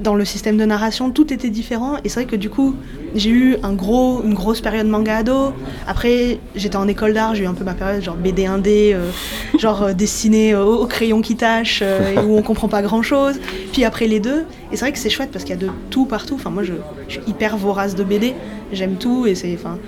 dans 0.00 0.14
le 0.14 0.24
système 0.24 0.56
de 0.56 0.64
narration, 0.64 1.10
tout 1.10 1.32
était 1.32 1.48
différent. 1.48 1.96
Et 2.04 2.08
c'est 2.08 2.20
vrai 2.20 2.30
que 2.30 2.36
du 2.36 2.50
coup, 2.50 2.74
j'ai 3.14 3.30
eu 3.30 3.56
un 3.62 3.72
gros, 3.72 4.22
une 4.22 4.34
grosse 4.34 4.60
période 4.60 4.86
manga 4.86 5.16
ado. 5.18 5.52
Après, 5.86 6.38
j'étais 6.54 6.76
en 6.76 6.86
école 6.86 7.14
d'art, 7.14 7.34
j'ai 7.34 7.44
eu 7.44 7.46
un 7.46 7.54
peu 7.54 7.64
ma 7.64 7.74
période 7.74 8.02
genre 8.02 8.16
BD 8.16 8.46
indé, 8.46 8.92
euh, 8.94 9.10
genre 9.58 9.84
euh, 9.84 9.92
dessiné 9.94 10.54
au, 10.54 10.82
au 10.82 10.86
crayon 10.86 11.22
qui 11.22 11.36
tâche, 11.36 11.80
euh, 11.82 12.22
où 12.22 12.36
on 12.36 12.42
comprend 12.42 12.68
pas 12.68 12.82
grand 12.82 13.02
chose. 13.02 13.40
Puis 13.72 13.84
après 13.84 14.06
les 14.06 14.20
deux, 14.20 14.44
et 14.70 14.76
c'est 14.76 14.80
vrai 14.80 14.92
que 14.92 14.98
c'est 14.98 15.10
chouette 15.10 15.30
parce 15.32 15.44
qu'il 15.44 15.54
y 15.54 15.58
a 15.58 15.60
de 15.60 15.70
tout 15.90 16.04
partout. 16.04 16.34
Enfin, 16.34 16.50
moi 16.50 16.62
je, 16.62 16.74
je 17.08 17.14
suis 17.14 17.22
hyper 17.26 17.56
vorace 17.56 17.94
de 17.94 18.04
BD, 18.04 18.34
j'aime 18.72 18.96
tout 18.96 19.26
et 19.26 19.34
c'est, 19.34 19.54
enfin, 19.54 19.78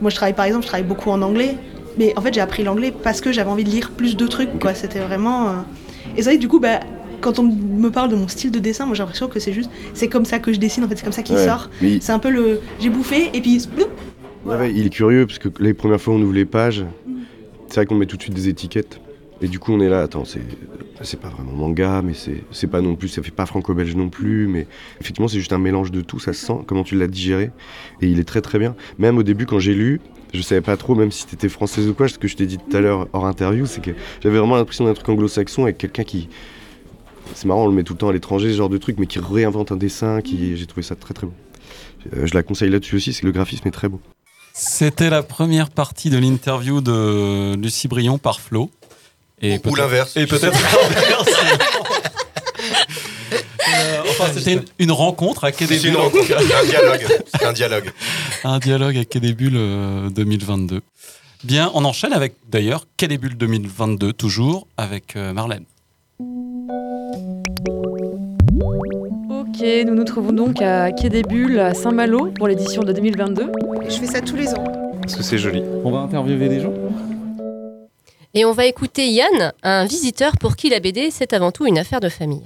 moi 0.00 0.10
je 0.10 0.16
travaille 0.16 0.34
par 0.34 0.44
exemple, 0.44 0.62
je 0.62 0.68
travaille 0.68 0.86
beaucoup 0.86 1.10
en 1.10 1.20
anglais. 1.22 1.56
Mais 1.98 2.12
en 2.16 2.20
fait, 2.20 2.32
j'ai 2.32 2.40
appris 2.40 2.62
l'anglais 2.64 2.92
parce 3.02 3.20
que 3.20 3.32
j'avais 3.32 3.50
envie 3.50 3.64
de 3.64 3.70
lire 3.70 3.90
plus 3.90 4.16
de 4.16 4.26
trucs, 4.26 4.58
quoi. 4.58 4.74
C'était 4.74 5.00
vraiment. 5.00 5.48
euh, 5.48 5.52
Et 6.16 6.22
c'est 6.22 6.30
vrai 6.30 6.36
que 6.36 6.40
du 6.40 6.48
coup, 6.48 6.60
bah, 6.60 6.80
quand 7.20 7.38
on 7.38 7.42
me 7.42 7.90
parle 7.90 8.08
de 8.10 8.14
mon 8.16 8.28
style 8.28 8.50
de 8.52 8.58
dessin, 8.60 8.86
moi 8.86 8.94
j'ai 8.94 9.02
l'impression 9.02 9.26
que 9.28 9.40
c'est 9.40 9.52
juste. 9.52 9.70
C'est 9.94 10.08
comme 10.08 10.24
ça 10.24 10.38
que 10.38 10.52
je 10.52 10.58
dessine, 10.60 10.84
en 10.84 10.88
fait, 10.88 10.96
c'est 10.96 11.04
comme 11.04 11.12
ça 11.12 11.22
qu'il 11.24 11.34
Ouais, 11.36 11.44
sort. 11.44 11.68
C'est 12.00 12.12
un 12.12 12.18
peu 12.20 12.30
le. 12.30 12.60
J'ai 12.80 12.90
bouffé, 12.90 13.30
et 13.34 13.40
puis. 13.40 13.60
ouais, 14.46 14.72
il 14.72 14.86
est 14.86 14.90
curieux 14.90 15.26
parce 15.26 15.38
que 15.38 15.48
les 15.60 15.74
premières 15.74 16.00
fois 16.00 16.14
on 16.14 16.22
ouvre 16.22 16.32
les 16.34 16.44
pages, 16.44 16.84
c'est 17.66 17.74
vrai 17.76 17.86
qu'on 17.86 17.96
met 17.96 18.06
tout 18.06 18.16
de 18.16 18.22
suite 18.22 18.34
des 18.34 18.48
étiquettes. 18.48 19.00
Et 19.40 19.46
du 19.46 19.58
coup 19.60 19.72
on 19.72 19.80
est 19.80 19.88
là, 19.88 20.00
attends, 20.02 20.24
c'est 20.24 20.40
c'est 21.02 21.20
pas 21.20 21.28
vraiment 21.28 21.52
manga, 21.52 22.02
mais 22.04 22.12
c'est 22.14 22.42
c'est 22.50 22.66
pas 22.66 22.80
non 22.80 22.96
plus, 22.96 23.06
ça 23.08 23.22
fait 23.22 23.30
pas 23.30 23.46
franco-belge 23.46 23.94
non 23.94 24.08
plus, 24.08 24.48
mais 24.48 24.66
effectivement 25.00 25.28
c'est 25.28 25.38
juste 25.38 25.52
un 25.52 25.58
mélange 25.58 25.92
de 25.92 26.00
tout, 26.00 26.18
ça 26.18 26.32
se 26.32 26.44
sent, 26.44 26.54
comment 26.66 26.82
tu 26.82 26.96
l'as 26.96 27.06
digéré, 27.06 27.50
et 28.02 28.08
il 28.08 28.18
est 28.18 28.24
très 28.24 28.40
très 28.40 28.58
bien. 28.58 28.74
Même 28.98 29.16
au 29.16 29.22
début 29.22 29.46
quand 29.46 29.60
j'ai 29.60 29.74
lu, 29.74 30.00
je 30.34 30.42
savais 30.42 30.60
pas 30.60 30.76
trop, 30.76 30.94
même 30.94 31.10
si 31.10 31.26
t'étais 31.26 31.48
française 31.48 31.88
ou 31.88 31.94
quoi, 31.94 32.08
ce 32.08 32.18
que 32.18 32.28
je 32.28 32.36
t'ai 32.36 32.46
dit 32.46 32.58
tout 32.58 32.76
à 32.76 32.80
l'heure 32.80 33.06
hors 33.12 33.24
interview, 33.26 33.66
c'est 33.66 33.80
que 33.80 33.90
j'avais 34.22 34.38
vraiment 34.38 34.56
l'impression 34.56 34.84
d'un 34.84 34.94
truc 34.94 35.08
anglo-saxon 35.08 35.64
avec 35.64 35.78
quelqu'un 35.78 36.04
qui... 36.04 36.28
C'est 37.34 37.46
marrant, 37.46 37.64
on 37.64 37.68
le 37.68 37.74
met 37.74 37.82
tout 37.84 37.92
le 37.94 37.98
temps 37.98 38.08
à 38.08 38.12
l'étranger, 38.12 38.50
ce 38.52 38.56
genre 38.56 38.68
de 38.70 38.78
truc, 38.78 38.96
mais 38.98 39.06
qui 39.06 39.18
réinvente 39.18 39.72
un 39.72 39.76
dessin, 39.76 40.20
qui... 40.22 40.56
j'ai 40.56 40.66
trouvé 40.66 40.82
ça 40.82 40.96
très 40.96 41.14
très 41.14 41.26
beau. 41.26 41.34
Euh, 42.16 42.26
Je 42.26 42.34
la 42.34 42.42
conseille 42.42 42.70
là-dessus 42.70 42.96
aussi, 42.96 43.12
c'est 43.12 43.20
que 43.22 43.26
le 43.26 43.32
graphisme 43.32 43.66
est 43.68 43.72
très 43.72 43.88
beau. 43.88 44.00
C'était 44.54 45.10
la 45.10 45.22
première 45.22 45.70
partie 45.70 46.10
de 46.10 46.18
l'interview 46.18 46.80
de 46.80 47.54
Lucie 47.56 47.86
Brion 47.88 48.18
par 48.18 48.40
Flo. 48.40 48.70
Et 49.40 49.56
Ou 49.56 49.60
peut-être- 49.60 49.76
l'inverse. 49.78 50.16
Et 50.16 50.26
peut-être 50.26 50.52
l'inverse. 50.52 51.28
Euh, 54.20 54.24
enfin, 54.24 54.32
c'était 54.38 54.52
une, 54.54 54.64
une 54.78 54.92
rencontre 54.92 55.44
à 55.44 55.52
Quai 55.52 55.66
des 55.66 55.78
C'est 55.78 55.88
une 55.88 55.94
Bulles. 55.94 56.02
rencontre, 56.02 56.24
c'est 56.26 56.34
un 56.34 56.64
dialogue. 56.64 57.06
Un 57.44 57.52
dialogue. 57.52 57.90
Un 58.44 58.58
dialogue 58.58 58.96
à 58.98 59.04
Quai 59.04 59.20
des 59.20 59.32
Bulles 59.32 59.56
euh, 59.56 60.10
2022. 60.10 60.80
Bien, 61.44 61.70
on 61.74 61.84
enchaîne 61.84 62.12
avec 62.12 62.34
d'ailleurs 62.48 62.86
Quai 62.96 63.08
des 63.08 63.18
Bulles 63.18 63.36
2022, 63.36 64.12
toujours 64.12 64.66
avec 64.76 65.14
euh, 65.16 65.32
Marlène. 65.32 65.64
Ok, 69.30 69.64
nous 69.86 69.94
nous 69.94 70.04
trouvons 70.04 70.32
donc 70.32 70.60
à 70.62 70.90
Quai 70.92 71.08
des 71.08 71.22
Bulles, 71.22 71.58
à 71.60 71.74
Saint-Malo, 71.74 72.32
pour 72.36 72.48
l'édition 72.48 72.82
de 72.82 72.92
2022. 72.92 73.52
Je 73.88 73.94
fais 73.96 74.06
ça 74.06 74.20
tous 74.20 74.36
les 74.36 74.52
ans. 74.54 74.64
Parce 75.02 75.14
que 75.16 75.22
c'est 75.22 75.38
joli. 75.38 75.62
On 75.84 75.90
va 75.90 76.00
interviewer 76.00 76.48
des 76.48 76.60
gens? 76.60 76.72
Et 78.34 78.44
on 78.44 78.52
va 78.52 78.66
écouter 78.66 79.08
Yann, 79.08 79.52
un 79.62 79.86
visiteur 79.86 80.32
pour 80.38 80.54
qui 80.56 80.68
la 80.68 80.80
BD, 80.80 81.10
c'est 81.10 81.32
avant 81.32 81.50
tout 81.50 81.66
une 81.66 81.78
affaire 81.78 82.00
de 82.00 82.08
famille. 82.08 82.44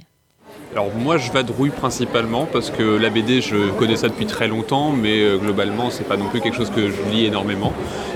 Alors 0.75 0.89
moi 0.95 1.17
je 1.17 1.31
vadrouille 1.31 1.69
principalement 1.69 2.47
parce 2.51 2.71
que 2.71 2.81
la 2.97 3.09
BD 3.11 3.41
je 3.41 3.69
connais 3.77 3.95
ça 3.95 4.07
depuis 4.07 4.25
très 4.25 4.47
longtemps 4.47 4.91
mais 4.91 5.21
euh, 5.21 5.37
globalement 5.37 5.91
c'est 5.91 6.03
pas 6.03 6.17
non 6.17 6.25
plus 6.25 6.41
quelque 6.41 6.57
chose 6.57 6.71
que 6.71 6.89
je 6.89 6.95
lis 7.11 7.25
énormément. 7.27 7.71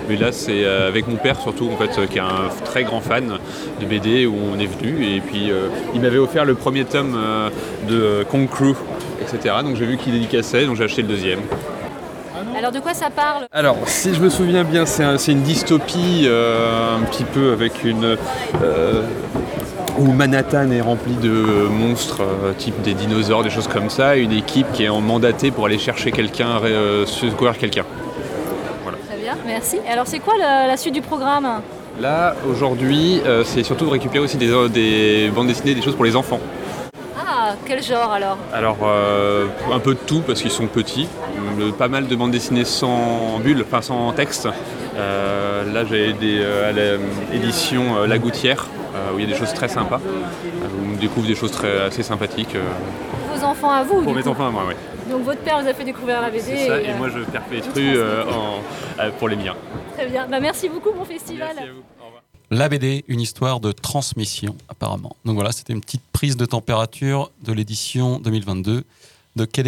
Mais 0.09 0.15
là 0.15 0.31
c'est 0.31 0.63
euh, 0.65 0.87
avec 0.87 1.07
mon 1.07 1.17
père 1.17 1.39
surtout 1.39 1.69
en 1.71 1.77
fait 1.77 1.99
euh, 1.99 2.07
qui 2.07 2.17
est 2.17 2.21
un 2.21 2.49
très 2.65 2.83
grand 2.83 2.99
fan 2.99 3.33
de 3.79 3.85
BD 3.85 4.25
où 4.25 4.33
on 4.55 4.57
est 4.59 4.65
venu 4.65 5.05
et 5.05 5.19
puis 5.21 5.51
euh, 5.51 5.67
il 5.93 6.01
m'avait 6.01 6.17
offert 6.17 6.45
le 6.45 6.55
premier 6.55 6.83
tome 6.85 7.13
euh, 7.15 7.49
de 7.87 8.23
Kong 8.23 8.49
Crew 8.49 8.73
etc. 9.21 9.55
Donc 9.63 9.75
j'ai 9.75 9.85
vu 9.85 9.97
qu'il 9.97 10.13
dédicaçait 10.13 10.65
donc 10.65 10.77
j'ai 10.77 10.83
acheté 10.85 11.03
le 11.03 11.09
deuxième. 11.09 11.39
Alors 12.57 12.71
de 12.71 12.79
quoi 12.79 12.95
ça 12.95 13.09
parle? 13.11 13.45
Alors, 13.51 13.77
si 13.85 14.15
je 14.15 14.19
me 14.19 14.29
souviens 14.29 14.63
bien, 14.63 14.87
c'est 14.87 15.03
un- 15.03 15.19
c'est 15.19 15.31
une 15.31 15.41
dystopie 15.43 16.23
euh, 16.25 16.95
un 16.97 17.01
petit 17.03 17.23
peu 17.23 17.51
avec 17.51 17.83
une. 17.83 18.17
Euh, 19.97 20.01
où 20.01 20.11
Manhattan 20.13 20.71
est 20.71 20.81
rempli 20.81 21.13
de 21.13 21.29
monstres, 21.69 22.21
euh, 22.21 22.53
type 22.53 22.81
des 22.81 22.93
dinosaures, 22.93 23.43
des 23.43 23.49
choses 23.49 23.67
comme 23.67 23.89
ça, 23.89 24.17
et 24.17 24.21
une 24.21 24.31
équipe 24.31 24.71
qui 24.73 24.83
est 24.83 24.89
en 24.89 25.01
mandatée 25.01 25.51
pour 25.51 25.65
aller 25.65 25.77
chercher 25.77 26.11
quelqu'un, 26.11 26.61
euh, 26.63 27.05
secourir 27.05 27.57
quelqu'un. 27.57 27.83
Très 29.07 29.17
bien, 29.17 29.35
merci. 29.45 29.77
Et 29.87 29.91
alors, 29.91 30.07
c'est 30.07 30.19
quoi 30.19 30.35
la, 30.37 30.67
la 30.67 30.77
suite 30.77 30.93
du 30.93 31.01
programme? 31.01 31.61
Là, 31.99 32.35
aujourd'hui, 32.49 33.21
euh, 33.25 33.43
c'est 33.43 33.63
surtout 33.63 33.85
de 33.85 33.91
récupérer 33.91 34.23
aussi 34.23 34.37
des, 34.37 34.69
des 34.69 35.31
bandes 35.33 35.47
dessinées, 35.47 35.73
des 35.73 35.81
choses 35.81 35.95
pour 35.95 36.05
les 36.05 36.15
enfants. 36.15 36.39
Ah, 37.19 37.55
quel 37.65 37.81
genre 37.81 38.11
alors? 38.11 38.37
Alors, 38.53 38.77
euh, 38.83 39.47
un 39.73 39.79
peu 39.79 39.93
de 39.93 39.99
tout 39.99 40.21
parce 40.25 40.41
qu'ils 40.41 40.51
sont 40.51 40.67
petits. 40.67 41.07
Euh, 41.59 41.71
pas 41.71 41.87
mal 41.87 42.07
de 42.07 42.15
bandes 42.15 42.31
dessinées 42.31 42.65
sans 42.65 43.39
bulles, 43.43 43.63
enfin 43.67 43.81
sans 43.81 44.11
texte. 44.11 44.47
Euh, 44.95 45.73
là, 45.73 45.83
j'ai 45.85 46.13
des 46.13 46.39
euh, 46.39 46.69
à 46.69 47.33
l'édition 47.33 47.97
euh, 47.97 48.07
La 48.07 48.19
Gouttière 48.19 48.67
euh, 48.67 48.76
où 49.13 49.19
il 49.19 49.25
y 49.25 49.27
a 49.27 49.33
des 49.33 49.39
choses 49.39 49.53
très 49.53 49.67
sympas. 49.67 49.99
Euh, 50.05 50.67
où 50.67 50.93
on 50.93 50.97
découvre 50.97 51.27
des 51.27 51.35
choses 51.35 51.51
très, 51.51 51.81
assez 51.81 52.03
sympathiques. 52.03 52.55
euh, 52.55 52.69
Vos 53.35 53.43
enfants 53.43 53.69
à 53.71 53.83
vous 53.83 54.01
pour 54.01 54.11
du 54.11 54.17
mes 54.17 54.23
coup. 54.23 54.29
enfants 54.29 54.47
à 54.47 54.51
moi, 54.51 54.63
oui. 54.67 54.73
Donc 55.11 55.23
votre 55.23 55.41
père 55.41 55.61
vous 55.61 55.67
a 55.67 55.73
fait 55.73 55.83
découvrir 55.85 56.21
la 56.21 56.29
BD. 56.29 56.41
C'est 56.43 56.67
ça, 56.67 56.81
et 56.81 56.89
euh, 56.89 56.97
moi 56.97 57.09
je 57.09 57.19
perpétue 57.19 57.69
euh, 57.77 58.23
en- 58.25 58.61
euh, 59.01 59.11
pour 59.19 59.29
les 59.29 59.35
miens. 59.35 59.55
Très 59.95 60.07
bien. 60.07 60.27
Bah, 60.27 60.39
merci 60.39 60.69
beaucoup, 60.69 60.91
bon 60.91 61.05
festival. 61.05 61.55
La 62.49 62.69
BD, 62.69 63.03
une 63.09 63.19
histoire 63.19 63.59
de 63.59 63.71
transmission, 63.73 64.55
apparemment. 64.69 65.15
Donc 65.25 65.35
voilà, 65.35 65.51
c'était 65.51 65.73
une 65.73 65.81
petite 65.81 66.03
prise 66.13 66.37
de 66.37 66.45
température 66.45 67.29
de 67.43 67.51
l'édition 67.51 68.19
2022 68.19 68.83
de 69.35 69.45
Quai. 69.45 69.63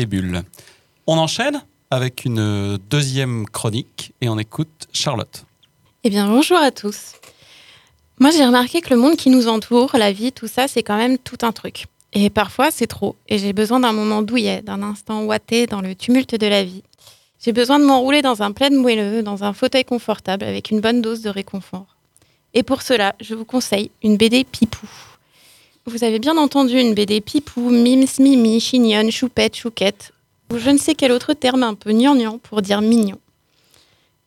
On 1.06 1.18
enchaîne 1.18 1.62
avec 1.92 2.24
une 2.24 2.78
deuxième 2.90 3.46
chronique 3.48 4.14
et 4.22 4.30
on 4.30 4.38
écoute 4.40 4.88
Charlotte. 4.94 5.44
Eh 6.06 6.10
bien, 6.10 6.28
bonjour 6.28 6.58
à 6.58 6.72
tous. 6.72 7.14
Moi, 8.22 8.32
j'ai 8.32 8.46
remarqué 8.46 8.82
que 8.82 8.90
le 8.90 9.00
monde 9.00 9.16
qui 9.16 9.30
nous 9.30 9.48
entoure, 9.48 9.96
la 9.96 10.12
vie, 10.12 10.34
tout 10.34 10.48
ça, 10.48 10.68
c'est 10.68 10.84
quand 10.84 10.98
même 10.98 11.18
tout 11.18 11.38
un 11.42 11.54
truc. 11.54 11.86
Et 12.12 12.30
parfois, 12.30 12.70
c'est 12.70 12.86
trop. 12.86 13.16
Et 13.30 13.38
j'ai 13.38 13.54
besoin 13.54 13.80
d'un 13.80 13.94
moment 13.94 14.22
douillet, 14.22 14.62
d'un 14.62 14.84
instant 14.84 15.24
ouaté 15.24 15.68
dans 15.68 15.80
le 15.80 15.96
tumulte 15.96 16.36
de 16.36 16.48
la 16.48 16.66
vie. 16.66 16.84
J'ai 17.40 17.54
besoin 17.54 17.80
de 17.80 17.86
m'enrouler 17.86 18.22
dans 18.22 18.42
un 18.42 18.52
plaid 18.52 18.74
moelleux, 18.74 19.24
dans 19.24 19.46
un 19.46 19.54
fauteuil 19.54 19.86
confortable, 19.86 20.44
avec 20.44 20.70
une 20.70 20.82
bonne 20.82 21.02
dose 21.02 21.22
de 21.22 21.30
réconfort. 21.30 21.96
Et 22.54 22.62
pour 22.62 22.82
cela, 22.82 23.16
je 23.22 23.36
vous 23.36 23.46
conseille 23.46 23.90
une 24.04 24.18
BD 24.18 24.44
Pipou. 24.44 24.90
Vous 25.86 26.04
avez 26.04 26.20
bien 26.20 26.36
entendu 26.38 26.78
une 26.78 26.94
BD 26.94 27.22
Pipou, 27.22 27.70
Mims, 27.70 28.20
Mimi, 28.20 28.60
Chignonne, 28.60 29.12
Choupette, 29.12 29.56
Chouquette, 29.56 30.12
ou 30.52 30.58
je 30.58 30.72
ne 30.72 30.78
sais 30.78 30.94
quel 30.94 31.14
autre 31.14 31.32
terme 31.32 31.64
un 31.64 31.74
peu 31.74 31.94
gnangnan 31.94 32.38
pour 32.40 32.62
dire 32.62 32.82
mignon. 32.82 33.18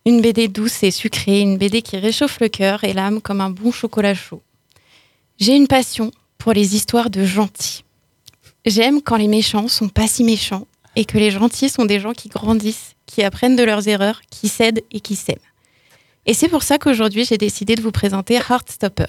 Une 0.05 0.21
BD 0.21 0.49
douce 0.49 0.83
et 0.83 0.91
sucrée, 0.91 1.41
une 1.41 1.59
BD 1.59 1.81
qui 1.81 1.97
réchauffe 1.97 2.41
le 2.41 2.49
cœur 2.49 2.83
et 2.83 2.93
l'âme 2.93 3.21
comme 3.21 3.41
un 3.41 3.51
bon 3.51 3.71
chocolat 3.71 4.15
chaud. 4.15 4.43
J'ai 5.39 5.55
une 5.55 5.69
passion 5.69 6.11
pour 6.39 6.53
les 6.53 6.75
histoires 6.75 7.09
de 7.09 7.25
gentils. 7.25 7.85
J'aime 8.65 9.01
quand 9.01 9.17
les 9.17 9.29
méchants 9.29 9.69
sont 9.69 9.89
pas 9.89 10.09
si 10.09 10.25
méchants 10.25 10.67
et 10.97 11.05
que 11.05 11.19
les 11.19 11.31
gentils 11.31 11.69
sont 11.69 11.85
des 11.85 12.01
gens 12.01 12.13
qui 12.13 12.29
grandissent, 12.29 12.95
qui 13.07 13.23
apprennent 13.23 13.57
de 13.57 13.63
leurs 13.63 13.87
erreurs, 13.89 14.21
qui 14.31 14.49
cèdent 14.49 14.83
et 14.91 15.01
qui 15.01 15.15
s'aiment. 15.15 15.39
Et 16.27 16.35
c'est 16.35 16.49
pour 16.49 16.63
ça 16.63 16.79
qu'aujourd'hui 16.79 17.25
j'ai 17.25 17.39
décidé 17.39 17.75
de 17.75 17.83
vous 17.83 17.93
présenter 17.93 18.35
Heartstopper, 18.35 19.07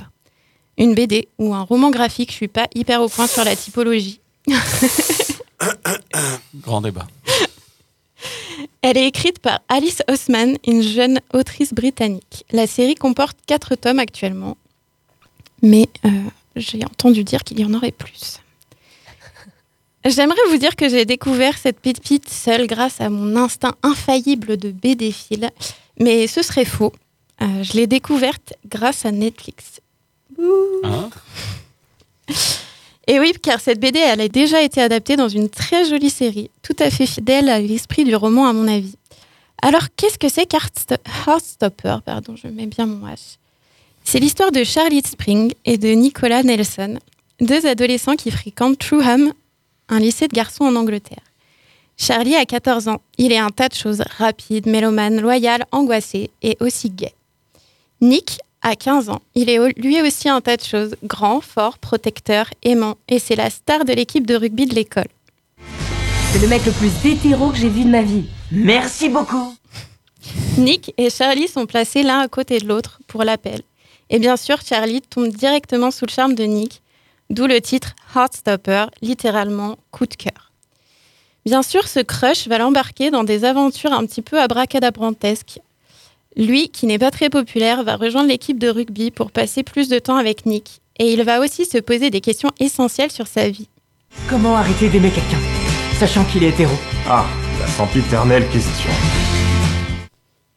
une 0.78 0.96
BD 0.96 1.28
ou 1.38 1.54
un 1.54 1.62
roman 1.62 1.90
graphique, 1.92 2.32
je 2.32 2.36
suis 2.36 2.48
pas 2.48 2.68
hyper 2.74 3.02
au 3.02 3.10
point 3.10 3.28
sur 3.28 3.44
la 3.44 3.56
typologie. 3.56 4.20
Grand 6.56 6.82
débat. 6.82 7.08
Elle 8.84 8.98
est 8.98 9.08
écrite 9.08 9.40
par 9.40 9.62
Alice 9.70 10.04
Osman, 10.10 10.58
une 10.68 10.82
jeune 10.84 11.22
autrice 11.34 11.74
britannique. 11.74 12.44
La 12.52 12.68
série 12.68 12.96
comporte 12.96 13.38
quatre 13.48 13.76
tomes 13.76 13.98
actuellement, 13.98 14.58
mais 15.62 15.88
euh, 16.06 16.10
j'ai 16.58 16.84
entendu 16.84 17.24
dire 17.24 17.46
qu'il 17.46 17.62
y 17.62 17.66
en 17.66 17.74
aurait 17.74 17.94
plus. 17.94 18.42
J'aimerais 20.06 20.42
vous 20.50 20.58
dire 20.58 20.76
que 20.76 20.90
j'ai 20.90 21.06
découvert 21.06 21.58
cette 21.58 21.80
pépite 21.80 22.28
seule 22.28 22.68
grâce 22.68 23.00
à 23.00 23.10
mon 23.10 23.38
instinct 23.38 23.76
infaillible 23.84 24.58
de 24.58 24.72
BD-fil, 24.72 25.50
mais 25.98 26.28
ce 26.28 26.42
serait 26.42 26.66
faux. 26.66 26.92
Euh, 27.42 27.64
je 27.64 27.78
l'ai 27.78 27.88
découverte 27.88 28.54
grâce 28.68 29.06
à 29.06 29.12
Netflix. 29.14 29.80
Hein? 30.84 31.10
Et 33.08 33.20
oui, 33.20 33.34
car 33.42 33.60
cette 33.60 33.80
BD, 33.80 34.00
elle 34.00 34.22
a 34.22 34.28
déjà 34.30 34.62
été 34.62 34.82
adaptée 34.82 35.16
dans 35.18 35.28
une 35.28 35.50
très 35.50 35.86
jolie 35.86 36.10
série, 36.10 36.50
tout 36.62 36.76
à 36.80 36.90
fait 36.90 37.06
fidèle 37.06 37.50
à 37.50 37.60
l'esprit 37.60 38.06
du 38.06 38.16
roman, 38.16 38.48
à 38.48 38.54
mon 38.54 38.68
avis. 38.68 38.96
Alors, 39.62 39.84
qu'est-ce 39.96 40.18
que 40.18 40.30
c'est 40.30 40.46
qu'Heartsto- 40.50 40.98
Heartstopper 41.28 41.98
Pardon, 42.06 42.36
je 42.36 42.48
mets 42.48 42.66
bien 42.66 42.86
mon 42.86 43.06
H. 43.08 43.38
C'est 44.06 44.20
l'histoire 44.20 44.52
de 44.52 44.64
Charlie 44.64 45.02
Spring 45.06 45.54
et 45.66 45.78
de 45.78 45.90
Nicolas 45.90 46.44
Nelson, 46.44 46.98
deux 47.42 47.66
adolescents 47.66 48.16
qui 48.16 48.32
fréquentent 48.32 48.78
Trueham, 48.80 49.34
un 49.90 50.00
lycée 50.00 50.28
de 50.28 50.34
garçons 50.34 50.64
en 50.66 50.76
Angleterre. 50.76 51.22
Charlie 51.98 52.36
a 52.36 52.46
14 52.46 52.88
ans. 52.88 53.02
Il 53.18 53.32
est 53.32 53.38
un 53.38 53.50
tas 53.50 53.70
de 53.70 53.76
choses, 53.76 54.02
rapide, 54.18 54.66
mélomane, 54.66 55.22
loyal, 55.22 55.66
angoissé 55.72 56.32
et 56.42 56.58
aussi 56.60 56.90
gay. 56.90 57.14
Nick 58.02 58.40
a 58.64 58.76
15 58.76 59.10
ans. 59.10 59.22
Il 59.36 59.50
est 59.50 59.60
lui 59.78 60.02
aussi 60.02 60.30
un 60.30 60.42
tas 60.42 60.58
de 60.58 60.64
choses, 60.64 60.96
grand, 61.04 61.42
fort, 61.42 61.78
protecteur, 61.78 62.48
aimant, 62.64 62.96
et 63.08 63.20
c'est 63.20 63.36
la 63.36 63.50
star 63.50 63.86
de 63.86 63.94
l'équipe 63.94 64.26
de 64.26 64.36
rugby 64.36 64.66
de 64.66 64.74
l'école. 64.74 65.08
C'est 66.32 66.40
le 66.40 66.48
mec 66.48 66.66
le 66.66 66.72
plus 66.72 66.92
hétéro 67.06 67.52
que 67.52 67.58
j'ai 67.58 67.70
vu 67.70 67.84
de 67.84 67.90
ma 67.90 68.02
vie. 68.02 68.26
Merci 68.52 69.10
beaucoup. 69.10 69.56
Nick 70.58 70.94
et 70.98 71.10
Charlie 71.10 71.48
sont 71.48 71.66
placés 71.66 72.02
l'un 72.02 72.20
à 72.20 72.28
côté 72.28 72.58
de 72.58 72.68
l'autre 72.68 73.00
pour 73.08 73.24
l'appel. 73.24 73.62
Et 74.10 74.20
bien 74.20 74.38
sûr, 74.38 74.62
Charlie 74.62 75.02
tombe 75.02 75.30
directement 75.30 75.92
sous 75.92 76.06
le 76.06 76.12
charme 76.12 76.36
de 76.36 76.44
Nick, 76.44 76.82
d'où 77.30 77.48
le 77.48 77.62
titre 77.62 77.96
Heartstopper, 78.16 78.86
littéralement 79.02 79.78
coup 79.92 80.06
de 80.06 80.16
cœur. 80.16 80.52
Bien 81.46 81.62
sûr, 81.62 81.88
ce 81.88 82.00
crush 82.00 82.48
va 82.48 82.58
l'embarquer 82.58 83.12
dans 83.12 83.24
des 83.24 83.44
aventures 83.44 83.92
un 83.92 84.06
petit 84.06 84.22
peu 84.22 84.40
abracadabrantesques. 84.40 85.60
Lui, 86.36 86.70
qui 86.70 86.88
n'est 86.88 86.98
pas 86.98 87.12
très 87.12 87.30
populaire, 87.30 87.84
va 87.84 87.96
rejoindre 87.96 88.30
l'équipe 88.30 88.58
de 88.58 88.70
rugby 88.70 89.12
pour 89.12 89.32
passer 89.32 89.62
plus 89.62 89.88
de 89.88 90.00
temps 90.00 90.16
avec 90.16 90.46
Nick. 90.46 90.82
Et 91.00 91.14
il 91.14 91.24
va 91.24 91.40
aussi 91.40 91.66
se 91.66 91.78
poser 91.78 92.10
des 92.10 92.22
questions 92.22 92.52
essentielles 92.60 93.12
sur 93.12 93.28
sa 93.28 93.50
vie. 93.50 93.68
Comment 94.30 94.56
arrêter 94.56 94.90
d'aimer 94.90 95.12
quelqu'un, 95.12 95.40
sachant 96.00 96.26
qu'il 96.26 96.44
est 96.44 96.50
hétéro? 96.50 96.74
Ah, 97.08 97.26
la 97.60 97.68
sempiternelle 97.68 98.48
question. 98.50 98.90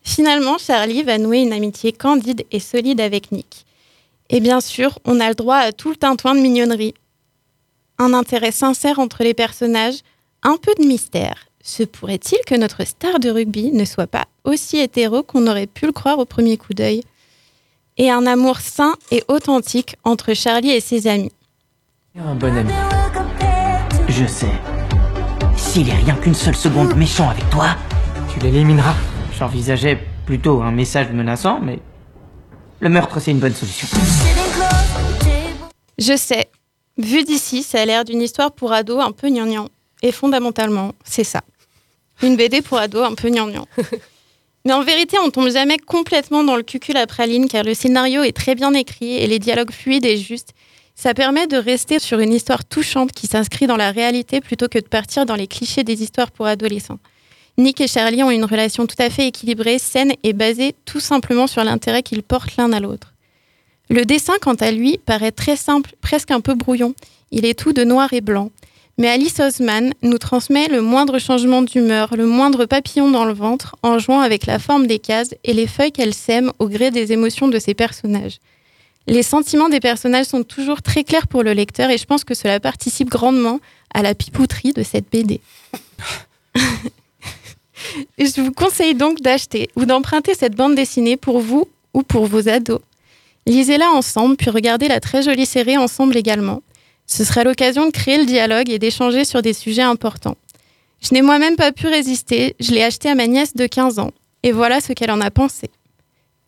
Finalement, 0.02 0.56
Charlie 0.56 1.02
va 1.02 1.18
nouer 1.18 1.40
une 1.40 1.52
amitié 1.52 1.92
candide 1.92 2.46
et 2.52 2.60
solide 2.60 3.00
avec 3.00 3.32
Nick. 3.32 3.66
Et 4.30 4.40
bien 4.40 4.60
sûr, 4.60 4.98
on 5.04 5.20
a 5.20 5.28
le 5.28 5.34
droit 5.34 5.56
à 5.56 5.72
tout 5.72 5.90
le 5.90 5.96
tintouin 5.96 6.34
de 6.34 6.40
mignonnerie. 6.40 6.94
Un 7.98 8.14
intérêt 8.14 8.52
sincère 8.52 8.98
entre 8.98 9.22
les 9.22 9.34
personnages, 9.34 10.00
un 10.42 10.56
peu 10.56 10.72
de 10.78 10.86
mystère. 10.86 11.45
Se 11.66 11.82
pourrait-il 11.82 12.38
que 12.46 12.54
notre 12.54 12.86
star 12.86 13.18
de 13.18 13.28
rugby 13.28 13.72
ne 13.72 13.84
soit 13.84 14.06
pas 14.06 14.26
aussi 14.44 14.78
hétéro 14.78 15.24
qu'on 15.24 15.48
aurait 15.48 15.66
pu 15.66 15.86
le 15.86 15.90
croire 15.90 16.20
au 16.20 16.24
premier 16.24 16.56
coup 16.56 16.74
d'œil 16.74 17.02
Et 17.96 18.08
un 18.08 18.24
amour 18.24 18.60
sain 18.60 18.94
et 19.10 19.24
authentique 19.26 19.96
entre 20.04 20.32
Charlie 20.32 20.70
et 20.70 20.80
ses 20.80 21.08
amis? 21.08 21.32
Un 22.16 22.36
bon 22.36 22.56
ami. 22.56 22.70
Je 24.08 24.24
sais. 24.26 24.52
S'il 25.56 25.88
est 25.88 25.94
rien 26.04 26.14
qu'une 26.14 26.36
seule 26.36 26.54
seconde 26.54 26.94
méchant 26.94 27.30
avec 27.30 27.50
toi, 27.50 27.70
tu 28.32 28.38
l'élimineras. 28.38 28.94
J'envisageais 29.36 29.98
plutôt 30.24 30.62
un 30.62 30.70
message 30.70 31.10
menaçant, 31.10 31.58
mais 31.60 31.80
le 32.78 32.88
meurtre 32.90 33.18
c'est 33.18 33.32
une 33.32 33.40
bonne 33.40 33.54
solution. 33.54 33.88
Je 35.98 36.16
sais, 36.16 36.48
vu 36.96 37.24
d'ici, 37.24 37.64
ça 37.64 37.80
a 37.80 37.84
l'air 37.84 38.04
d'une 38.04 38.22
histoire 38.22 38.52
pour 38.52 38.72
ados 38.72 39.04
un 39.04 39.10
peu 39.10 39.30
gnangnan. 39.30 39.68
Et 40.02 40.12
fondamentalement, 40.12 40.92
c'est 41.04 41.24
ça. 41.24 41.42
Une 42.22 42.36
BD 42.36 42.62
pour 42.62 42.78
ados 42.78 43.04
un 43.04 43.14
peu 43.14 43.28
gnangnan. 43.28 43.66
Mais 44.64 44.72
en 44.72 44.82
vérité, 44.82 45.16
on 45.22 45.30
tombe 45.30 45.50
jamais 45.50 45.78
complètement 45.78 46.42
dans 46.42 46.56
le 46.56 46.62
cucul 46.62 46.96
à 46.96 47.06
praline 47.06 47.48
car 47.48 47.62
le 47.62 47.74
scénario 47.74 48.24
est 48.24 48.36
très 48.36 48.54
bien 48.54 48.74
écrit 48.74 49.14
et 49.14 49.26
les 49.26 49.38
dialogues 49.38 49.70
fluides 49.70 50.04
et 50.04 50.16
justes. 50.16 50.54
Ça 50.96 51.14
permet 51.14 51.46
de 51.46 51.56
rester 51.56 51.98
sur 51.98 52.18
une 52.18 52.32
histoire 52.32 52.64
touchante 52.64 53.12
qui 53.12 53.26
s'inscrit 53.26 53.66
dans 53.66 53.76
la 53.76 53.92
réalité 53.92 54.40
plutôt 54.40 54.66
que 54.66 54.78
de 54.78 54.88
partir 54.88 55.26
dans 55.26 55.36
les 55.36 55.46
clichés 55.46 55.84
des 55.84 56.02
histoires 56.02 56.30
pour 56.30 56.46
adolescents. 56.46 56.98
Nick 57.58 57.80
et 57.80 57.86
Charlie 57.86 58.22
ont 58.22 58.30
une 58.30 58.44
relation 58.44 58.86
tout 58.86 58.96
à 58.98 59.08
fait 59.08 59.28
équilibrée, 59.28 59.78
saine 59.78 60.14
et 60.22 60.32
basée 60.32 60.74
tout 60.84 61.00
simplement 61.00 61.46
sur 61.46 61.64
l'intérêt 61.64 62.02
qu'ils 62.02 62.22
portent 62.22 62.56
l'un 62.56 62.72
à 62.72 62.80
l'autre. 62.80 63.14
Le 63.88 64.04
dessin, 64.04 64.34
quant 64.40 64.54
à 64.54 64.72
lui, 64.72 64.98
paraît 64.98 65.32
très 65.32 65.56
simple, 65.56 65.92
presque 66.00 66.30
un 66.30 66.40
peu 66.40 66.54
brouillon. 66.54 66.94
Il 67.30 67.44
est 67.44 67.58
tout 67.58 67.72
de 67.72 67.84
noir 67.84 68.12
et 68.12 68.20
blanc. 68.20 68.50
Mais 68.98 69.08
Alice 69.08 69.38
Osman 69.40 69.92
nous 70.00 70.16
transmet 70.16 70.68
le 70.68 70.80
moindre 70.80 71.18
changement 71.18 71.60
d'humeur, 71.60 72.16
le 72.16 72.24
moindre 72.24 72.64
papillon 72.64 73.10
dans 73.10 73.26
le 73.26 73.34
ventre, 73.34 73.76
en 73.82 73.98
jouant 73.98 74.20
avec 74.20 74.46
la 74.46 74.58
forme 74.58 74.86
des 74.86 74.98
cases 74.98 75.34
et 75.44 75.52
les 75.52 75.66
feuilles 75.66 75.92
qu'elle 75.92 76.14
sème 76.14 76.50
au 76.58 76.68
gré 76.68 76.90
des 76.90 77.12
émotions 77.12 77.48
de 77.48 77.58
ses 77.58 77.74
personnages. 77.74 78.38
Les 79.06 79.22
sentiments 79.22 79.68
des 79.68 79.80
personnages 79.80 80.26
sont 80.26 80.42
toujours 80.42 80.80
très 80.80 81.04
clairs 81.04 81.28
pour 81.28 81.42
le 81.42 81.52
lecteur 81.52 81.90
et 81.90 81.98
je 81.98 82.06
pense 82.06 82.24
que 82.24 82.34
cela 82.34 82.58
participe 82.58 83.10
grandement 83.10 83.60
à 83.92 84.02
la 84.02 84.14
pipouterie 84.14 84.72
de 84.72 84.82
cette 84.82 85.10
BD. 85.10 85.40
Je 88.18 88.40
vous 88.40 88.52
conseille 88.52 88.94
donc 88.94 89.20
d'acheter 89.20 89.68
ou 89.76 89.84
d'emprunter 89.84 90.34
cette 90.34 90.56
bande 90.56 90.74
dessinée 90.74 91.16
pour 91.16 91.38
vous 91.38 91.68
ou 91.94 92.02
pour 92.02 92.26
vos 92.26 92.48
ados. 92.48 92.80
Lisez-la 93.46 93.90
ensemble, 93.90 94.36
puis 94.36 94.50
regardez 94.50 94.88
la 94.88 94.98
très 94.98 95.22
jolie 95.22 95.46
série 95.46 95.76
ensemble 95.76 96.16
également. 96.16 96.62
Ce 97.06 97.24
sera 97.24 97.44
l'occasion 97.44 97.86
de 97.86 97.90
créer 97.90 98.18
le 98.18 98.26
dialogue 98.26 98.70
et 98.70 98.78
d'échanger 98.78 99.24
sur 99.24 99.42
des 99.42 99.52
sujets 99.52 99.82
importants. 99.82 100.36
Je 101.00 101.14
n'ai 101.14 101.22
moi-même 101.22 101.56
pas 101.56 101.72
pu 101.72 101.86
résister, 101.86 102.56
je 102.58 102.72
l'ai 102.72 102.82
acheté 102.82 103.08
à 103.08 103.14
ma 103.14 103.26
nièce 103.26 103.54
de 103.54 103.66
15 103.66 103.98
ans, 103.98 104.10
et 104.42 104.52
voilà 104.52 104.80
ce 104.80 104.92
qu'elle 104.92 105.10
en 105.10 105.20
a 105.20 105.30
pensé. 105.30 105.70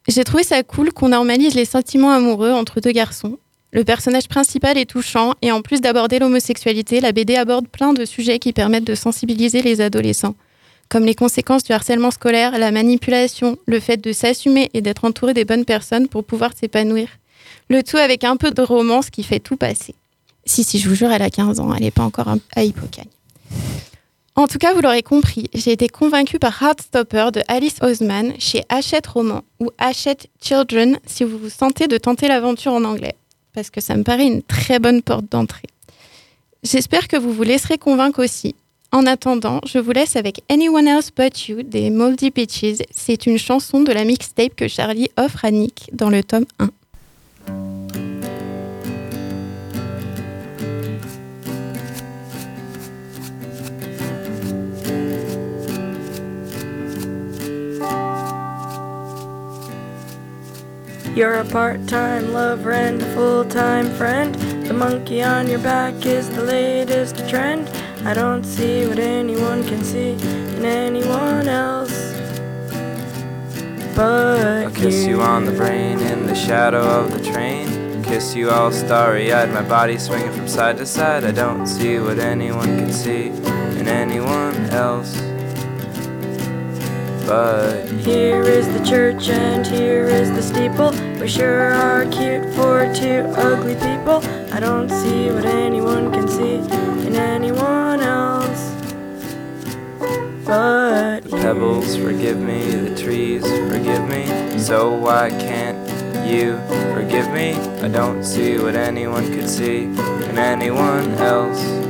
J'ai 0.08 0.24
trouvé 0.24 0.42
ça 0.42 0.62
cool 0.62 0.92
qu'on 0.92 1.10
normalise 1.10 1.54
les 1.54 1.66
sentiments 1.66 2.12
amoureux 2.12 2.52
entre 2.52 2.80
deux 2.80 2.92
garçons. 2.92 3.38
Le 3.72 3.84
personnage 3.84 4.26
principal 4.26 4.78
est 4.78 4.90
touchant, 4.90 5.34
et 5.42 5.52
en 5.52 5.60
plus 5.60 5.80
d'aborder 5.80 6.18
l'homosexualité, 6.18 7.00
la 7.00 7.12
BD 7.12 7.36
aborde 7.36 7.68
plein 7.68 7.92
de 7.92 8.04
sujets 8.04 8.38
qui 8.38 8.54
permettent 8.54 8.86
de 8.86 8.94
sensibiliser 8.94 9.62
les 9.62 9.80
adolescents 9.80 10.34
comme 10.88 11.04
les 11.04 11.14
conséquences 11.14 11.64
du 11.64 11.72
harcèlement 11.72 12.10
scolaire, 12.10 12.58
la 12.58 12.70
manipulation, 12.70 13.58
le 13.66 13.80
fait 13.80 13.98
de 13.98 14.12
s'assumer 14.12 14.70
et 14.74 14.80
d'être 14.80 15.04
entouré 15.04 15.34
des 15.34 15.44
bonnes 15.44 15.64
personnes 15.64 16.08
pour 16.08 16.24
pouvoir 16.24 16.52
s'épanouir. 16.58 17.08
Le 17.68 17.82
tout 17.82 17.98
avec 17.98 18.24
un 18.24 18.36
peu 18.36 18.50
de 18.50 18.62
romance 18.62 19.10
qui 19.10 19.22
fait 19.22 19.40
tout 19.40 19.56
passer. 19.56 19.94
Si, 20.48 20.64
si, 20.64 20.78
je 20.78 20.88
vous 20.88 20.94
jure, 20.94 21.12
elle 21.12 21.20
a 21.20 21.28
15 21.28 21.60
ans, 21.60 21.74
elle 21.74 21.82
n'est 21.82 21.90
pas 21.90 22.02
encore 22.02 22.28
à 22.56 22.64
Hippocagne. 22.64 23.04
En 24.34 24.46
tout 24.46 24.56
cas, 24.56 24.72
vous 24.72 24.80
l'aurez 24.80 25.02
compris, 25.02 25.50
j'ai 25.52 25.72
été 25.72 25.88
convaincue 25.88 26.38
par 26.38 26.62
Heartstopper 26.62 27.30
de 27.32 27.42
Alice 27.48 27.76
Osman 27.82 28.32
chez 28.38 28.62
Hachette 28.70 29.06
Roman 29.08 29.42
ou 29.60 29.70
Hachette 29.76 30.28
Children 30.40 30.98
si 31.06 31.24
vous 31.24 31.36
vous 31.36 31.50
sentez 31.50 31.86
de 31.86 31.98
tenter 31.98 32.28
l'aventure 32.28 32.72
en 32.72 32.84
anglais, 32.84 33.14
parce 33.52 33.68
que 33.68 33.82
ça 33.82 33.94
me 33.94 34.04
paraît 34.04 34.26
une 34.26 34.42
très 34.42 34.78
bonne 34.78 35.02
porte 35.02 35.26
d'entrée. 35.30 35.68
J'espère 36.62 37.08
que 37.08 37.16
vous 37.16 37.32
vous 37.32 37.42
laisserez 37.42 37.76
convaincre 37.76 38.24
aussi. 38.24 38.54
En 38.90 39.04
attendant, 39.04 39.60
je 39.66 39.78
vous 39.78 39.92
laisse 39.92 40.16
avec 40.16 40.40
Anyone 40.48 40.88
Else 40.88 41.10
But 41.14 41.48
You 41.48 41.62
des 41.62 41.90
Moldy 41.90 42.30
Peaches. 42.30 42.78
C'est 42.90 43.26
une 43.26 43.38
chanson 43.38 43.82
de 43.82 43.92
la 43.92 44.04
mixtape 44.04 44.54
que 44.56 44.66
Charlie 44.66 45.10
offre 45.18 45.44
à 45.44 45.50
Nick 45.50 45.90
dans 45.92 46.08
le 46.08 46.24
tome 46.24 46.46
1. 46.58 46.70
You're 61.18 61.40
a 61.40 61.44
part-time 61.44 62.32
lover 62.32 62.70
and 62.70 63.02
a 63.02 63.14
full-time 63.16 63.90
friend. 63.94 64.36
The 64.66 64.72
monkey 64.72 65.20
on 65.20 65.48
your 65.48 65.58
back 65.58 66.06
is 66.06 66.30
the 66.30 66.44
latest 66.44 67.28
trend. 67.28 67.68
I 68.06 68.14
don't 68.14 68.44
see 68.44 68.86
what 68.86 69.00
anyone 69.00 69.66
can 69.66 69.82
see 69.82 70.12
in 70.12 70.64
anyone 70.64 71.48
else. 71.48 72.14
But 73.96 74.46
I'll 74.46 74.70
kiss 74.70 75.06
you 75.06 75.20
on 75.20 75.44
the 75.44 75.50
brain 75.50 75.98
in 75.98 76.28
the 76.28 76.36
shadow 76.36 76.84
of 76.86 77.10
the 77.10 77.32
train. 77.32 78.00
Kiss 78.04 78.36
you 78.36 78.50
all 78.50 78.70
starry 78.70 79.32
eyed, 79.32 79.52
my 79.52 79.62
body 79.62 79.98
swinging 79.98 80.30
from 80.30 80.46
side 80.46 80.76
to 80.76 80.86
side. 80.86 81.24
I 81.24 81.32
don't 81.32 81.66
see 81.66 81.98
what 81.98 82.20
anyone 82.20 82.78
can 82.78 82.92
see 82.92 83.30
in 83.80 83.88
anyone 83.88 84.54
else. 84.66 85.20
But 87.28 87.86
Here 88.06 88.42
is 88.42 88.66
the 88.72 88.82
church 88.82 89.28
and 89.28 89.66
here 89.66 90.08
is 90.08 90.30
the 90.30 90.40
steeple. 90.40 90.92
We 91.20 91.28
sure 91.28 91.74
are 91.74 92.06
cute 92.06 92.54
for 92.54 92.90
two 92.94 93.20
ugly 93.36 93.74
people. 93.74 94.24
I 94.50 94.60
don't 94.60 94.88
see 94.88 95.30
what 95.30 95.44
anyone 95.44 96.10
can 96.10 96.26
see 96.26 96.54
in 97.06 97.16
anyone 97.16 98.00
else. 98.00 98.72
But 100.46 101.20
the 101.24 101.36
pebbles 101.36 101.96
forgive 101.96 102.40
me, 102.40 102.62
the 102.64 102.96
trees 102.96 103.42
forgive 103.42 104.08
me. 104.08 104.58
So 104.58 104.94
why 104.94 105.28
can't 105.28 105.76
you 106.26 106.56
forgive 106.94 107.30
me? 107.30 107.52
I 107.84 107.88
don't 107.88 108.24
see 108.24 108.58
what 108.58 108.74
anyone 108.74 109.30
could 109.34 109.50
see 109.50 109.82
in 109.84 110.38
anyone 110.38 111.12
else. 111.18 111.87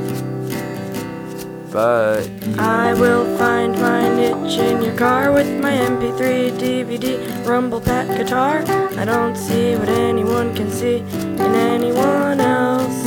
But 1.72 2.30
I 2.58 2.94
will 2.94 3.36
find 3.36 3.72
my 3.72 4.08
niche 4.08 4.58
in 4.58 4.82
your 4.82 4.96
car 4.96 5.32
with 5.32 5.50
my 5.60 5.72
MP3, 5.72 6.50
DVD, 6.52 7.46
rumble 7.46 7.80
pack 7.80 8.08
guitar. 8.16 8.64
I 8.96 9.04
don't 9.04 9.36
see 9.36 9.76
what 9.76 9.88
anyone 9.88 10.54
can 10.54 10.70
see 10.70 10.98
in 10.98 11.40
anyone 11.40 12.40
else. 12.40 13.04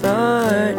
But 0.00 0.76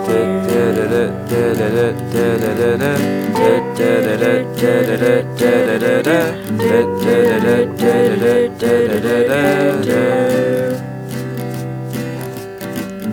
you. 9.85 10.66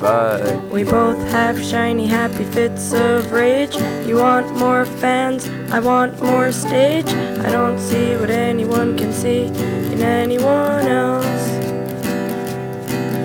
But 0.00 0.62
we 0.70 0.82
both 0.82 1.18
have 1.30 1.62
shiny, 1.62 2.06
happy 2.06 2.44
fits 2.44 2.94
of 2.94 3.32
rage. 3.32 3.76
You 4.06 4.16
want 4.16 4.56
more 4.56 4.86
fans, 4.86 5.46
I 5.70 5.78
want 5.78 6.22
more 6.22 6.50
stage. 6.52 7.06
I 7.06 7.50
don't 7.50 7.78
see 7.78 8.16
what 8.16 8.30
anyone 8.30 8.96
can 8.96 9.12
see 9.12 9.44
in 9.92 10.00
anyone 10.00 10.86
else. 10.86 11.26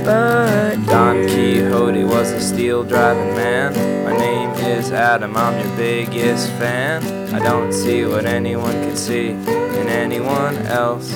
But 0.03 0.75
Don 0.87 1.25
Quixote 1.29 2.03
was 2.03 2.31
a 2.31 2.41
steel 2.41 2.83
driving 2.83 3.33
man. 3.35 3.73
My 4.03 4.17
name 4.17 4.49
is 4.51 4.91
Adam, 4.91 5.37
I'm 5.37 5.57
your 5.65 5.77
biggest 5.77 6.49
fan. 6.59 7.01
I 7.33 7.39
don't 7.39 7.71
see 7.71 8.05
what 8.05 8.25
anyone 8.25 8.73
can 8.83 8.97
see 8.97 9.29
in 9.29 9.87
anyone 9.87 10.57
else. 10.67 11.13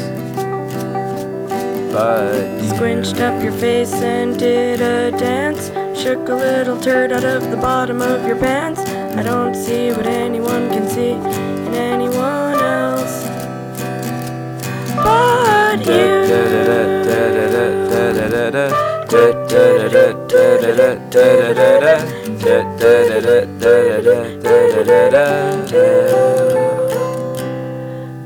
But 1.92 2.62
squinched 2.76 3.20
up 3.20 3.42
your 3.44 3.52
face 3.54 3.94
and 3.94 4.38
did 4.38 4.80
a 4.80 5.12
dance. 5.18 5.70
Shook 6.00 6.30
a 6.30 6.36
little 6.36 6.80
turd 6.80 7.12
out 7.12 7.24
of 7.24 7.50
the 7.50 7.58
bottom 7.58 8.02
of 8.02 8.26
your 8.28 8.38
pants. 8.38 8.82
I 8.82 9.24
don't 9.24 9.56
see 9.56 9.92
what 9.92 10.06
anyone 10.06 10.70
can 10.70 10.88
see 10.88 11.12
in 11.12 11.74
anyone 11.74 12.60
else. 12.60 13.26
But 14.96 15.86
you. 15.86 16.20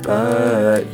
But 0.03 0.92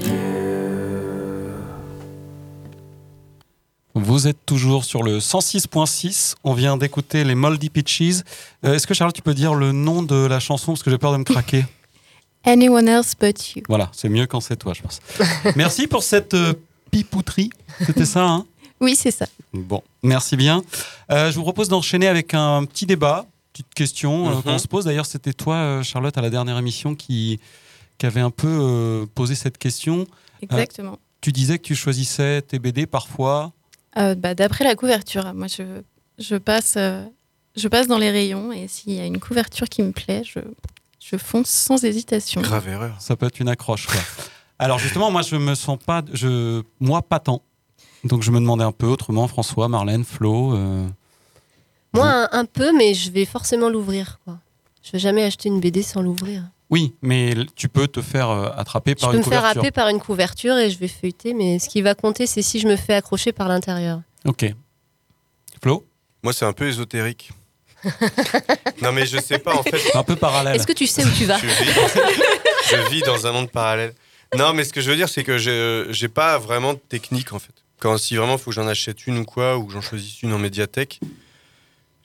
Vous 4.09 4.27
êtes 4.27 4.43
toujours 4.47 4.85
sur 4.85 5.03
le 5.03 5.19
106.6. 5.19 6.33
On 6.43 6.53
vient 6.53 6.77
d'écouter 6.77 7.23
les 7.23 7.35
Moldy 7.35 7.69
Peaches. 7.69 8.23
Euh, 8.65 8.73
Est-ce 8.73 8.87
que 8.87 8.95
Charlotte, 8.95 9.15
tu 9.15 9.21
peux 9.21 9.35
dire 9.35 9.53
le 9.53 9.71
nom 9.71 10.01
de 10.01 10.15
la 10.15 10.39
chanson? 10.39 10.71
Parce 10.71 10.81
que 10.81 10.89
j'ai 10.89 10.97
peur 10.97 11.11
de 11.11 11.17
me 11.17 11.23
craquer 11.23 11.63
Anyone 12.43 12.87
else 12.87 13.13
but 13.15 13.55
you. 13.55 13.61
Voilà, 13.69 13.91
c'est 13.93 14.09
mieux 14.09 14.25
quand 14.25 14.41
c'est 14.41 14.55
toi, 14.55 14.73
je 14.73 14.81
pense. 14.81 14.99
Merci 15.55 15.85
pour 15.85 16.01
cette 16.01 16.33
euh, 16.33 16.53
pipouterie. 16.89 17.51
C'était 17.85 18.05
ça, 18.07 18.25
hein? 18.27 18.45
Oui, 18.81 18.95
c'est 18.95 19.11
ça. 19.11 19.27
Bon, 19.53 19.83
merci 20.01 20.37
bien. 20.37 20.63
Euh, 21.11 21.29
je 21.31 21.35
vous 21.35 21.43
propose 21.43 21.67
d'enchaîner 21.67 22.07
avec 22.07 22.33
un 22.33 22.63
petit 22.63 22.85
débat, 22.87 23.25
petite 23.53 23.73
question 23.75 24.27
euh, 24.29 24.33
Mhm. 24.35 24.41
qu'on 24.43 24.57
se 24.57 24.67
pose. 24.69 24.85
D'ailleurs, 24.85 25.05
c'était 25.05 25.33
toi, 25.33 25.83
Charlotte, 25.83 26.17
à 26.17 26.21
la 26.21 26.29
dernière 26.31 26.57
émission 26.57 26.95
qui, 26.95 27.39
qui 27.99 28.05
avait 28.07 28.21
un 28.21 28.31
peu 28.31 28.47
euh, 28.47 29.05
posé 29.13 29.35
cette 29.35 29.57
question. 29.59 30.07
Exactement. 30.41 30.93
Euh, 30.93 30.95
tu 31.21 31.31
disais 31.33 31.57
que 31.59 31.63
tu 31.63 31.75
choisissais 31.75 32.41
tes 32.41 32.57
BD 32.57 32.87
parfois. 32.87 33.51
Euh, 33.99 34.15
bah, 34.15 34.33
D'après 34.35 34.63
la 34.63 34.75
couverture, 34.75 35.33
moi 35.33 35.47
je, 35.47 35.63
je, 36.17 36.35
passe, 36.35 36.75
euh, 36.77 37.03
je 37.55 37.67
passe 37.67 37.87
dans 37.87 37.97
les 37.97 38.11
rayons 38.11 38.51
et 38.51 38.67
s'il 38.67 38.93
y 38.93 38.99
a 38.99 39.05
une 39.05 39.19
couverture 39.19 39.67
qui 39.67 39.81
me 39.83 39.91
plaît, 39.91 40.23
je, 40.25 40.39
je 40.99 41.17
fonce 41.17 41.49
sans 41.49 41.83
hésitation. 41.83 42.41
Grave 42.41 42.67
erreur. 42.69 42.95
Ça 42.99 43.15
peut 43.15 43.25
être 43.25 43.39
une 43.39 43.49
accroche, 43.49 43.87
quoi. 43.87 43.99
Alors 44.57 44.79
justement, 44.79 45.09
moi, 45.11 45.21
je 45.21 45.35
me 45.37 45.55
sens 45.55 45.77
pas, 45.85 46.01
je, 46.13 46.61
moi, 46.79 47.01
pas 47.01 47.19
tant. 47.19 47.41
Donc 48.03 48.23
je 48.23 48.31
me 48.31 48.39
demandais 48.39 48.63
un 48.63 48.71
peu 48.71 48.87
autrement, 48.87 49.27
François, 49.27 49.67
Marlène, 49.67 50.05
Flo. 50.05 50.53
euh, 50.55 50.87
Moi, 51.93 52.07
un, 52.09 52.29
un 52.31 52.45
peu, 52.45 52.75
mais 52.77 52.93
je 52.93 53.11
vais 53.11 53.25
forcément 53.25 53.69
l'ouvrir. 53.69 54.19
quoi. 54.23 54.37
Je 54.83 54.91
vais 54.93 54.99
jamais 54.99 55.23
acheter 55.23 55.49
une 55.49 55.59
BD 55.59 55.81
sans 55.83 56.01
l'ouvrir. 56.01 56.43
Oui, 56.69 56.93
mais 57.01 57.33
tu 57.55 57.67
peux 57.67 57.87
te 57.87 58.01
faire 58.01 58.29
euh, 58.29 58.49
attraper 58.55 58.91
Je 58.91 59.01
par 59.01 59.09
peux 59.09 59.15
une 59.17 59.23
me 59.23 59.29
faire 59.29 59.39
couverture. 59.39 59.61
happer 59.61 59.71
par 59.71 59.87
une 59.89 59.99
couverture 59.99 60.57
et 60.57 60.69
je 60.69 60.77
vais 60.77 60.87
feuilleter, 60.87 61.33
mais 61.33 61.57
ce 61.57 61.67
qui 61.67 61.81
va 61.81 61.95
compter, 61.95 62.27
c'est 62.27 62.41
si 62.43 62.59
je 62.59 62.67
me 62.67 62.75
fais 62.75 62.93
accrocher 62.93 63.31
par 63.31 63.47
l'intérieur. 63.47 64.01
Ok. 64.25 64.45
Flo? 65.61 65.85
Moi, 66.21 66.33
c'est 66.33 66.45
un 66.45 66.53
peu 66.53 66.67
ésotérique. 66.67 67.31
non, 68.81 68.91
mais 68.91 69.05
je 69.05 69.17
sais 69.19 69.39
pas, 69.39 69.55
en 69.55 69.63
fait. 69.63 69.79
Un 69.95 70.03
peu 70.03 70.15
parallèle. 70.15 70.55
Est-ce 70.55 70.67
que 70.67 70.73
tu 70.73 70.85
sais 70.85 71.03
où 71.03 71.09
tu 71.11 71.25
vas 71.25 71.37
je, 71.37 71.47
vis, 71.47 72.21
je 72.69 72.89
vis 72.89 73.01
dans 73.01 73.25
un 73.25 73.31
monde 73.31 73.49
parallèle. 73.49 73.93
Non, 74.37 74.53
mais 74.53 74.63
ce 74.63 74.73
que 74.73 74.81
je 74.81 74.91
veux 74.91 74.95
dire, 74.97 75.09
c'est 75.09 75.23
que 75.23 75.37
je 75.37 75.87
j'ai 75.89 76.09
pas 76.09 76.37
vraiment 76.37 76.73
de 76.73 76.79
technique, 76.79 77.33
en 77.33 77.39
fait. 77.39 77.53
Quand 77.79 77.97
si 77.97 78.15
vraiment 78.15 78.33
il 78.33 78.39
faut 78.39 78.51
que 78.51 78.55
j'en 78.55 78.67
achète 78.67 79.07
une 79.07 79.17
ou 79.19 79.25
quoi, 79.25 79.57
ou 79.57 79.65
que 79.65 79.73
j'en 79.73 79.81
choisisse 79.81 80.21
une 80.21 80.33
en 80.33 80.37
médiathèque, 80.39 80.99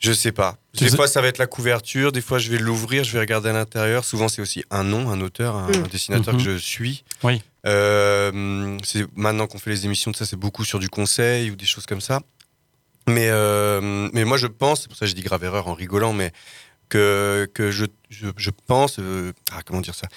je 0.05 0.13
sais 0.13 0.31
pas. 0.31 0.57
Des 0.77 0.89
fois, 0.89 1.07
ça 1.07 1.21
va 1.21 1.27
être 1.27 1.37
la 1.37 1.47
couverture, 1.47 2.11
des 2.11 2.21
fois, 2.21 2.37
je 2.37 2.49
vais 2.51 2.57
l'ouvrir, 2.57 3.03
je 3.03 3.11
vais 3.13 3.19
regarder 3.19 3.49
à 3.49 3.53
l'intérieur. 3.53 4.03
Souvent, 4.05 4.27
c'est 4.27 4.41
aussi 4.41 4.63
un 4.69 4.83
nom, 4.83 5.09
un 5.09 5.19
auteur, 5.21 5.55
un, 5.55 5.67
Mm. 5.69 5.83
un 5.85 5.87
dessinateur 5.87 6.33
Mhm. 6.33 6.39
que 6.43 6.43
je 6.53 6.57
suis. 6.57 7.03
Oui. 7.23 7.41
Euh, 7.65 8.77
c'est 8.83 9.05
maintenant 9.15 9.47
qu'on 9.47 9.57
fait 9.59 9.71
les 9.71 9.85
émissions 9.85 10.11
de 10.11 10.15
ça, 10.15 10.25
c'est 10.25 10.35
beaucoup 10.35 10.63
sur 10.65 10.79
du 10.79 10.89
conseil 10.89 11.51
ou 11.51 11.55
des 11.55 11.65
choses 11.65 11.85
comme 11.85 12.01
ça. 12.01 12.19
Mais, 13.07 13.27
euh, 13.29 14.09
mais 14.13 14.25
moi, 14.25 14.37
je 14.37 14.47
pense, 14.47 14.81
c'est 14.81 14.87
pour 14.87 14.97
ça 14.97 15.05
que 15.05 15.09
je 15.11 15.15
dis 15.15 15.21
grave 15.21 15.43
erreur 15.43 15.67
en 15.67 15.73
rigolant, 15.73 16.13
mais 16.13 16.31
que, 16.89 17.49
que 17.53 17.71
je, 17.71 17.85
je, 18.09 18.27
je 18.37 18.49
pense, 18.67 18.97
euh, 18.99 19.31
ah, 19.51 19.61
comment 19.65 19.81
dire 19.81 19.95
ça, 19.95 20.07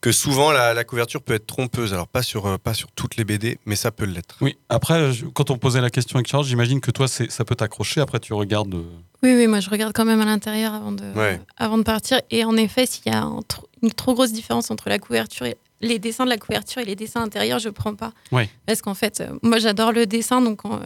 que 0.00 0.12
souvent 0.12 0.52
la, 0.52 0.74
la 0.74 0.84
couverture 0.84 1.22
peut 1.22 1.34
être 1.34 1.46
trompeuse. 1.46 1.92
Alors, 1.92 2.06
pas 2.08 2.22
sur, 2.22 2.46
euh, 2.46 2.56
pas 2.58 2.74
sur 2.74 2.90
toutes 2.92 3.16
les 3.16 3.24
BD, 3.24 3.58
mais 3.66 3.74
ça 3.76 3.90
peut 3.90 4.04
l'être. 4.04 4.36
Oui. 4.40 4.56
Après, 4.68 5.12
je- 5.12 5.26
quand 5.26 5.50
on 5.50 5.58
posait 5.58 5.80
la 5.80 5.90
question 5.90 6.16
avec 6.16 6.28
Charles, 6.28 6.44
j'imagine 6.44 6.80
que 6.80 6.90
toi, 6.90 7.08
ça 7.08 7.44
peut 7.44 7.54
t'accrocher. 7.56 8.00
Après, 8.00 8.20
tu 8.20 8.32
regardes. 8.32 8.74
euh, 8.74 8.82
Oui, 9.24 9.34
oui, 9.34 9.46
moi 9.48 9.58
je 9.58 9.68
regarde 9.70 9.92
quand 9.92 10.04
même 10.04 10.20
à 10.20 10.24
l'intérieur 10.24 10.74
avant 10.74 10.92
de, 10.92 11.02
Ouais. 11.16 11.40
avant 11.56 11.78
de 11.78 11.82
partir. 11.82 12.20
Et 12.30 12.44
en 12.44 12.56
effet, 12.56 12.86
s'il 12.86 13.10
y 13.10 13.14
a 13.14 13.22
un 13.22 13.40
une 13.82 13.92
trop 13.92 14.14
grosse 14.14 14.32
différence 14.32 14.70
entre 14.72 14.88
la 14.88 14.98
couverture 14.98 15.46
et 15.46 15.56
les 15.80 15.98
dessins 16.00 16.24
de 16.24 16.30
la 16.30 16.36
couverture 16.38 16.82
et 16.82 16.84
les 16.84 16.96
dessins 16.96 17.22
intérieurs, 17.22 17.58
je 17.60 17.68
prends 17.68 17.94
pas. 17.94 18.12
Ouais. 18.32 18.48
Parce 18.66 18.82
qu'en 18.82 18.94
fait, 18.94 19.20
euh, 19.20 19.28
moi 19.42 19.58
j'adore 19.60 19.92
le 19.92 20.04
dessin, 20.06 20.40
donc 20.42 20.64
euh, 20.64 20.78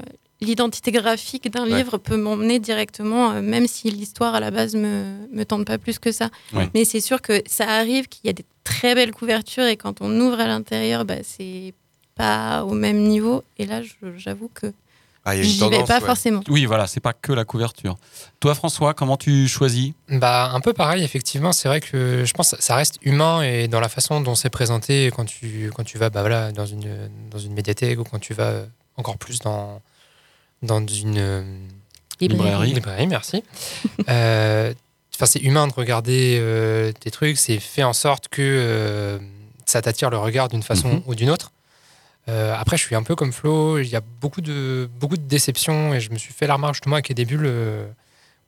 l'identité 0.43 0.91
graphique 0.93 1.51
d'un 1.51 1.65
Ouais. 1.71 1.79
livre 1.79 1.97
peut 1.99 2.17
m'emmener 2.19 2.59
directement, 2.59 3.31
euh, 3.33 3.41
même 3.43 3.67
si 3.67 3.91
l'histoire 3.91 4.35
à 4.35 4.41
la 4.41 4.51
base 4.51 4.75
me, 4.75 5.05
me 5.33 5.45
tente 5.45 5.67
pas 5.67 5.79
plus 5.79 5.99
que 5.99 6.13
ça. 6.13 6.29
Ouais. 6.53 6.69
Mais 6.75 6.85
c'est 6.85 7.01
sûr 7.01 7.23
que 7.23 7.43
ça 7.47 7.67
arrive 7.69 8.09
qu'il 8.09 8.27
y 8.27 8.31
a 8.31 8.33
des 8.35 8.45
très 8.65 8.95
belles 8.95 9.13
couvertures 9.13 9.65
et 9.67 9.77
quand 9.77 10.01
on 10.01 10.11
ouvre 10.21 10.41
à 10.41 10.47
l'intérieur, 10.47 11.05
bah, 11.05 11.17
c'est 11.23 11.75
pas 12.15 12.65
au 12.65 12.75
même 12.75 12.99
niveau. 12.99 13.43
Et 13.59 13.67
là, 13.67 13.81
j'avoue 14.17 14.51
que 14.53 14.73
Ah, 15.25 15.41
j'y 15.41 15.59
vais 15.71 15.85
pas 15.85 15.99
ouais. 16.01 16.07
forcément. 16.07 16.43
Oui, 16.49 16.65
voilà, 16.67 16.87
c'est 16.87 17.01
pas 17.01 17.13
que 17.13 17.33
la 17.33 17.45
couverture. 17.45 17.97
Toi, 18.41 18.55
François, 18.55 18.93
comment 18.95 19.17
tu 19.17 19.49
choisis? 19.49 19.93
Bah, 20.09 20.51
un 20.53 20.61
peu 20.61 20.73
pareil, 20.73 21.03
effectivement. 21.05 21.53
C'est 21.53 21.69
vrai 21.69 21.81
que 21.81 22.25
je 22.25 22.33
pense 22.35 22.51
que 22.53 22.63
ça 22.63 22.75
reste 22.77 22.99
humain 23.03 23.43
et 23.43 23.69
dans 23.69 23.81
la 23.81 23.89
façon 23.89 24.21
dont 24.21 24.35
c'est 24.35 24.51
présenté 24.51 25.11
quand 25.15 25.25
tu, 25.25 25.71
quand 25.75 25.85
tu 25.85 25.97
vas 25.99 26.11
bah, 26.11 26.21
voilà, 26.21 26.53
dans, 26.53 26.67
une, 26.67 27.09
dans 27.31 27.39
une 27.39 27.55
médiathèque 27.55 27.99
ou 27.99 28.05
quand 28.05 28.19
tu 28.19 28.35
vas 28.35 28.65
encore 28.97 29.17
plus 29.17 29.39
dans, 29.39 29.81
dans 30.63 30.87
une 30.87 31.19
euh, 31.19 31.43
Librairie. 32.21 32.73
librairie, 32.75 33.07
merci. 33.07 33.43
Euh, 34.09 34.73
Enfin, 35.23 35.31
c'est 35.31 35.39
humain 35.41 35.69
de 35.69 35.73
regarder 35.73 36.39
euh, 36.41 36.91
tes 36.91 37.13
trucs. 37.13 37.39
C'est 37.39 37.61
fait 37.61 37.85
en 37.85 37.93
sorte 37.93 38.27
que 38.29 38.43
euh, 38.43 39.19
ça 39.67 39.81
t'attire 39.81 40.11
le 40.11 40.19
regard 40.19 40.49
d'une 40.49 40.65
façon 40.65 40.89
Mhm. 40.95 41.03
ou 41.07 41.15
d'une 41.15 41.31
autre. 41.31 41.53
Euh, 42.29 42.53
après, 42.59 42.77
je 42.77 42.83
suis 42.83 42.97
un 42.97 43.05
peu 43.05 43.15
comme 43.15 43.33
Flo. 43.33 43.79
Il 43.79 43.87
y 43.89 43.95
a 43.95 44.01
beaucoup 44.21 44.41
de, 44.41 44.91
beaucoup 44.99 45.17
de 45.17 45.23
déceptions 45.23 45.95
et 45.95 46.01
je 46.01 46.11
me 46.11 46.19
suis 46.19 46.33
fait 46.33 46.49
la 46.49 46.55
remarque 46.55 46.75
justement 46.75 46.97
avec 46.97 47.09
les 47.09 47.15
débuts 47.15 47.39
euh, 47.41 47.87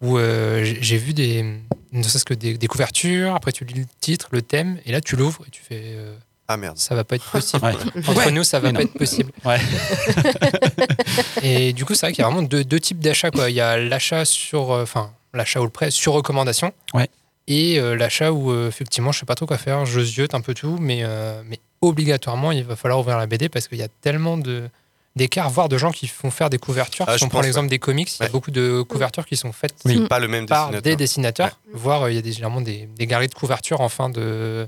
où 0.02 0.18
euh, 0.18 0.64
j'ai 0.80 0.96
vu 0.96 1.12
des, 1.14 1.44
ne 1.92 2.02
serait-ce 2.02 2.24
que 2.24 2.34
des, 2.34 2.58
des 2.58 2.66
couvertures. 2.66 3.37
Après, 3.37 3.52
tu 3.52 3.64
lis 3.64 3.74
le 3.80 3.87
titre, 4.00 4.26
le 4.32 4.42
thème, 4.42 4.78
et 4.84 4.90
là, 4.90 5.00
tu 5.00 5.14
l'ouvres 5.14 5.44
et 5.46 5.50
tu 5.50 5.62
fais. 5.62 5.80
euh, 5.94 6.16
Ah 6.48 6.56
merde. 6.56 6.76
Ça 6.78 6.96
va 6.96 7.04
pas 7.04 7.14
être 7.14 7.30
possible. 7.30 7.64
Ouais. 7.64 7.74
Entre 8.08 8.16
Ouais. 8.26 8.32
nous, 8.32 8.42
ça 8.42 8.58
va 8.58 8.72
Mais 8.72 8.78
pas 8.78 8.84
non. 8.84 8.90
être 8.90 8.98
possible. 8.98 9.30
Ouais. 9.44 9.58
Et 11.42 11.72
du 11.72 11.84
coup, 11.84 11.94
c'est 11.94 12.06
vrai 12.06 12.12
qu'il 12.12 12.22
y 12.22 12.26
a 12.26 12.28
vraiment 12.30 12.42
deux, 12.46 12.64
deux 12.64 12.80
types 12.80 12.98
d'achats. 12.98 13.30
quoi. 13.30 13.48
Il 13.50 13.54
y 13.56 13.60
a 13.60 13.76
l'achat 13.78 14.24
sur, 14.24 14.72
euh, 14.72 14.82
enfin, 14.82 15.12
l'achat 15.35 15.61
ou 15.61 15.64
le 15.64 15.70
prêt 15.70 15.90
sur 15.90 16.12
recommandation. 16.12 16.73
Ouais. 16.92 17.09
Et 17.47 17.79
euh, 17.79 17.94
l'achat 17.94 18.33
où 18.33 18.51
euh, 18.51 18.68
effectivement, 18.68 19.12
je 19.12 19.20
sais 19.20 19.27
pas 19.27 19.35
trop 19.35 19.47
quoi 19.47 19.59
faire. 19.59 19.85
Je 19.85 20.01
ziote 20.01 20.35
un 20.35 20.40
peu 20.40 20.55
tout, 20.55 20.79
mais, 20.81 21.01
euh, 21.03 21.42
mais 21.47 21.61
obligatoirement, 21.83 22.53
il 22.53 22.64
va 22.64 22.77
falloir 22.77 23.01
ouvrir 23.01 23.18
la 23.18 23.27
BD 23.27 23.49
parce 23.49 23.68
qu'il 23.68 23.79
y 23.79 23.83
a 23.83 23.88
tellement 24.01 24.38
de 24.38 24.68
d'écarts, 25.16 25.51
voire 25.51 25.68
de 25.68 25.79
gens 25.79 25.92
qui 25.92 26.09
font 26.09 26.31
faire 26.31 26.51
des 26.51 26.59
couvertures. 26.59 27.05
Ah, 27.09 27.12
si 27.12 27.20
je 27.20 27.25
on 27.27 27.29
prend 27.29 27.40
l'exemple 27.40 27.66
ouais. 27.66 27.70
des 27.70 27.79
comics, 27.79 28.11
il 28.18 28.23
y 28.23 28.27
a 28.27 28.29
beaucoup 28.31 28.51
de 28.51 28.83
couvertures 28.83 29.27
qui 29.27 29.37
sont 29.37 29.53
faites 29.53 29.75
Oui. 29.85 30.07
Pas 30.09 30.18
le 30.18 30.29
même 30.29 30.47
par 30.47 30.70
dessinateur. 30.70 30.83
des 30.83 30.97
dessinateurs, 30.97 31.61
voire 31.73 32.03
euh, 32.03 32.11
il 32.11 32.16
y 32.16 32.18
a 32.18 32.23
des, 32.23 32.33
généralement 32.33 32.61
des, 32.61 32.88
des 32.97 33.07
galeries 33.07 33.29
de 33.29 33.35
couverture 33.35 33.81
en 33.81 33.88
fin 33.88 34.09
de, 34.11 34.66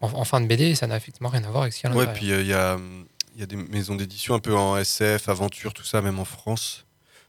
en, 0.00 0.08
en 0.12 0.24
fin 0.24 0.40
de 0.40 0.46
BD 0.46 0.64
et 0.64 0.74
ça 0.74 0.86
n'a 0.86 0.96
effectivement 0.96 1.30
rien 1.30 1.44
à 1.44 1.48
voir 1.48 1.62
avec 1.62 1.72
ce 1.72 1.80
qu'il 1.80 1.90
y 1.90 1.98
a 1.98 2.02
à 2.02 2.06
puis 2.08 2.32
euh, 2.32 2.42
il 2.42 2.48
y, 2.48 2.52
a, 2.52 2.76
il 3.34 3.40
y 3.40 3.42
a 3.42 3.46
des 3.46 3.56
maisons 3.56 3.94
d'édition 3.94 4.34
un 4.34 4.40
peu 4.40 4.54
en 4.54 4.76
SF, 4.76 5.28
aventure, 5.28 5.72
tout 5.72 5.84
ça, 5.84 6.02
même 6.02 6.18
en 6.18 6.26
France, 6.26 6.84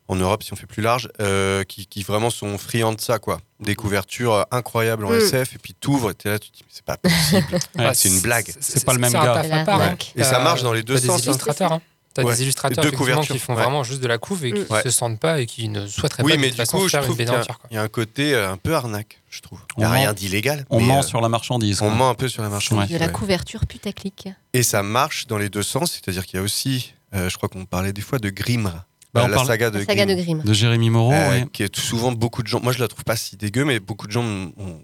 en 0.09 0.15
Europe, 0.15 0.43
si 0.43 0.51
on 0.51 0.55
fait 0.57 0.65
plus 0.65 0.81
large, 0.81 1.07
euh, 1.21 1.63
qui, 1.63 1.85
qui 1.85 2.03
vraiment 2.03 2.29
sont 2.31 2.57
friands 2.57 2.93
de 2.93 2.99
ça, 2.99 3.19
quoi. 3.19 3.39
Des 3.59 3.75
couvertures 3.75 4.33
euh, 4.33 4.43
incroyables 4.51 5.05
en 5.05 5.11
Mm. 5.11 5.15
SF, 5.21 5.55
et 5.55 5.57
puis 5.59 5.73
t'ouvres, 5.73 6.09
et 6.11 6.13
t'es 6.15 6.29
là, 6.29 6.39
tu 6.39 6.49
te 6.49 6.57
dis, 6.57 6.63
mais 6.65 6.71
c'est 6.73 6.83
pas 6.85 6.97
possible. 6.97 7.59
Ouais, 7.77 7.93
c'est 7.93 8.09
une 8.09 8.19
blague. 8.19 8.51
c'est 8.59 8.83
pas 8.83 8.93
le 8.93 8.99
même 8.99 9.13
gars. 9.13 9.41
hein. 9.67 9.95
Et 10.15 10.23
ça 10.23 10.39
Euh, 10.39 10.43
marche 10.43 10.63
dans 10.63 10.73
les 10.73 10.83
deux 10.83 10.97
sens. 10.97 11.21
des 11.21 11.27
illustrateurs, 11.27 11.71
hein. 11.73 11.81
T'as 12.11 12.23
Ouais. 12.23 12.33
des 12.35 12.41
illustrateurs 12.41 12.81
Deux 12.81 12.87
effectivement, 12.87 13.13
couvertures, 13.17 13.35
qui 13.35 13.39
font 13.39 13.53
ouais. 13.55 13.61
vraiment 13.61 13.83
juste 13.83 14.01
de 14.01 14.07
la 14.07 14.17
couve 14.17 14.43
et 14.43 14.51
qui 14.51 14.73
Ouais. 14.73 14.81
se 14.81 14.89
sentent 14.89 15.19
pas 15.19 15.39
et 15.41 15.45
qui 15.45 15.69
ne 15.69 15.85
souhaiteraient 15.85 16.23
Oui, 16.23 16.31
pas 16.31 16.35
de 16.37 16.41
mais 16.41 16.47
toute 16.47 16.55
du 16.55 16.61
façon 16.61 16.79
coup, 16.79 16.89
faire 16.89 17.03
une 17.05 17.11
y, 17.11 17.45
il 17.69 17.75
y 17.75 17.77
a 17.77 17.81
un 17.83 17.87
côté 17.87 18.35
un 18.35 18.57
peu 18.57 18.73
arnaque, 18.73 19.19
je 19.29 19.41
trouve. 19.41 19.59
Il 19.77 19.81
n'y 19.81 19.85
a 19.85 19.89
On 19.89 19.93
rien 19.93 20.13
d'illégal. 20.13 20.65
On 20.71 20.79
mais, 20.79 20.87
ment 20.87 20.99
euh, 20.99 21.01
sur 21.03 21.21
la 21.21 21.29
marchandise. 21.29 21.83
On 21.83 21.85
quoi. 21.87 21.95
ment 21.95 22.09
un 22.09 22.15
peu 22.15 22.27
sur 22.27 22.41
la 22.41 22.49
marchandise. 22.49 22.89
De 22.91 22.97
la 22.97 23.09
couverture 23.09 23.67
putaclic. 23.67 24.27
Et 24.53 24.63
ça 24.63 24.81
marche 24.81 25.27
dans 25.27 25.37
les 25.37 25.49
deux 25.49 25.61
sens, 25.61 25.91
c'est-à-dire 25.91 26.25
qu'il 26.25 26.37
y 26.37 26.39
a 26.39 26.43
aussi, 26.43 26.95
euh, 27.13 27.29
je 27.29 27.37
crois 27.37 27.47
qu'on 27.47 27.65
parlait 27.65 27.93
des 27.93 28.01
fois 28.01 28.17
de 28.17 28.31
Grimr. 28.31 28.71
Bah, 29.13 29.21
Euh, 29.21 29.25
on 29.25 29.27
la 29.29 29.35
parle- 29.37 29.47
saga 29.47 29.69
de 29.71 29.79
La 29.79 29.85
saga 29.85 30.05
Grimm. 30.05 30.17
de 30.17 30.23
Grimm. 30.23 30.41
De 30.43 30.53
Jérémy 30.53 30.89
Moreau, 30.91 31.13
Euh, 31.13 31.29
ouais. 31.31 31.47
qui 31.51 31.63
est 31.63 31.75
souvent 31.75 32.11
beaucoup 32.11 32.43
de 32.43 32.47
gens. 32.47 32.59
Moi, 32.61 32.73
je 32.73 32.79
la 32.79 32.87
trouve 32.87 33.03
pas 33.03 33.15
si 33.15 33.37
dégueu, 33.37 33.65
mais 33.65 33.79
beaucoup 33.79 34.05
de 34.05 34.11
gens, 34.11 34.23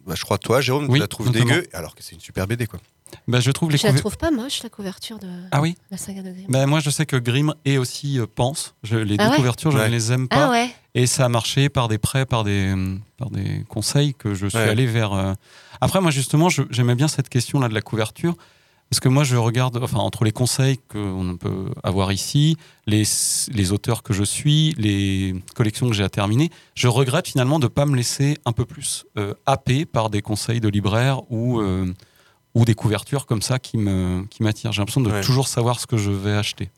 bah, 0.07 0.15
je 0.15 0.23
crois 0.23 0.37
toi, 0.39 0.61
Jérôme, 0.61 0.85
Oui, 0.89 0.93
tu 0.95 0.99
la 1.01 1.07
trouves 1.07 1.27
notamment. 1.27 1.45
dégueu, 1.45 1.67
alors 1.73 1.93
que 1.93 2.01
c'est 2.03 2.15
une 2.15 2.21
super 2.21 2.47
BD, 2.47 2.65
quoi. 2.65 2.79
Bah, 3.27 3.39
je 3.39 3.51
trouve 3.51 3.69
les 3.71 3.77
Je 3.77 3.85
la 3.85 3.93
trouve 3.93 4.17
pas 4.17 4.31
moche, 4.31 4.63
la 4.63 4.69
couverture 4.69 5.19
de 5.19 5.27
Ah 5.51 5.61
oui 5.61 5.75
la 5.91 5.97
saga 5.97 6.23
de 6.23 6.31
Grimm. 6.31 6.47
Ben, 6.49 6.65
moi, 6.65 6.79
je 6.79 6.89
sais 6.89 7.05
que 7.05 7.15
Grimm 7.17 7.53
et 7.65 7.77
aussi 7.77 8.19
euh, 8.19 8.25
Pense. 8.25 8.73
Je, 8.83 8.97
les 8.97 9.15
Ah 9.19 9.25
deux 9.25 9.29
ouais 9.31 9.35
couvertures, 9.37 9.69
je 9.71 9.77
Ouais. 9.77 9.85
ne 9.87 9.91
les 9.91 10.11
aime 10.11 10.27
pas. 10.27 10.47
Ah 10.47 10.49
ouais 10.49 10.69
Et 10.95 11.05
ça 11.05 11.25
a 11.25 11.29
marché 11.29 11.69
par 11.69 11.87
des 11.87 11.99
prêts, 11.99 12.25
par 12.25 12.43
des, 12.43 12.73
euh, 12.75 12.95
par 13.17 13.29
des 13.29 13.63
conseils 13.69 14.15
que 14.15 14.33
je 14.33 14.47
suis 14.47 14.57
Ouais. 14.57 14.69
allé 14.69 14.87
vers. 14.87 15.13
euh. 15.13 15.33
Après, 15.81 16.01
moi, 16.01 16.09
justement, 16.09 16.49
j'aimais 16.71 16.95
bien 16.95 17.07
cette 17.07 17.29
question-là 17.29 17.67
de 17.69 17.73
la 17.75 17.81
couverture. 17.81 18.35
Parce 18.89 18.99
que 18.99 19.09
moi, 19.09 19.23
je 19.23 19.35
regarde, 19.35 19.77
enfin, 19.81 19.97
entre 19.97 20.23
les 20.23 20.31
conseils 20.31 20.77
qu'on 20.89 21.37
peut 21.39 21.65
avoir 21.83 22.11
ici, 22.11 22.55
les, 22.85 23.03
les 23.51 23.71
auteurs 23.71 24.03
que 24.03 24.13
je 24.13 24.23
suis, 24.23 24.73
les 24.77 25.35
collections 25.55 25.87
que 25.89 25.93
j'ai 25.95 26.03
à 26.03 26.09
terminer, 26.09 26.49
je 26.75 26.87
regrette 26.87 27.27
finalement 27.27 27.57
de 27.59 27.65
ne 27.65 27.69
pas 27.69 27.85
me 27.85 27.95
laisser 27.95 28.37
un 28.45 28.51
peu 28.51 28.63
plus 28.63 29.05
euh, 29.17 29.33
happer 29.47 29.85
par 29.85 30.09
des 30.09 30.21
conseils 30.21 30.61
de 30.61 30.69
libraires 30.69 31.21
ou, 31.31 31.59
euh, 31.59 31.91
ou 32.53 32.63
des 32.63 32.75
couvertures 32.75 33.25
comme 33.25 33.41
ça 33.41 33.57
qui 33.59 33.77
me- 33.77 34.23
qui 34.29 34.43
m'attirent. 34.43 34.71
J'ai 34.71 34.81
l'impression 34.81 35.01
de 35.01 35.11
Ouais. 35.11 35.21
toujours 35.21 35.47
savoir 35.47 35.79
ce 35.79 35.87
que 35.87 35.97
je 35.97 36.11
vais 36.11 36.33
acheter. 36.33 36.69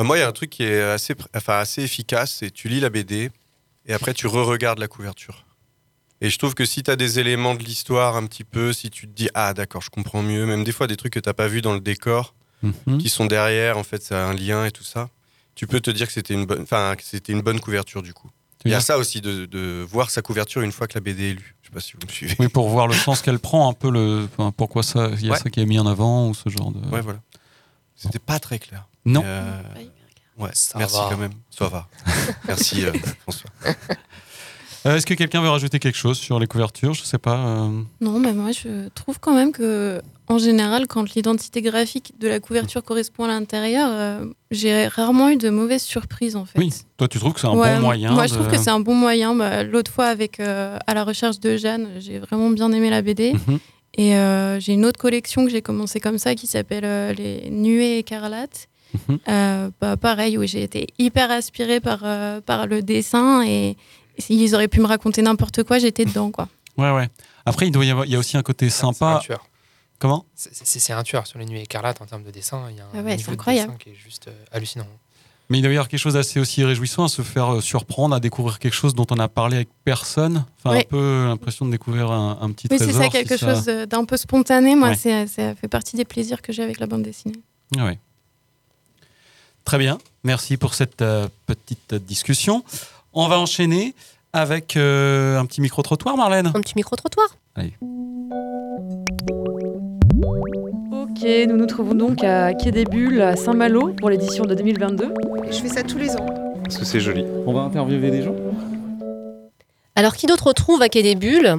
Euh, 0.00 0.04
Moi, 0.04 0.16
il 0.16 0.20
y 0.20 0.24
a 0.24 0.28
un 0.28 0.32
truc 0.32 0.50
qui 0.50 0.62
est 0.64 0.80
assez, 0.82 1.14
enfin, 1.36 1.58
assez 1.58 1.82
efficace, 1.82 2.36
c'est 2.40 2.50
tu 2.50 2.68
lis 2.68 2.80
la 2.80 2.88
BD 2.88 3.30
et 3.86 3.92
après 3.92 4.14
tu 4.14 4.26
re-regardes 4.26 4.78
la 4.78 4.88
couverture. 4.88 5.44
Et 6.24 6.30
je 6.30 6.38
trouve 6.38 6.54
que 6.54 6.64
si 6.64 6.82
tu 6.82 6.90
as 6.90 6.96
des 6.96 7.18
éléments 7.18 7.54
de 7.56 7.62
l'histoire 7.64 8.16
un 8.16 8.24
petit 8.26 8.44
peu, 8.44 8.72
si 8.72 8.88
tu 8.90 9.06
te 9.08 9.12
dis 9.12 9.28
ah 9.34 9.52
d'accord, 9.54 9.82
je 9.82 9.90
comprends 9.90 10.22
mieux, 10.22 10.46
même 10.46 10.62
des 10.64 10.72
fois 10.72 10.86
des 10.86 10.96
trucs 10.96 11.12
que 11.12 11.20
t'as 11.20 11.32
pas 11.34 11.48
vu 11.48 11.60
dans 11.62 11.74
le 11.74 11.80
décor, 11.80 12.34
Mhm. 12.62 12.98
qui 12.98 13.08
sont 13.08 13.26
derrière, 13.26 13.76
en 13.76 13.82
fait, 13.82 14.00
ça 14.04 14.24
a 14.24 14.28
un 14.30 14.34
lien 14.34 14.64
et 14.64 14.70
tout 14.70 14.84
ça. 14.84 15.08
Tu 15.56 15.66
peux 15.66 15.80
te 15.80 15.90
dire 15.90 16.06
que 16.06 16.12
c'était 16.12 16.32
une 16.34 16.46
bonne, 16.46 16.62
enfin, 16.62 16.94
que 16.96 17.02
c'était 17.02 17.32
une 17.32 17.42
bonne 17.42 17.58
couverture 17.58 18.02
du 18.02 18.14
coup. 18.14 18.30
Il 18.64 18.70
y 18.70 18.74
a 18.74 18.80
ça 18.80 18.96
aussi 18.98 19.20
de, 19.20 19.46
de 19.46 19.84
voir 19.90 20.10
sa 20.10 20.22
couverture 20.22 20.62
une 20.62 20.70
fois 20.70 20.86
que 20.86 20.94
la 20.94 21.00
BD 21.00 21.30
est 21.30 21.34
lue. 21.34 21.56
Je 21.62 21.66
sais 21.68 21.72
pas 21.74 21.80
si 21.80 21.94
vous 21.94 22.06
me 22.06 22.12
suivez. 22.12 22.36
Oui, 22.38 22.46
pour 22.46 22.68
voir 22.68 22.86
le 22.86 22.94
sens 22.94 23.20
qu'elle 23.20 23.40
prend, 23.40 23.68
un 23.68 23.72
peu 23.72 23.90
le. 23.90 24.28
enfin, 24.32 24.52
pourquoi 24.56 24.84
ça, 24.84 25.10
il 25.18 25.26
y 25.26 25.28
a 25.28 25.32
Ouais. 25.32 25.38
ça 25.40 25.50
qui 25.50 25.58
est 25.60 25.66
mis 25.66 25.80
en 25.80 25.86
avant 25.88 26.28
ou 26.28 26.34
ce 26.34 26.48
genre 26.48 26.70
de. 26.70 26.78
Ouais, 26.90 27.00
voilà. 27.00 27.18
C'était 27.96 28.20
pas 28.20 28.38
très 28.38 28.60
clair. 28.60 28.86
Non. 29.04 29.22
Euh, 29.24 29.60
Ouais, 30.38 30.50
Ça 30.54 30.78
merci 30.78 30.96
va. 30.96 31.08
quand 31.10 31.16
même. 31.18 31.32
Ça 31.50 31.66
va. 31.68 31.88
merci 32.46 32.84
euh, 32.86 32.92
François. 33.22 33.50
Euh, 34.86 34.96
Est-ce 34.96 35.06
que 35.06 35.14
quelqu'un 35.14 35.40
veut 35.42 35.48
rajouter 35.48 35.78
quelque 35.78 35.96
chose 35.98 36.18
sur 36.18 36.38
les 36.40 36.46
couvertures? 36.46 36.92
Je 36.94 37.02
sais 37.04 37.18
pas. 37.18 37.36
euh, 37.36 37.68
Non, 38.00 38.18
mais 38.18 38.32
moi 38.32 38.50
je 38.52 38.88
trouve 38.94 39.20
quand 39.20 39.34
même 39.34 39.52
que, 39.52 40.00
en 40.28 40.38
général, 40.38 40.86
quand 40.88 41.14
l'identité 41.14 41.62
graphique 41.62 42.14
de 42.18 42.26
la 42.28 42.40
couverture 42.40 42.82
correspond 42.82 43.24
à 43.24 43.28
l'intérieur, 43.28 43.88
euh, 43.92 44.24
j'ai 44.50 44.88
rarement 44.88 45.28
eu 45.30 45.36
de 45.36 45.50
mauvaises 45.50 45.82
surprises 45.82 46.34
en 46.34 46.44
fait. 46.44 46.58
Oui, 46.58 46.72
toi 46.96 47.06
tu 47.06 47.18
trouves 47.18 47.32
que 47.34 47.40
c'est 47.40 47.46
un 47.46 47.52
Ouais, 47.54 47.76
bon 47.76 47.82
moyen 47.82 48.10
Moi 48.12 48.26
je 48.26 48.34
trouve 48.34 48.48
que 48.48 48.58
c'est 48.58 48.70
un 48.70 48.80
bon 48.80 48.94
moyen. 48.94 49.34
Bah, 49.34 49.62
L'autre 49.62 49.90
fois, 49.92 50.06
avec 50.06 50.40
À 50.40 50.94
la 50.94 51.04
recherche 51.04 51.38
de 51.40 51.56
Jeanne, 51.56 51.88
j'ai 52.00 52.18
vraiment 52.18 52.50
bien 52.50 52.72
aimé 52.72 52.90
la 52.90 53.02
BD. 53.02 53.34
Mhm. 53.34 53.58
Et 53.98 54.12
j'ai 54.60 54.72
une 54.72 54.84
autre 54.84 54.98
collection 54.98 55.44
que 55.44 55.50
j'ai 55.50 55.62
commencé 55.62 56.00
comme 56.00 56.18
ça 56.18 56.34
qui 56.34 56.46
s'appelle 56.48 57.14
Les 57.16 57.50
Nuées 57.50 57.98
écarlates. 57.98 58.68
Mhm. 59.08 59.18
Euh, 59.28 59.70
bah, 59.80 59.96
pareil, 59.96 60.36
où 60.38 60.44
j'ai 60.44 60.62
été 60.62 60.86
hyper 60.98 61.30
aspirée 61.30 61.80
par, 61.80 62.00
euh, 62.04 62.40
par 62.40 62.66
le 62.66 62.82
dessin 62.82 63.42
et 63.42 63.76
s'ils 64.22 64.54
auraient 64.54 64.68
pu 64.68 64.80
me 64.80 64.86
raconter 64.86 65.22
n'importe 65.22 65.62
quoi, 65.64 65.78
j'étais 65.78 66.04
dedans. 66.04 66.30
quoi. 66.30 66.48
Ouais, 66.78 66.90
ouais. 66.90 67.08
Après, 67.44 67.66
il, 67.66 67.70
doit 67.72 67.84
y 67.84 67.90
avoir, 67.90 68.06
il 68.06 68.12
y 68.12 68.16
a 68.16 68.18
aussi 68.18 68.36
un 68.36 68.42
côté 68.42 68.70
C'est 68.70 68.84
un 68.84 68.92
sympa. 68.92 69.20
tueur. 69.22 69.44
Comment? 69.98 70.24
C'est- 70.34 70.50
C'est 70.52 70.78
c'est 70.80 70.92
un 70.92 71.02
tueur 71.02 71.26
sur 71.26 71.38
les 71.38 71.44
nuits 71.44 71.60
écarlates 71.60 72.00
en 72.00 72.06
termes 72.06 72.24
de 72.24 72.30
dessin. 72.30 72.66
Il 72.70 72.76
y 72.76 72.80
a 72.80 72.84
un 72.84 72.88
Ah 72.94 72.98
ouais, 72.98 73.10
c'est 73.12 73.16
niveau 73.18 73.30
de 73.32 73.34
incroyable. 73.36 73.72
dessin 73.72 73.78
qui 73.78 73.90
est 73.90 73.94
juste 73.94 74.28
euh, 74.28 74.44
hallucinant. 74.52 74.86
Mais 75.50 75.58
il 75.58 75.62
doit 75.62 75.70
y 75.70 75.74
avoir 75.74 75.88
quelque 75.88 76.00
chose 76.00 76.14
d'assez 76.14 76.40
aussi 76.40 76.64
réjouissant 76.64 77.04
à 77.04 77.08
se 77.08 77.20
faire 77.22 77.54
euh, 77.54 77.60
surprendre, 77.60 78.14
à 78.14 78.20
découvrir 78.20 78.58
quelque 78.58 78.72
chose 78.74 78.94
dont 78.94 79.06
on 79.10 79.18
a 79.18 79.28
parlé 79.28 79.56
avec 79.56 79.68
personne. 79.84 80.46
Enfin, 80.58 80.70
un 80.74 80.78
Oui. 80.78 80.84
peu 80.88 81.24
l'impression 81.26 81.66
de 81.66 81.70
découvrir 81.72 82.10
un, 82.10 82.38
un 82.40 82.50
petit 82.52 82.68
Oui, 82.70 82.78
c'est 82.78 82.84
trésor. 82.86 83.02
ça, 83.02 83.06
si 83.06 83.12
quelque 83.12 83.36
chose 83.36 83.64
de- 83.66 83.84
d'un 83.84 84.04
peu 84.04 84.16
spontané. 84.16 84.74
Moi, 84.76 84.88
Ouais. 84.90 84.94
c'est- 84.96 85.26
ça 85.26 85.54
fait 85.54 85.68
partie 85.68 85.96
des 85.96 86.04
plaisirs 86.06 86.40
que 86.42 86.52
j'ai 86.52 86.62
avec 86.62 86.80
la 86.80 86.86
bande 86.86 87.02
dessinée. 87.02 87.34
Ah 87.78 87.84
ouais. 87.84 87.98
Très 89.64 89.78
bien. 89.78 89.98
Merci 90.24 90.56
pour 90.56 90.74
cette 90.74 91.02
euh, 91.02 91.28
petite 91.46 91.94
discussion. 91.94 92.64
On 93.14 93.28
va 93.28 93.38
enchaîner 93.38 93.94
avec 94.32 94.76
euh, 94.76 95.38
un 95.38 95.44
petit 95.44 95.60
micro-trottoir, 95.60 96.16
Marlène. 96.16 96.46
Un 96.46 96.60
petit 96.60 96.72
micro-trottoir. 96.76 97.28
Allez. 97.54 97.74
Ok, 100.92 101.26
nous 101.48 101.56
nous 101.58 101.66
trouvons 101.66 101.94
donc 101.94 102.24
à 102.24 102.54
Quai 102.54 102.70
des 102.70 102.84
Bulles, 102.84 103.20
à 103.20 103.36
Saint-Malo, 103.36 103.92
pour 103.98 104.08
l'édition 104.08 104.44
de 104.44 104.54
2022. 104.54 105.12
Je 105.50 105.56
fais 105.58 105.68
ça 105.68 105.82
tous 105.82 105.98
les 105.98 106.16
ans. 106.16 106.24
Parce 106.64 106.78
que 106.78 106.86
c'est 106.86 107.00
joli. 107.00 107.26
On 107.46 107.52
va 107.52 107.60
interviewer 107.60 108.10
des 108.10 108.22
gens 108.22 108.34
Alors, 109.94 110.16
qui 110.16 110.26
d'autre 110.26 110.54
trouve 110.54 110.80
à 110.80 110.88
Quai 110.88 111.02
des 111.02 111.14
Bulles? 111.14 111.56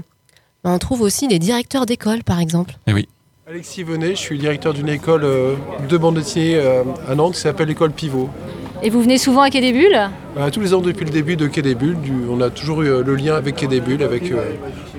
Ben, 0.63 0.71
On 0.73 0.79
trouve 0.79 1.01
aussi 1.01 1.27
des 1.27 1.37
directeurs 1.37 1.85
d'école, 1.85 2.23
par 2.23 2.39
exemple. 2.39 2.73
Eh 2.87 2.93
oui. 2.93 3.07
Alexis 3.47 3.83
Venet, 3.83 4.11
je 4.15 4.21
suis 4.21 4.39
directeur 4.39 4.73
d'une 4.73 4.89
école 4.89 5.23
euh, 5.25 5.55
de 5.87 5.97
bande 5.97 6.15
dessinée 6.15 6.55
euh, 6.55 6.83
à 7.07 7.13
Nantes 7.13 7.35
qui 7.35 7.41
s'appelle 7.41 7.67
l'école 7.67 7.91
Pivot. 7.91 8.29
Et 8.85 8.89
vous 8.89 9.01
venez 9.01 9.17
souvent 9.17 9.41
à 9.41 9.49
Quai 9.49 9.61
des 9.61 9.71
Bulles 9.71 10.09
Euh, 10.37 10.49
tous 10.49 10.59
les 10.59 10.73
ans 10.73 10.81
depuis 10.81 11.05
le 11.05 11.11
début 11.11 11.35
de 11.37 11.47
Quai 11.47 11.61
des 11.61 11.75
Bulles, 11.75 11.99
du- 12.01 12.11
on 12.29 12.41
a 12.41 12.49
toujours 12.49 12.81
eu 12.81 12.87
euh, 12.89 13.03
le 13.05 13.15
lien 13.15 13.35
avec 13.35 13.55
Quai 13.55 13.67
des 13.67 13.79
Bulles, 13.79 14.03
avec 14.03 14.29
euh, 14.31 14.43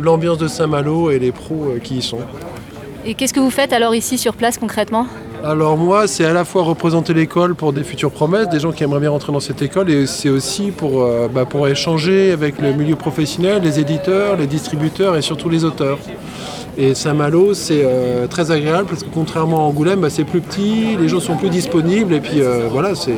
l'ambiance 0.00 0.38
de 0.38 0.48
Saint-Malo 0.48 1.10
et 1.10 1.18
les 1.18 1.32
pros 1.32 1.66
euh, 1.74 1.78
qui 1.80 1.98
y 1.98 2.02
sont. 2.02 2.20
Et 3.04 3.14
qu'est-ce 3.14 3.34
que 3.34 3.40
vous 3.40 3.50
faites 3.50 3.72
alors 3.74 3.94
ici 3.94 4.16
sur 4.16 4.34
place 4.34 4.56
concrètement? 4.56 5.06
Alors 5.46 5.76
moi, 5.76 6.06
c'est 6.06 6.24
à 6.24 6.32
la 6.32 6.46
fois 6.46 6.62
représenter 6.62 7.12
l'école 7.12 7.54
pour 7.54 7.74
des 7.74 7.84
futures 7.84 8.10
promesses, 8.10 8.48
des 8.48 8.60
gens 8.60 8.72
qui 8.72 8.82
aimeraient 8.82 9.00
bien 9.00 9.10
rentrer 9.10 9.30
dans 9.30 9.40
cette 9.40 9.60
école, 9.60 9.90
et 9.90 10.06
c'est 10.06 10.30
aussi 10.30 10.70
pour, 10.70 11.02
euh, 11.02 11.28
bah, 11.28 11.46
échanger 11.68 12.32
avec 12.32 12.58
le 12.62 12.72
milieu 12.72 12.96
professionnel, 12.96 13.60
les 13.62 13.78
éditeurs, 13.78 14.36
les 14.36 14.46
distributeurs 14.46 15.16
et 15.16 15.20
surtout 15.20 15.50
les 15.50 15.64
auteurs. 15.64 15.98
Et 16.78 16.94
Saint-Malo, 16.94 17.52
c'est 17.52 17.82
euh, 17.84 18.26
très 18.26 18.52
agréable 18.52 18.86
parce 18.88 19.02
que 19.02 19.10
contrairement 19.12 19.58
à 19.58 19.62
Angoulême, 19.68 20.00
bah, 20.00 20.08
c'est 20.08 20.24
plus 20.24 20.40
petit, 20.40 20.96
les 20.98 21.08
gens 21.08 21.20
sont 21.20 21.36
plus 21.36 21.50
disponibles, 21.50 22.14
et 22.14 22.20
puis 22.20 22.40
euh, 22.40 22.68
voilà, 22.70 22.94
c'est... 22.94 23.12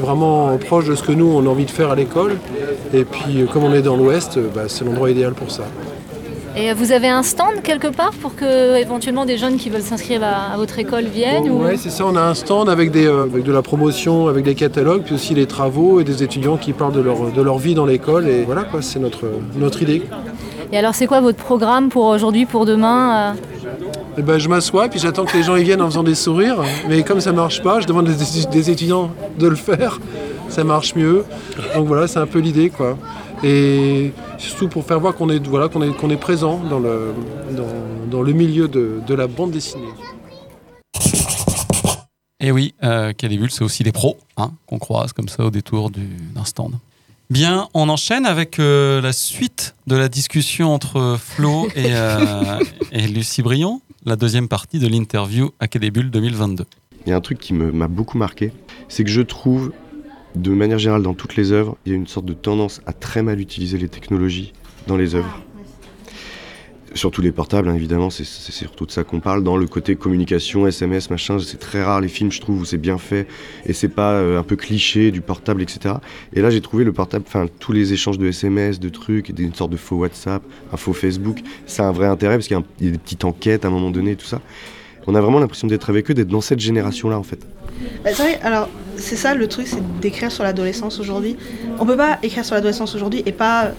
Vraiment 0.00 0.56
proche 0.56 0.86
de 0.86 0.94
ce 0.94 1.02
que 1.02 1.12
nous 1.12 1.26
on 1.26 1.44
a 1.44 1.48
envie 1.48 1.66
de 1.66 1.70
faire 1.70 1.90
à 1.90 1.94
l'école. 1.94 2.36
Et 2.94 3.04
puis 3.04 3.46
comme 3.52 3.64
on 3.64 3.74
est 3.74 3.82
dans 3.82 3.96
l'ouest, 3.96 4.38
bah, 4.54 4.62
c'est 4.66 4.82
l'endroit 4.82 5.10
idéal 5.10 5.34
pour 5.34 5.50
ça. 5.50 5.64
Et 6.56 6.72
vous 6.72 6.92
avez 6.92 7.08
un 7.08 7.24
stand 7.24 7.62
quelque 7.64 7.88
part 7.88 8.12
pour 8.12 8.36
que 8.36 8.76
éventuellement 8.76 9.24
des 9.24 9.38
jeunes 9.38 9.56
qui 9.56 9.70
veulent 9.70 9.82
s'inscrire 9.82 10.22
à, 10.22 10.54
à 10.54 10.56
votre 10.56 10.78
école 10.78 11.04
viennent 11.04 11.50
ou... 11.50 11.64
Ouais, 11.64 11.76
c'est 11.76 11.90
ça, 11.90 12.06
on 12.06 12.14
a 12.14 12.22
un 12.22 12.34
stand 12.34 12.68
avec, 12.68 12.92
des, 12.92 13.06
euh, 13.06 13.24
avec 13.24 13.42
de 13.42 13.50
la 13.50 13.60
promotion, 13.60 14.28
avec 14.28 14.44
des 14.44 14.54
catalogues, 14.54 15.02
puis 15.02 15.16
aussi 15.16 15.34
les 15.34 15.46
travaux 15.46 15.98
et 15.98 16.04
des 16.04 16.22
étudiants 16.22 16.56
qui 16.56 16.72
parlent 16.72 16.92
de 16.92 17.00
leur, 17.00 17.32
de 17.32 17.42
leur 17.42 17.58
vie 17.58 17.74
dans 17.74 17.86
l'école. 17.86 18.28
Et 18.28 18.44
voilà, 18.44 18.62
quoi, 18.62 18.82
c'est 18.82 19.00
notre, 19.00 19.24
notre 19.56 19.82
idée. 19.82 20.02
Et 20.70 20.78
alors 20.78 20.94
c'est 20.94 21.08
quoi 21.08 21.20
votre 21.20 21.38
programme 21.38 21.88
pour 21.88 22.04
aujourd'hui, 22.04 22.46
pour 22.46 22.66
demain 22.66 23.34
euh 23.34 24.18
Et 24.18 24.22
ben, 24.22 24.38
je 24.38 24.48
m'assois, 24.48 24.88
puis 24.88 25.00
j'attends 25.00 25.24
que 25.24 25.36
les 25.36 25.42
gens 25.42 25.56
y 25.56 25.64
viennent 25.64 25.82
en 25.82 25.86
faisant 25.86 26.04
des 26.04 26.14
sourires. 26.14 26.62
Mais 26.88 27.02
comme 27.02 27.20
ça 27.20 27.32
marche 27.32 27.64
pas, 27.64 27.80
je 27.80 27.86
demande 27.88 28.06
des, 28.06 28.46
des 28.50 28.70
étudiants 28.70 29.10
de 29.40 29.48
le 29.48 29.56
faire. 29.56 30.00
Ça 30.50 30.62
marche 30.62 30.94
mieux. 30.94 31.24
Donc 31.74 31.88
voilà, 31.88 32.06
c'est 32.06 32.20
un 32.20 32.26
peu 32.26 32.38
l'idée, 32.38 32.70
quoi. 32.70 32.96
Et 33.42 34.12
surtout 34.38 34.68
pour 34.68 34.84
faire 34.84 35.00
voir 35.00 35.14
qu'on 35.14 35.28
est, 35.28 35.44
voilà, 35.46 35.68
qu'on 35.68 35.82
est, 35.82 35.94
qu'on 35.96 36.10
est 36.10 36.16
présent 36.16 36.58
dans 36.70 36.78
le, 36.78 37.12
dans, 37.56 38.08
dans 38.10 38.22
le 38.22 38.32
milieu 38.32 38.68
de, 38.68 39.00
de 39.06 39.14
la 39.14 39.26
bande 39.26 39.50
dessinée. 39.50 39.88
Et 42.40 42.52
oui, 42.52 42.74
euh, 42.82 43.12
c'est 43.50 43.64
aussi 43.64 43.82
des 43.82 43.92
pros 43.92 44.18
hein, 44.36 44.52
qu'on 44.66 44.78
croise 44.78 45.12
comme 45.12 45.28
ça 45.28 45.44
au 45.44 45.50
détour 45.50 45.90
du- 45.90 46.06
d'un 46.34 46.44
stand. 46.44 46.74
Bien, 47.30 47.68
on 47.72 47.88
enchaîne 47.88 48.26
avec 48.26 48.58
euh, 48.58 49.00
la 49.00 49.12
suite 49.14 49.74
de 49.86 49.96
la 49.96 50.08
discussion 50.08 50.72
entre 50.74 51.16
Flo 51.18 51.68
et, 51.74 51.86
euh, 51.94 52.60
et 52.92 53.06
Lucie 53.08 53.40
Brion, 53.42 53.80
la 54.04 54.16
deuxième 54.16 54.48
partie 54.48 54.78
de 54.78 54.86
l'interview 54.86 55.52
à 55.58 55.66
Bulles 55.90 56.10
2022. 56.10 56.66
Il 57.06 57.10
y 57.10 57.12
a 57.12 57.16
un 57.16 57.20
truc 57.20 57.38
qui 57.38 57.54
m'a 57.54 57.88
beaucoup 57.88 58.18
marqué, 58.18 58.52
c'est 58.88 59.04
que 59.04 59.10
je 59.10 59.22
trouve, 59.22 59.72
de 60.34 60.50
manière 60.50 60.78
générale, 60.78 61.02
dans 61.02 61.14
toutes 61.14 61.36
les 61.36 61.52
œuvres, 61.52 61.76
il 61.86 61.92
y 61.92 61.94
a 61.94 61.98
une 61.98 62.06
sorte 62.06 62.26
de 62.26 62.34
tendance 62.34 62.80
à 62.86 62.92
très 62.92 63.22
mal 63.22 63.40
utiliser 63.40 63.78
les 63.78 63.88
technologies 63.88 64.52
dans 64.86 64.96
les 64.96 65.14
œuvres. 65.14 65.40
Surtout 66.94 67.22
les 67.22 67.32
portables, 67.32 67.68
hein, 67.68 67.74
évidemment, 67.74 68.08
c'est 68.08 68.24
surtout 68.24 68.86
de 68.86 68.92
ça 68.92 69.02
qu'on 69.02 69.18
parle. 69.18 69.42
Dans 69.42 69.56
le 69.56 69.66
côté 69.66 69.96
communication, 69.96 70.64
SMS, 70.68 71.10
machin, 71.10 71.38
c'est 71.40 71.58
très 71.58 71.82
rare 71.82 72.00
les 72.00 72.06
films, 72.06 72.30
je 72.30 72.40
trouve, 72.40 72.60
où 72.60 72.64
c'est 72.64 72.78
bien 72.78 72.98
fait 72.98 73.26
et 73.66 73.72
c'est 73.72 73.88
pas 73.88 74.12
euh, 74.12 74.38
un 74.38 74.44
peu 74.44 74.54
cliché 74.54 75.10
du 75.10 75.20
portable, 75.20 75.60
etc. 75.60 75.96
Et 76.34 76.40
là, 76.40 76.50
j'ai 76.50 76.60
trouvé 76.60 76.84
le 76.84 76.92
portable, 76.92 77.24
enfin, 77.26 77.48
tous 77.58 77.72
les 77.72 77.92
échanges 77.92 78.18
de 78.18 78.28
SMS, 78.28 78.78
de 78.78 78.88
trucs, 78.88 79.32
une 79.36 79.54
sorte 79.54 79.72
de 79.72 79.76
faux 79.76 79.96
WhatsApp, 79.96 80.44
un 80.72 80.76
faux 80.76 80.92
Facebook, 80.92 81.40
ça 81.66 81.84
a 81.84 81.88
un 81.88 81.92
vrai 81.92 82.06
intérêt 82.06 82.36
parce 82.36 82.46
qu'il 82.46 82.56
y 82.56 82.88
a 82.88 82.90
des 82.92 82.98
petites 82.98 83.24
enquêtes 83.24 83.64
à 83.64 83.68
un 83.68 83.72
moment 83.72 83.90
donné, 83.90 84.14
tout 84.14 84.26
ça. 84.26 84.40
On 85.06 85.14
a 85.14 85.20
vraiment 85.20 85.38
l'impression 85.38 85.66
d'être 85.66 85.90
avec 85.90 86.10
eux, 86.10 86.14
d'être 86.14 86.28
dans 86.28 86.40
cette 86.40 86.60
génération-là, 86.60 87.18
en 87.18 87.22
fait. 87.22 87.38
Bah, 88.04 88.10
c'est 88.14 88.22
vrai, 88.22 88.40
alors 88.42 88.68
c'est 88.96 89.16
ça 89.16 89.34
le 89.34 89.46
truc, 89.48 89.66
c'est 89.66 89.82
d'écrire 90.00 90.30
sur 90.32 90.44
l'adolescence 90.44 91.00
aujourd'hui. 91.00 91.36
On 91.78 91.84
peut 91.86 91.96
pas 91.96 92.18
écrire 92.22 92.44
sur 92.44 92.54
l'adolescence 92.54 92.94
aujourd'hui 92.94 93.22
et 93.26 93.32
pas 93.32 93.72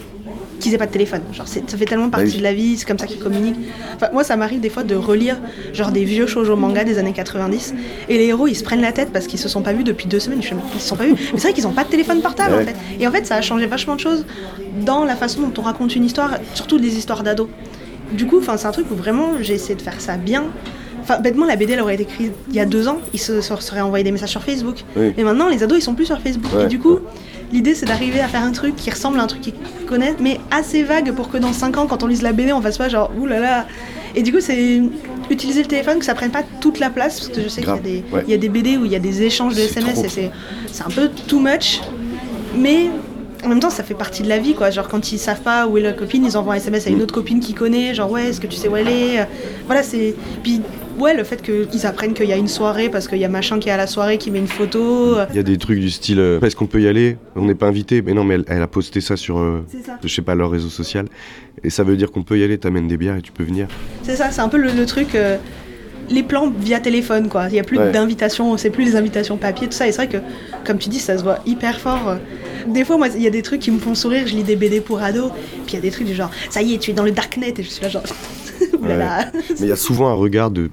qu'ils 0.59 0.73
aient 0.73 0.77
pas 0.77 0.85
de 0.87 0.91
téléphone. 0.91 1.21
Genre, 1.33 1.47
ça 1.47 1.61
fait 1.77 1.85
tellement 1.85 2.09
partie 2.09 2.25
Bah 2.27 2.31
oui. 2.33 2.37
de 2.39 2.43
la 2.43 2.53
vie, 2.53 2.77
c'est 2.77 2.85
comme 2.85 2.97
ça 2.99 3.07
qu'ils 3.07 3.19
communiquent. 3.19 3.57
Enfin, 3.95 4.07
moi, 4.13 4.23
ça 4.23 4.35
m'arrive 4.35 4.59
des 4.59 4.69
fois 4.69 4.83
de 4.83 4.95
relire 4.95 5.37
genre 5.73 5.91
des 5.91 6.03
vieux 6.05 6.27
shoujo 6.27 6.55
manga 6.55 6.83
des 6.83 6.97
années 6.97 7.11
90 7.13 7.73
et 8.09 8.17
les 8.17 8.25
héros 8.25 8.47
ils 8.47 8.55
se 8.55 8.63
prennent 8.63 8.81
la 8.81 8.91
tête 8.93 9.09
parce 9.11 9.27
qu'ils 9.27 9.39
se 9.39 9.49
sont 9.49 9.61
pas 9.61 9.73
vus 9.73 9.83
depuis 9.83 10.07
deux 10.07 10.19
semaines. 10.19 10.41
Je 10.41 10.49
ils 10.73 10.79
se 10.81 10.87
sont 10.87 10.95
pas 10.95 11.05
vus. 11.05 11.13
Mais 11.13 11.39
c'est 11.39 11.47
vrai 11.47 11.53
qu'ils 11.53 11.67
ont 11.67 11.73
pas 11.73 11.83
de 11.83 11.89
téléphone 11.89 12.21
portable 12.21 12.55
Ouais. 12.55 12.61
en 12.63 12.65
fait. 12.65 12.75
Et 12.99 13.07
en 13.07 13.11
fait, 13.11 13.25
ça 13.25 13.35
a 13.35 13.41
changé 13.41 13.65
vachement 13.67 13.95
de 13.95 13.99
choses 14.01 14.25
dans 14.85 15.03
la 15.05 15.15
façon 15.15 15.41
dont 15.41 15.53
on 15.57 15.63
raconte 15.63 15.95
une 15.95 16.05
histoire, 16.05 16.37
surtout 16.53 16.77
des 16.79 16.97
histoires 16.97 17.23
d'ados. 17.23 17.49
Du 18.13 18.25
coup, 18.25 18.41
c'est 18.41 18.65
un 18.65 18.71
truc 18.71 18.89
où 18.91 18.95
vraiment 18.95 19.33
j'ai 19.41 19.53
essayé 19.55 19.75
de 19.75 19.81
faire 19.81 19.99
ça 19.99 20.15
bien. 20.17 20.43
Enfin, 21.07 21.19
bêtement, 21.19 21.45
la 21.45 21.55
BD 21.55 21.73
elle 21.73 21.81
aurait 21.81 21.93
été 21.93 22.03
écrite 22.03 22.31
il 22.49 22.55
y 22.55 22.59
a 22.59 22.65
deux 22.65 22.87
ans, 22.87 22.97
ils 23.13 23.19
se 23.19 23.39
se 23.41 23.55
seraient 23.61 23.81
envoyé 23.81 24.03
des 24.03 24.11
messages 24.11 24.31
sur 24.31 24.41
Facebook. 24.43 24.83
Oui. 24.97 25.13
Et 25.17 25.23
maintenant, 25.23 25.47
les 25.47 25.61
ados 25.61 25.77
ils 25.77 25.81
sont 25.83 25.93
plus 25.93 26.05
sur 26.07 26.19
Facebook. 26.19 26.51
Ouais. 26.53 26.63
Et 26.63 26.67
du 26.67 26.79
coup, 26.79 26.97
l'idée 27.53 27.75
c'est 27.75 27.85
d'arriver 27.85 28.19
à 28.21 28.27
faire 28.27 28.41
un 28.43 28.51
truc 28.51 28.75
qui 28.75 28.89
ressemble 28.89 29.19
à 29.19 29.23
un 29.23 29.27
truc 29.27 29.41
qu'ils 29.41 29.53
connaissent, 29.87 30.15
mais 30.19 30.39
assez 30.49 30.81
vague 30.83 31.11
pour 31.13 31.29
que 31.29 31.37
dans 31.37 31.53
cinq 31.53 31.77
ans, 31.77 31.85
quand 31.85 32.01
on 32.03 32.07
lise 32.07 32.23
la 32.23 32.33
BD, 32.33 32.51
on 32.53 32.61
fasse 32.61 32.79
pas 32.79 32.89
genre 32.89 33.11
ouh 33.19 33.27
là 33.27 33.39
là. 33.39 33.65
Et 34.15 34.23
du 34.23 34.31
coup, 34.31 34.39
c'est 34.39 34.81
utiliser 35.29 35.61
le 35.61 35.67
téléphone, 35.67 35.99
que 35.99 36.05
ça 36.05 36.15
prenne 36.15 36.31
pas 36.31 36.41
toute 36.61 36.79
la 36.79 36.89
place, 36.89 37.19
parce 37.19 37.29
que 37.29 37.41
je 37.43 37.49
sais 37.49 37.61
qu'il 37.61 37.69
y, 37.69 37.73
a 37.73 37.79
des- 37.79 38.03
ouais. 38.13 38.23
il 38.27 38.31
y 38.31 38.33
a 38.33 38.37
des 38.37 38.49
BD 38.49 38.77
où 38.77 38.85
il 38.85 38.91
y 38.91 38.95
a 38.95 38.99
des 38.99 39.21
échanges 39.23 39.53
de 39.55 39.59
SMS 39.61 39.93
trop. 39.93 40.05
et 40.05 40.31
c'est 40.71 40.83
un 40.83 40.89
peu 40.89 41.09
too 41.27 41.39
much. 41.39 41.81
Mais 42.57 42.89
en 43.43 43.49
même 43.49 43.59
temps, 43.59 43.69
ça 43.69 43.83
fait 43.83 43.93
partie 43.93 44.23
de 44.23 44.29
la 44.29 44.37
vie, 44.39 44.53
quoi. 44.53 44.69
Genre, 44.71 44.87
quand 44.87 45.11
ils 45.11 45.19
savent 45.19 45.41
pas 45.41 45.67
où 45.67 45.77
est 45.77 45.81
la 45.81 45.93
copine, 45.93 46.25
ils 46.25 46.37
envoient 46.37 46.53
un 46.53 46.57
SMS 46.57 46.87
à 46.87 46.89
une 46.89 47.01
autre 47.01 47.13
copine 47.13 47.39
qu'ils 47.39 47.55
connaît. 47.55 47.93
Genre, 47.93 48.09
ouais, 48.09 48.27
est-ce 48.29 48.39
que 48.39 48.47
tu 48.47 48.55
sais 48.55 48.67
où 48.69 48.75
elle 48.77 48.87
est? 48.87 49.27
Voilà, 49.67 49.83
c'est. 49.83 50.15
Puis, 50.41 50.61
ouais, 50.99 51.13
le 51.15 51.23
fait 51.23 51.41
qu'ils 51.41 51.85
apprennent 51.85 52.13
qu'il 52.13 52.27
y 52.27 52.33
a 52.33 52.37
une 52.37 52.47
soirée 52.47 52.89
parce 52.89 53.07
qu'il 53.07 53.17
y 53.19 53.25
a 53.25 53.29
machin 53.29 53.59
qui 53.59 53.69
est 53.69 53.71
à 53.71 53.77
la 53.77 53.87
soirée 53.87 54.17
qui 54.17 54.31
met 54.31 54.39
une 54.39 54.47
photo. 54.47 55.17
Il 55.31 55.35
y 55.35 55.39
a 55.39 55.43
des 55.43 55.57
trucs 55.57 55.79
du 55.79 55.89
style 55.89 56.19
euh, 56.19 56.39
est-ce 56.41 56.55
qu'on 56.55 56.67
peut 56.67 56.81
y 56.81 56.87
aller? 56.87 57.17
On 57.35 57.45
n'est 57.45 57.55
pas 57.55 57.67
invité. 57.67 58.01
Mais 58.01 58.13
non, 58.13 58.23
mais 58.23 58.35
elle, 58.35 58.45
elle 58.47 58.61
a 58.61 58.67
posté 58.67 59.01
ça 59.01 59.15
sur, 59.17 59.37
euh, 59.39 59.65
ça. 59.85 59.97
je 60.03 60.07
sais 60.07 60.21
pas, 60.21 60.35
leur 60.35 60.51
réseau 60.51 60.69
social. 60.69 61.05
Et 61.63 61.69
ça 61.69 61.83
veut 61.83 61.95
dire 61.97 62.11
qu'on 62.11 62.23
peut 62.23 62.37
y 62.39 62.43
aller, 62.43 62.57
t'amènes 62.57 62.87
des 62.87 62.97
bières 62.97 63.15
et 63.17 63.21
tu 63.21 63.31
peux 63.31 63.43
venir. 63.43 63.67
C'est 64.03 64.15
ça, 64.15 64.31
c'est 64.31 64.41
un 64.41 64.49
peu 64.49 64.57
le, 64.57 64.71
le 64.71 64.85
truc. 64.85 65.15
euh, 65.15 65.37
les 66.07 66.21
plans 66.21 66.51
via 66.55 66.79
téléphone, 66.79 67.29
quoi. 67.29 67.47
Il 67.47 67.53
n'y 67.53 67.59
a 67.59 67.63
plus 67.63 67.79
Ouais. 67.79 67.91
d'invitations, 67.91 68.55
c'est 68.57 68.69
plus 68.69 68.83
les 68.85 68.95
invitations 68.95 69.37
papier, 69.37 69.65
tout 69.67 69.73
ça. 69.73 69.87
Et 69.87 69.91
c'est 69.91 70.05
vrai 70.05 70.07
que, 70.07 70.17
comme 70.63 70.77
tu 70.77 70.87
dis, 70.89 70.99
ça 70.99 71.17
se 71.17 71.23
voit 71.23 71.39
hyper 71.47 71.79
fort. 71.79 72.17
Des 72.67 72.85
fois, 72.85 72.97
moi, 72.97 73.07
il 73.15 73.23
y 73.23 73.27
a 73.27 73.31
des 73.31 73.41
trucs 73.41 73.61
qui 73.61 73.71
me 73.71 73.79
font 73.79 73.95
sourire. 73.95 74.27
Je 74.27 74.35
lis 74.35 74.43
des 74.43 74.55
BD 74.55 74.81
pour 74.81 75.01
ados, 75.01 75.31
puis 75.65 75.73
il 75.73 75.73
y 75.73 75.77
a 75.77 75.81
des 75.81 75.89
trucs 75.89 76.05
du 76.05 76.13
genre, 76.13 76.29
ça 76.51 76.61
y 76.61 76.75
est, 76.75 76.77
tu 76.77 76.91
es 76.91 76.93
dans 76.93 77.01
le 77.03 77.09
darknet, 77.09 77.55
et 77.57 77.63
je 77.63 77.69
suis 77.69 77.81
là, 77.81 77.89
genre, 77.89 78.03
oulala. 78.81 79.17
Ouais. 79.33 79.41
Mais 79.49 79.55
il 79.61 79.67
y 79.67 79.71
a 79.71 79.75
souvent 79.75 80.07
un 80.09 80.13
regard 80.13 80.51
de, 80.51 80.69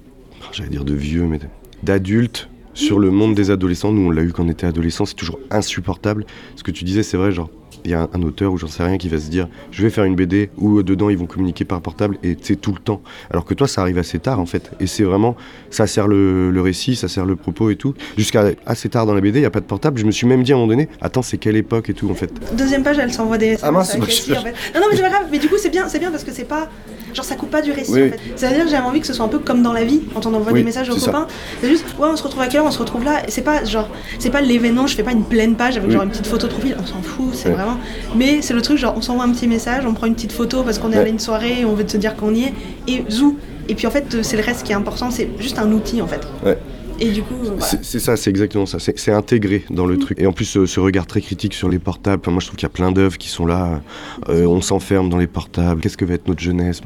j'allais 0.52 0.70
dire 0.70 0.84
de 0.84 0.94
vieux, 0.94 1.24
mais 1.24 1.38
d'adultes 1.82 2.48
sur 2.74 2.98
le 2.98 3.10
monde 3.10 3.34
des 3.34 3.50
adolescents. 3.50 3.92
Nous, 3.92 4.06
on 4.06 4.10
l'a 4.10 4.22
eu 4.22 4.32
quand 4.32 4.44
on 4.44 4.48
était 4.48 4.66
adolescent, 4.66 5.04
c'est 5.04 5.14
toujours 5.14 5.38
insupportable. 5.50 6.24
Ce 6.56 6.62
que 6.62 6.70
tu 6.70 6.84
disais, 6.84 7.02
c'est 7.02 7.16
vrai, 7.18 7.30
genre, 7.32 7.50
il 7.84 7.90
y 7.90 7.94
a 7.94 8.02
un, 8.02 8.08
un 8.14 8.22
auteur 8.22 8.52
ou 8.52 8.58
j'en 8.58 8.68
sais 8.68 8.84
rien 8.84 8.96
qui 8.96 9.08
va 9.08 9.18
se 9.18 9.28
dire, 9.28 9.48
je 9.72 9.82
vais 9.82 9.90
faire 9.90 10.04
une 10.04 10.14
BD 10.14 10.50
où 10.56 10.78
euh, 10.78 10.82
dedans 10.84 11.10
ils 11.10 11.18
vont 11.18 11.26
communiquer 11.26 11.64
par 11.64 11.80
portable 11.80 12.16
et 12.22 12.36
c'est 12.40 12.54
tout 12.54 12.70
le 12.72 12.78
temps. 12.78 13.02
Alors 13.30 13.44
que 13.44 13.54
toi, 13.54 13.66
ça 13.66 13.80
arrive 13.82 13.98
assez 13.98 14.20
tard 14.20 14.38
en 14.38 14.46
fait. 14.46 14.70
Et 14.78 14.86
c'est 14.86 15.02
vraiment, 15.02 15.36
ça 15.68 15.86
sert 15.88 16.06
le, 16.06 16.50
le 16.52 16.60
récit, 16.62 16.94
ça 16.94 17.08
sert 17.08 17.26
le 17.26 17.34
propos 17.36 17.70
et 17.70 17.76
tout. 17.76 17.94
Jusqu'à 18.16 18.44
assez 18.66 18.88
tard 18.88 19.04
dans 19.04 19.14
la 19.14 19.20
BD, 19.20 19.40
il 19.40 19.42
n'y 19.42 19.46
a 19.46 19.50
pas 19.50 19.60
de 19.60 19.64
portable. 19.66 19.98
Je 19.98 20.04
me 20.06 20.12
suis 20.12 20.26
même 20.28 20.44
dit 20.44 20.52
à 20.52 20.54
un 20.54 20.58
moment 20.58 20.68
donné, 20.70 20.88
attends, 21.00 21.22
c'est 21.22 21.38
quelle 21.38 21.56
époque 21.56 21.90
et 21.90 21.94
tout 21.94 22.08
en 22.08 22.14
fait. 22.14 22.30
Deuxième 22.56 22.84
page, 22.84 22.98
elle 23.00 23.12
s'envoie 23.12 23.36
des 23.36 23.46
SMS 23.46 23.64
Ah 23.64 23.72
mince, 23.72 23.96
je- 23.96 24.32
en 24.32 24.42
fait. 24.42 24.52
Non, 24.74 24.80
non, 24.80 24.86
mais 24.90 24.96
c'est 24.96 25.02
pas 25.02 25.10
grave. 25.10 25.26
Mais 25.32 25.38
du 25.40 25.48
coup, 25.48 25.56
c'est 25.58 25.70
bien, 25.70 25.88
c'est 25.88 25.98
bien 25.98 26.10
parce 26.12 26.22
que 26.24 26.30
c'est 26.32 26.44
pas. 26.48 26.70
Genre, 27.14 27.24
ça 27.24 27.34
coupe 27.34 27.50
pas 27.50 27.62
du 27.62 27.72
récit 27.72 27.92
Oui, 27.92 28.00
en 28.00 28.04
oui. 28.04 28.10
fait. 28.10 28.20
C'est-à-dire, 28.36 28.66
j'avais 28.68 28.84
envie 28.86 29.00
que 29.00 29.06
ce 29.06 29.12
soit 29.12 29.24
un 29.24 29.28
peu 29.28 29.38
comme 29.38 29.62
dans 29.62 29.72
la 29.72 29.84
vie, 29.84 30.00
quand 30.14 30.24
on 30.26 30.34
envoie 30.34 30.52
Oui, 30.52 30.60
des 30.60 30.64
messages 30.64 30.88
aux 30.90 30.96
copains. 30.96 31.26
C'est 31.60 31.68
juste, 31.68 31.84
ouais, 31.98 32.08
on 32.10 32.16
se 32.16 32.22
retrouve 32.22 32.42
à 32.42 32.46
quelle 32.46 32.60
heure, 32.60 32.66
on 32.66 32.70
se 32.70 32.78
retrouve 32.78 33.04
là. 33.04 33.22
C'est 33.28 33.42
pas 33.42 33.64
genre, 33.64 33.88
c'est 34.18 34.30
pas 34.30 34.40
l'événement, 34.40 34.86
je 34.86 34.94
fais 34.96 35.02
pas 35.02 35.12
une 35.12 35.24
pleine 35.24 35.54
page 35.54 35.76
avec 35.76 35.88
Oui. 35.88 35.94
genre 35.94 36.02
une 36.04 36.10
petite 36.10 36.26
photo 36.26 36.46
de 36.46 36.52
profil, 36.52 36.76
on 36.80 36.86
s'en 36.86 37.02
fout, 37.02 37.30
c'est 37.34 37.50
vraiment. 37.50 37.76
Mais 38.16 38.40
c'est 38.42 38.54
le 38.54 38.62
truc, 38.62 38.78
genre, 38.78 38.94
on 38.96 39.02
s'envoie 39.02 39.24
un 39.24 39.30
petit 39.32 39.46
message, 39.48 39.84
on 39.86 39.94
prend 39.94 40.06
une 40.06 40.14
petite 40.14 40.32
photo 40.32 40.62
parce 40.62 40.78
qu'on 40.78 40.92
est 40.92 40.96
allé 40.96 41.10
une 41.10 41.18
soirée 41.18 41.60
et 41.60 41.64
on 41.64 41.74
veut 41.74 41.84
te 41.86 41.96
dire 41.96 42.16
qu'on 42.16 42.34
y 42.34 42.44
est, 42.44 42.52
et 42.88 43.04
zou. 43.10 43.36
Et 43.68 43.74
puis 43.74 43.86
en 43.86 43.90
fait, 43.90 44.22
c'est 44.22 44.36
le 44.36 44.42
reste 44.42 44.64
qui 44.64 44.72
est 44.72 44.74
important, 44.74 45.10
c'est 45.10 45.28
juste 45.38 45.58
un 45.58 45.70
outil 45.70 46.02
en 46.02 46.06
fait. 46.06 46.20
Ouais. 46.44 46.58
Et 47.00 47.10
du 47.10 47.22
coup, 47.22 47.34
voilà. 47.42 47.60
C'est 47.60 47.98
ça, 47.98 48.16
c'est 48.16 48.30
exactement 48.30 48.66
ça. 48.66 48.78
C'est 48.78 49.10
intégré 49.12 49.64
dans 49.70 49.86
le 49.86 49.98
truc. 49.98 50.20
Et 50.20 50.26
en 50.26 50.32
plus, 50.32 50.44
ce, 50.44 50.66
ce 50.66 50.78
regard 50.78 51.06
très 51.06 51.20
critique 51.20 51.54
sur 51.54 51.68
les 51.68 51.78
portables. 51.78 52.20
Enfin, 52.22 52.30
moi, 52.30 52.40
je 52.40 52.46
trouve 52.46 52.56
qu'il 52.56 52.66
y 52.66 52.70
a 52.70 52.74
plein 52.74 52.92
d'œuvres 52.92 53.18
qui 53.18 53.28
sont 53.28 53.44
là. 53.44 53.82
Euh, 54.28 54.46
on 54.46 54.60
s'enferme 54.60 55.08
dans 55.08 55.18
les 55.18 55.26
portables. 55.26 55.80
Qu'est-ce 55.80 55.96
que 55.96 56.04
va 56.04 56.14
être 56.14 56.28
notre 56.28 56.40
jeunesse? 56.40 56.80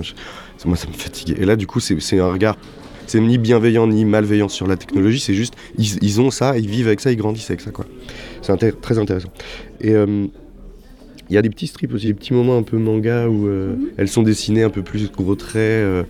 Moi, 0.64 0.76
ça 0.76 0.86
me 0.88 0.92
fatigue. 0.94 1.36
Et 1.38 1.44
là, 1.44 1.56
du 1.56 1.66
coup, 1.66 1.80
c'est 1.80 2.18
un 2.18 2.32
regard. 2.32 2.56
C'est 3.06 3.20
ni 3.20 3.38
bienveillant 3.38 3.86
ni 3.86 4.04
malveillant 4.04 4.48
sur 4.48 4.66
la 4.66 4.76
technologie. 4.76 5.20
C'est 5.20 5.34
juste, 5.34 5.54
ils, 5.78 6.02
ils 6.02 6.20
ont 6.20 6.30
ça, 6.30 6.58
ils 6.58 6.68
vivent 6.68 6.88
avec 6.88 7.00
ça, 7.00 7.12
ils 7.12 7.16
grandissent 7.16 7.50
avec 7.50 7.60
ça, 7.60 7.70
quoi. 7.70 7.84
C'est 8.42 8.80
très 8.80 8.98
intéressant. 8.98 9.28
Et 9.80 9.92
euh, 9.92 10.26
il 11.28 11.34
y 11.34 11.38
a 11.38 11.42
des 11.42 11.50
petits 11.50 11.66
strips 11.66 11.92
aussi, 11.92 12.06
des 12.06 12.14
petits 12.14 12.32
moments 12.32 12.56
un 12.56 12.62
peu 12.62 12.78
manga 12.78 13.28
où 13.28 13.46
euh, 13.46 13.74
elles 13.96 14.08
sont 14.08 14.22
dessinées 14.22 14.62
un 14.62 14.70
peu 14.70 14.82
plus 14.82 15.10
gros 15.12 15.34
traits. 15.34 15.54
euh, 15.56 16.02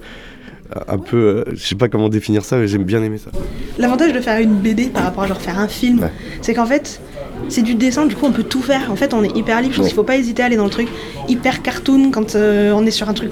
un 0.88 0.98
peu, 0.98 1.16
euh, 1.16 1.44
je 1.54 1.64
sais 1.66 1.74
pas 1.74 1.88
comment 1.88 2.08
définir 2.08 2.44
ça, 2.44 2.56
mais 2.56 2.66
j'aime 2.68 2.84
bien 2.84 3.02
aimer 3.02 3.18
ça. 3.18 3.30
L'avantage 3.78 4.12
de 4.12 4.20
faire 4.20 4.40
une 4.40 4.54
BD 4.54 4.86
par 4.86 5.04
rapport 5.04 5.24
à 5.24 5.26
genre 5.26 5.40
faire 5.40 5.58
un 5.58 5.68
film, 5.68 6.00
Ouais. 6.00 6.10
c'est 6.42 6.54
qu'en 6.54 6.66
fait, 6.66 7.00
c'est 7.48 7.62
du 7.62 7.74
dessin, 7.74 8.06
du 8.06 8.14
coup 8.16 8.26
on 8.26 8.32
peut 8.32 8.42
tout 8.42 8.62
faire. 8.62 8.90
En 8.90 8.96
fait, 8.96 9.12
on 9.14 9.22
est 9.22 9.36
hyper 9.36 9.60
libre. 9.60 9.72
Je 9.74 9.78
pense 9.78 9.84
Ouais. 9.84 9.90
qu'il 9.90 9.96
faut 9.96 10.02
pas 10.04 10.16
hésiter 10.16 10.42
à 10.42 10.46
aller 10.46 10.56
dans 10.56 10.64
le 10.64 10.70
truc 10.70 10.88
hyper 11.28 11.62
cartoon 11.62 12.10
quand 12.10 12.34
euh, 12.34 12.72
on 12.74 12.84
est 12.86 12.90
sur 12.90 13.08
un 13.08 13.14
truc 13.14 13.30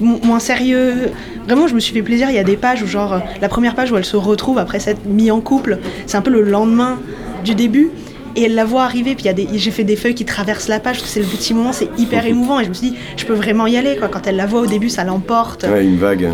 mo- 0.00 0.20
moins 0.22 0.38
sérieux. 0.40 1.10
Vraiment, 1.46 1.66
je 1.68 1.74
me 1.74 1.80
suis 1.80 1.94
fait 1.94 2.02
plaisir. 2.02 2.28
Il 2.30 2.36
y 2.36 2.38
a 2.38 2.44
des 2.44 2.56
pages 2.56 2.82
où, 2.82 2.86
genre, 2.86 3.12
euh, 3.14 3.18
la 3.40 3.48
première 3.48 3.74
page 3.74 3.90
où 3.92 3.96
elle 3.96 4.04
se 4.04 4.16
retrouve 4.16 4.58
après 4.58 4.78
s'être 4.80 5.06
mis 5.06 5.30
en 5.30 5.40
couple, 5.40 5.78
c'est 6.06 6.16
un 6.16 6.22
peu 6.22 6.30
le 6.30 6.42
lendemain 6.42 6.98
du 7.44 7.54
début. 7.54 7.90
Et 8.38 8.42
elle 8.42 8.54
la 8.54 8.66
voit 8.66 8.82
arriver, 8.82 9.14
puis 9.14 9.24
j'ai 9.54 9.70
fait 9.70 9.82
des 9.84 9.96
feuilles 9.96 10.14
qui 10.14 10.26
traversent 10.26 10.68
la 10.68 10.78
page, 10.78 11.00
c'est 11.02 11.20
le 11.20 11.24
petit 11.26 11.54
moment, 11.54 11.72
c'est 11.72 11.88
hyper 11.96 12.26
émouvant. 12.26 12.60
Et 12.60 12.64
je 12.64 12.68
me 12.68 12.74
suis 12.74 12.90
dit, 12.90 12.96
je 13.16 13.24
peux 13.24 13.32
vraiment 13.32 13.66
y 13.66 13.78
aller, 13.78 13.96
quoi. 13.96 14.08
Quand 14.08 14.26
elle 14.26 14.36
la 14.36 14.44
voit 14.44 14.60
au 14.60 14.66
début, 14.66 14.90
ça 14.90 15.04
l'emporte. 15.04 15.62
Ouais, 15.64 15.82
une 15.86 15.96
vague. 15.96 16.28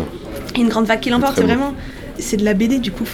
Et 0.55 0.61
une 0.61 0.69
grande 0.69 0.85
vague 0.85 0.99
qui 0.99 1.09
l'emporte, 1.09 1.35
c'est 1.35 1.43
vraiment. 1.43 1.73
C'est 2.19 2.37
de 2.37 2.45
la 2.45 2.53
BD 2.53 2.79
du 2.79 2.91
coup. 2.91 3.05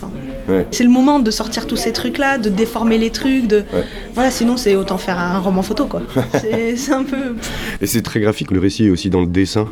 Ouais. 0.50 0.66
c'est 0.72 0.84
le 0.84 0.90
moment 0.90 1.20
de 1.20 1.32
sortir 1.32 1.68
tous 1.68 1.78
ces 1.78 1.94
trucs-là, 1.94 2.38
de 2.38 2.50
déformer 2.50 2.98
les 2.98 3.12
trucs, 3.12 3.48
de. 3.48 3.58
Ouais. 3.74 3.84
Voilà, 4.14 4.30
sinon 4.30 4.58
c'est 4.58 4.76
autant 4.76 4.98
faire 4.98 5.18
un 5.18 5.40
roman 5.40 5.62
photo 5.62 5.86
quoi. 5.86 6.02
c'est 6.34 6.92
un 6.92 7.04
peu. 7.04 7.36
Et 7.82 7.88
c'est 7.88 8.02
très 8.02 8.20
graphique, 8.20 8.52
le 8.52 8.60
récit 8.60 8.86
est 8.88 8.90
aussi 8.90 9.10
dans 9.10 9.22
le 9.22 9.28
dessin. 9.28 9.70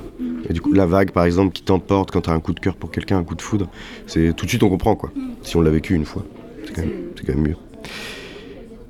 Et 0.49 0.53
du 0.53 0.61
coup, 0.61 0.72
la 0.72 0.86
vague, 0.86 1.11
par 1.11 1.26
exemple, 1.26 1.51
qui 1.51 1.61
t'emporte 1.63 2.11
quand 2.11 2.22
t'as 2.22 2.32
un 2.32 2.39
coup 2.39 2.53
de 2.53 2.59
cœur 2.59 2.76
pour 2.76 2.89
quelqu'un, 2.89 3.18
un 3.18 3.24
coup 3.24 3.36
de 3.36 3.41
foudre, 3.41 3.68
c'est 4.05 4.34
tout 4.36 4.45
de 4.45 4.49
suite 4.49 4.63
on 4.63 4.70
comprend 4.70 4.95
quoi. 4.95 5.11
Si 5.41 5.57
on 5.57 5.61
l'a 5.61 5.72
vécu 5.72 5.93
une 5.93 6.05
fois, 6.05 6.24
c'est 6.65 6.74
quand, 6.74 6.82
même- 6.82 6.91
c'est 7.18 7.26
quand 7.26 7.36
même 7.36 7.47
mieux. 7.47 7.55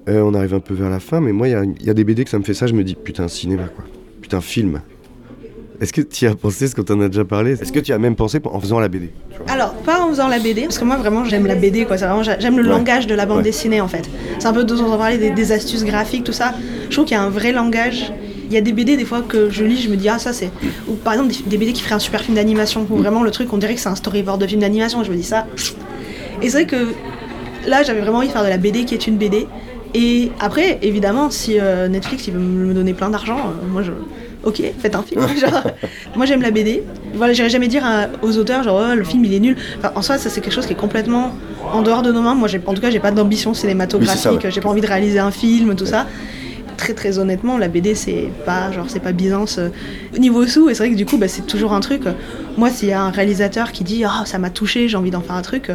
Euh, 0.10 0.22
on 0.22 0.34
arrive 0.34 0.54
un 0.54 0.60
peu 0.60 0.74
vers 0.74 0.90
la 0.90 1.00
fin, 1.00 1.20
mais 1.20 1.34
moi, 1.34 1.48
il 1.50 1.76
y 1.82 1.86
y, 1.86 1.90
a 1.90 1.94
des 1.94 2.04
BD 2.04 2.24
que 2.24 2.30
ça 2.30 2.40
me 2.40 2.44
fait 2.44 2.54
ça, 2.54 2.68
je 2.68 2.74
me 2.74 2.84
dis 2.84 2.96
putain, 2.96 3.28
cinéma 3.28 3.64
quoi. 3.76 3.86
Putain, 4.22 4.40
film. 4.40 4.82
Est-ce 5.80 5.94
que 5.94 6.02
tu 6.02 6.26
y 6.26 6.28
as 6.28 6.34
pensé, 6.36 6.68
ce 6.68 6.76
qu'on 6.76 6.84
t'en 6.84 7.00
a 7.02 7.08
déjà 7.08 7.24
parlé? 7.24 7.52
Est-ce 7.52 7.72
que 7.72 7.80
tu 7.80 7.94
as 7.94 8.00
même 8.00 8.16
pensé 8.16 8.40
en 8.44 8.60
faisant 8.60 8.80
la 8.80 8.88
BD 8.88 9.12
Alors, 9.48 9.74
pas 9.74 10.02
en 10.02 10.10
faisant 10.10 10.28
la 10.28 10.40
BD, 10.40 10.64
parce 10.64 10.80
que 10.80 10.86
moi 10.86 10.98
vraiment 10.98 11.24
j'aime 11.24 11.46
la 11.46 11.54
BD 11.56 11.86
quoi. 11.86 11.98
C'est 11.98 12.06
vraiment 12.06 12.24
j'a- 12.24 12.40
j'aime 12.40 12.58
le 12.58 12.64
Ouais. 12.64 12.70
langage 12.70 13.06
de 13.06 13.14
la 13.14 13.26
bande 13.28 13.38
Ouais. 13.38 13.44
dessinée 13.44 13.80
en 13.80 13.88
fait. 13.88 14.10
C'est 14.40 14.48
un 14.48 14.54
peu 14.54 14.64
de 14.64 14.74
on 14.76 14.92
en 14.92 14.98
parler 14.98 15.18
des, 15.20 15.30
des 15.30 15.52
astuces 15.52 15.84
graphiques, 15.86 16.24
tout 16.24 16.32
ça. 16.34 16.54
Je 16.90 16.94
trouve 16.96 17.06
qu'il 17.06 17.16
y 17.16 17.20
a 17.20 17.24
un 17.24 17.30
vrai 17.30 17.52
langage. 17.52 18.12
Il 18.50 18.54
y 18.54 18.58
a 18.58 18.62
des 18.62 18.72
BD 18.74 18.98
des 18.98 19.06
fois 19.06 19.22
que 19.22 19.50
je 19.52 19.64
lis, 19.66 19.82
je 19.82 19.90
me 19.90 19.98
dis 19.98 20.10
ah 20.10 20.18
ça 20.18 20.34
c'est. 20.34 20.50
Ou 20.88 20.94
par 20.94 21.14
exemple 21.14 21.34
des, 21.46 21.58
BD 21.58 21.74
qui 21.74 21.84
feraient 21.84 21.96
un 21.96 22.00
super 22.00 22.22
film 22.22 22.36
d'animation, 22.36 22.88
où 22.90 22.96
vraiment 22.98 23.22
le 23.22 23.30
truc 23.30 23.52
on 23.54 23.58
dirait 23.58 23.76
que 23.76 23.82
c'est 23.82 23.90
un 23.90 23.96
storyboard 23.96 24.42
de 24.42 24.48
film 24.48 24.62
d'animation. 24.62 25.04
Je 25.04 25.12
me 25.12 25.16
dis 25.16 25.24
ça. 25.24 25.46
Et 26.42 26.50
c'est 26.50 26.64
vrai 26.64 26.66
que 26.66 26.88
là 27.68 27.84
j'avais 27.84 28.02
vraiment 28.02 28.18
envie 28.18 28.28
de 28.28 28.32
faire 28.34 28.44
de 28.44 28.50
la 28.50 28.58
BD 28.58 28.84
qui 28.86 28.96
est 28.96 29.06
une 29.06 29.18
BD. 29.18 29.46
Et 29.94 30.32
après, 30.40 30.80
évidemment, 30.82 31.30
si 31.30 31.60
euh, 31.60 31.88
Netflix 31.88 32.28
il 32.28 32.34
veut 32.34 32.40
me 32.40 32.74
donner 32.74 32.94
plein 32.94 33.10
d'argent, 33.10 33.38
euh, 33.38 33.68
moi 33.72 33.84
je. 33.84 33.92
Ok, 34.48 34.62
faites 34.80 34.96
un 34.96 35.04
film. 35.04 35.22
Genre, 35.38 35.62
moi 36.16 36.26
j'aime 36.26 36.42
la 36.42 36.52
BD. 36.52 36.84
Voilà, 37.14 37.34
j'irai 37.34 37.50
jamais 37.50 37.68
dire 37.68 37.86
à- 37.86 38.08
aux 38.22 38.38
auteurs 38.38 38.64
genre 38.64 38.82
Oh, 38.92 38.96
le 38.96 39.04
film 39.04 39.24
il 39.26 39.34
est 39.34 39.40
nul. 39.40 39.56
Enfin, 39.78 39.92
en 39.96 40.02
soi, 40.02 40.18
ça 40.18 40.30
c'est 40.30 40.42
quelque 40.42 40.54
chose 40.54 40.66
qui 40.66 40.74
est 40.74 40.78
complètement 40.78 41.34
en 41.74 41.82
dehors 41.82 42.02
de 42.02 42.12
nos 42.12 42.22
mains. 42.22 42.36
Moi, 42.36 42.48
j'ai- 42.48 42.62
en 42.66 42.74
tout 42.74 42.82
cas, 42.82 42.90
j'ai 42.90 43.00
pas 43.00 43.12
d'ambition 43.12 43.54
cinématographique. 43.54 44.26
Oui, 44.32 44.38
ouais. 44.44 44.52
J'ai 44.52 44.62
pas 44.62 44.70
envie 44.70 44.82
de 44.82 44.88
réaliser 44.88 45.20
un 45.20 45.32
film, 45.32 45.76
tout 45.76 45.86
ça. 45.86 46.08
Très 46.78 46.94
très 46.94 47.18
honnêtement, 47.18 47.58
la 47.58 47.70
BD 47.70 47.96
c'est 47.96 48.30
pas 48.46 48.72
genre 48.72 48.86
c'est 48.88 49.00
pas 49.00 49.12
Byzance 49.12 49.58
euh, 49.58 49.70
niveau 50.20 50.46
sous 50.46 50.70
et 50.70 50.76
c'est 50.76 50.84
vrai 50.84 50.92
que 50.92 50.96
du 50.96 51.08
coup 51.08 51.18
bah, 51.18 51.28
c'est 51.28 51.48
toujours 51.48 51.74
un 51.74 51.80
truc. 51.80 52.04
moi, 52.56 52.70
s'il 52.70 52.90
y 52.90 52.94
a 52.94 53.02
un 53.02 53.10
réalisateur 53.10 53.72
qui 53.72 53.84
dit 53.84 54.04
ah 54.06 54.24
ça 54.26 54.38
m'a 54.38 54.52
touché, 54.52 54.88
j'ai 54.88 54.96
envie 54.96 55.10
d'en 55.10 55.22
faire 55.22 55.36
un 55.36 55.42
truc. 55.42 55.72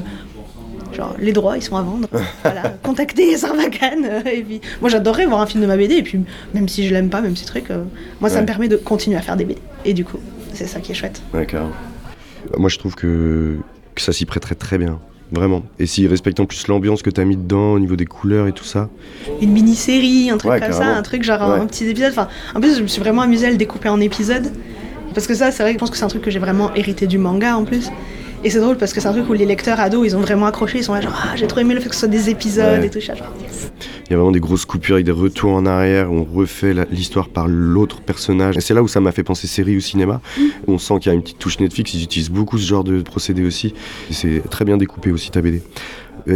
Euh, 0.93 0.97
Genre, 0.97 1.16
les 1.18 1.32
droits, 1.32 1.57
ils 1.57 1.62
sont 1.62 1.76
à 1.76 1.82
vendre. 1.82 2.09
voilà, 2.43 2.74
contactez 2.82 3.36
Sarbacane. 3.36 4.05
euh, 4.05 4.20
et 4.32 4.43
puis, 4.43 4.61
moi, 4.80 4.90
j'adorerais 4.90 5.26
voir 5.26 5.40
un 5.40 5.47
film 5.47 5.62
de 5.62 5.66
ma 5.68 5.76
BD. 5.76 5.95
Et 5.97 6.03
puis, 6.03 6.20
même 6.55 6.68
si 6.68 6.86
je 6.86 6.93
l'aime 6.93 7.09
pas, 7.11 7.20
même 7.20 7.36
ces 7.36 7.47
trucs, 7.47 7.70
euh, 7.70 7.82
moi, 8.20 8.28
ça 8.30 8.36
Ouais. 8.36 8.43
me 8.43 8.47
permet 8.47 8.68
de 8.68 8.76
continuer 8.76 9.16
à 9.16 9.22
faire 9.22 9.36
des 9.36 9.45
BD. 9.45 9.61
Et 9.84 9.95
du 9.95 10.05
coup, 10.05 10.18
c'est 10.53 10.66
ça 10.66 10.80
qui 10.80 10.93
est 10.93 10.95
chouette. 10.95 11.22
Ouais, 11.34 11.47
carrément. 11.47 11.72
Moi, 12.57 12.68
je 12.68 12.78
trouve 12.78 12.95
que, 12.95 13.57
que 13.95 14.01
ça 14.03 14.12
s'y 14.12 14.24
prêterait 14.26 14.55
très 14.57 14.78
bien. 14.78 14.99
Vraiment. 15.30 15.62
Et 15.78 15.86
s'il 15.86 16.07
respecte 16.09 16.38
en 16.40 16.45
plus 16.45 16.66
l'ambiance 16.68 17.01
que 17.01 17.09
t'as 17.09 17.24
mis 17.24 17.38
dedans 17.38 17.72
au 17.72 17.78
niveau 17.78 17.97
des 17.97 18.05
couleurs 18.05 18.49
et 18.49 18.53
tout 18.53 18.64
ça. 18.64 18.90
Une 19.40 19.51
mini-série, 19.53 20.28
un 20.28 20.36
truc 20.36 20.51
Ouais, 20.53 20.61
comme 20.61 20.72
ça, 20.72 20.84
un 20.95 21.01
truc 21.01 21.22
genre 21.22 21.49
Ouais. 21.49 21.59
un 21.59 21.64
petit 21.66 21.88
épisode. 21.88 22.11
Enfin, 22.11 22.28
en 22.55 22.61
plus, 22.61 22.76
je 22.76 22.82
me 22.82 22.86
suis 22.86 23.01
vraiment 23.01 23.22
amusée 23.22 23.47
à 23.47 23.51
le 23.51 23.57
découper 23.57 23.88
en 23.88 23.99
épisodes. 23.99 24.53
Parce 25.14 25.26
que 25.26 25.32
ça, 25.34 25.51
c'est 25.51 25.62
vrai 25.62 25.72
que 25.72 25.76
je 25.76 25.78
pense 25.78 25.90
que 25.90 25.97
c'est 25.97 26.05
un 26.05 26.09
truc 26.09 26.20
que 26.20 26.30
j'ai 26.30 26.38
vraiment 26.38 26.74
hérité 26.74 27.07
du 27.07 27.16
manga 27.16 27.57
en 27.57 27.64
plus. 27.64 27.88
Et 28.45 28.51
c'est 28.51 28.59
drôle 28.61 28.76
parce 28.76 28.93
que 28.93 29.01
c'est 29.01 29.07
un 29.09 29.12
truc 29.12 29.28
où 29.28 29.34
les 29.34 29.47
lecteurs 29.47 29.78
ados, 29.78 30.05
ils 30.07 30.16
ont 30.16 30.20
vraiment 30.20 30.47
accroché. 30.47 30.78
Ils 30.78 30.84
sont 30.84 30.95
là, 30.95 31.01
genre, 31.01 31.14
ah, 31.16 31.36
j'ai 31.36 31.47
trop 31.47 31.61
aimé 31.61 31.74
le 31.74 31.80
fait 31.80 31.88
que 31.88 31.95
ce 31.95 32.01
soit 32.01 32.09
des 32.09 32.28
épisodes 32.28 32.80
Ouais. 32.80 32.86
et 32.86 32.90
tout 32.90 33.01
ça. 33.01 33.14
Genre, 33.14 33.32
yes. 33.40 33.70
Il 34.07 34.11
y 34.11 34.14
a 34.14 34.16
vraiment 34.16 34.32
des 34.32 34.40
grosses 34.40 34.64
coupures 34.64 34.95
avec 34.97 35.07
des 35.07 35.12
retours 35.12 35.53
en 35.53 35.64
arrière, 35.64 36.11
où 36.12 36.16
on 36.16 36.24
refait 36.24 36.74
l'histoire 36.90 37.28
par 37.28 37.47
l'autre 37.47 38.01
personnage. 38.01 38.57
Et 38.57 38.61
c'est 38.61 38.74
là 38.74 38.82
où 38.82 38.88
ça 38.88 39.01
m'a 39.01 39.12
fait 39.12 39.22
penser 39.22 39.47
série 39.47 39.76
ou 39.76 39.80
cinéma. 39.80 40.20
On 40.66 40.76
sent 40.78 40.95
qu'il 41.01 41.11
y 41.11 41.12
a 41.12 41.14
une 41.14 41.22
petite 41.22 41.38
touche 41.38 41.61
Netflix, 41.61 41.95
ils 41.95 42.03
utilisent 42.03 42.30
beaucoup 42.30 42.59
ce 42.59 42.66
genre 42.66 42.82
de 42.84 43.01
procédé 43.03 43.45
aussi. 43.45 43.74
C'est 44.11 44.43
très 44.51 44.64
bien 44.64 44.76
découpé 44.76 45.12
aussi 45.12 45.30
ta 45.30 45.40
BD. 45.40 45.62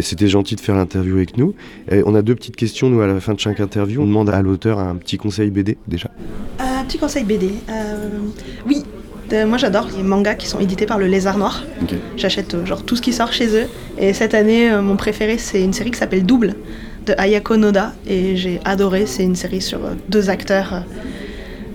C'était 0.00 0.28
gentil 0.28 0.54
de 0.56 0.60
faire 0.60 0.74
l'interview 0.76 1.16
avec 1.16 1.36
nous. 1.36 1.54
Et 1.90 2.02
on 2.06 2.14
a 2.14 2.22
deux 2.22 2.34
petites 2.34 2.56
questions, 2.56 2.88
nous, 2.88 3.00
à 3.02 3.06
la 3.06 3.20
fin 3.20 3.34
de 3.34 3.40
chaque 3.40 3.60
interview. 3.60 4.00
On 4.02 4.06
demande 4.06 4.30
à 4.30 4.40
l'auteur 4.42 4.78
un 4.78 4.94
petit 4.96 5.16
conseil 5.18 5.50
BD, 5.50 5.76
déjà. 5.86 6.10
Euh, 6.60 6.64
petit 6.86 6.98
conseil 6.98 7.24
BD. 7.24 7.50
Euh, 7.68 8.08
oui, 8.66 8.84
moi 9.46 9.58
j'adore 9.58 9.88
les 9.96 10.02
mangas 10.02 10.34
qui 10.34 10.46
sont 10.46 10.60
édités 10.60 10.86
par 10.86 10.98
le 10.98 11.06
Lézard 11.06 11.38
Noir. 11.38 11.64
J'achète 12.16 12.54
euh, 12.54 12.64
genre 12.66 12.84
tout 12.84 12.96
ce 12.96 13.02
qui 13.02 13.12
sort 13.12 13.32
chez 13.32 13.48
eux. 13.56 13.66
Et 13.98 14.12
cette 14.12 14.34
année, 14.34 14.70
euh, 14.70 14.82
mon 14.82 14.96
préféré, 14.96 15.38
c'est 15.38 15.62
une 15.62 15.72
série 15.72 15.90
qui 15.90 15.98
s'appelle 15.98 16.24
Double 16.24 16.54
de 17.06 17.14
Ayako 17.18 17.56
Noda. 17.56 17.94
Et 18.06 18.36
j'ai 18.36 18.60
adoré. 18.64 19.06
C'est 19.06 19.24
une 19.24 19.36
série 19.36 19.60
sur 19.60 19.84
euh, 19.84 19.94
deux 20.08 20.30
acteurs. 20.30 20.74
euh. 20.74 20.80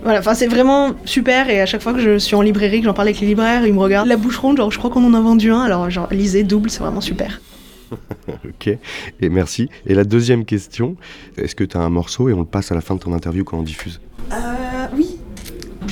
Voilà, 0.02 0.18
enfin 0.18 0.34
c'est 0.34 0.48
vraiment 0.48 0.92
super. 1.04 1.48
Et 1.48 1.60
à 1.60 1.66
chaque 1.66 1.82
fois 1.82 1.92
que 1.92 2.00
je 2.00 2.18
suis 2.18 2.34
en 2.34 2.42
librairie, 2.42 2.80
que 2.80 2.86
j'en 2.86 2.94
parle 2.94 3.08
avec 3.08 3.20
les 3.20 3.26
libraires, 3.28 3.64
ils 3.66 3.72
me 3.72 3.78
regardent 3.78 4.08
la 4.08 4.16
bouche 4.16 4.36
ronde. 4.38 4.56
Genre, 4.56 4.70
je 4.70 4.78
crois 4.78 4.90
qu'on 4.90 5.04
en 5.04 5.14
a 5.14 5.20
vendu 5.20 5.52
un. 5.52 5.60
Alors, 5.60 5.88
genre, 5.90 6.08
lisez 6.10 6.42
Double, 6.42 6.70
c'est 6.70 6.80
vraiment 6.80 7.00
super. 7.00 7.40
ok, 8.44 8.66
et 8.68 9.28
merci. 9.28 9.68
Et 9.86 9.94
la 9.94 10.04
deuxième 10.04 10.44
question, 10.44 10.96
est-ce 11.36 11.54
que 11.54 11.62
tu 11.64 11.76
as 11.76 11.80
un 11.80 11.90
morceau 11.90 12.28
et 12.28 12.32
on 12.32 12.40
le 12.40 12.46
passe 12.46 12.72
à 12.72 12.74
la 12.74 12.80
fin 12.80 12.94
de 12.94 13.00
ton 13.00 13.12
interview 13.12 13.44
quand 13.44 13.58
on 13.58 13.62
diffuse? 13.62 14.00
Euh. 14.04 14.11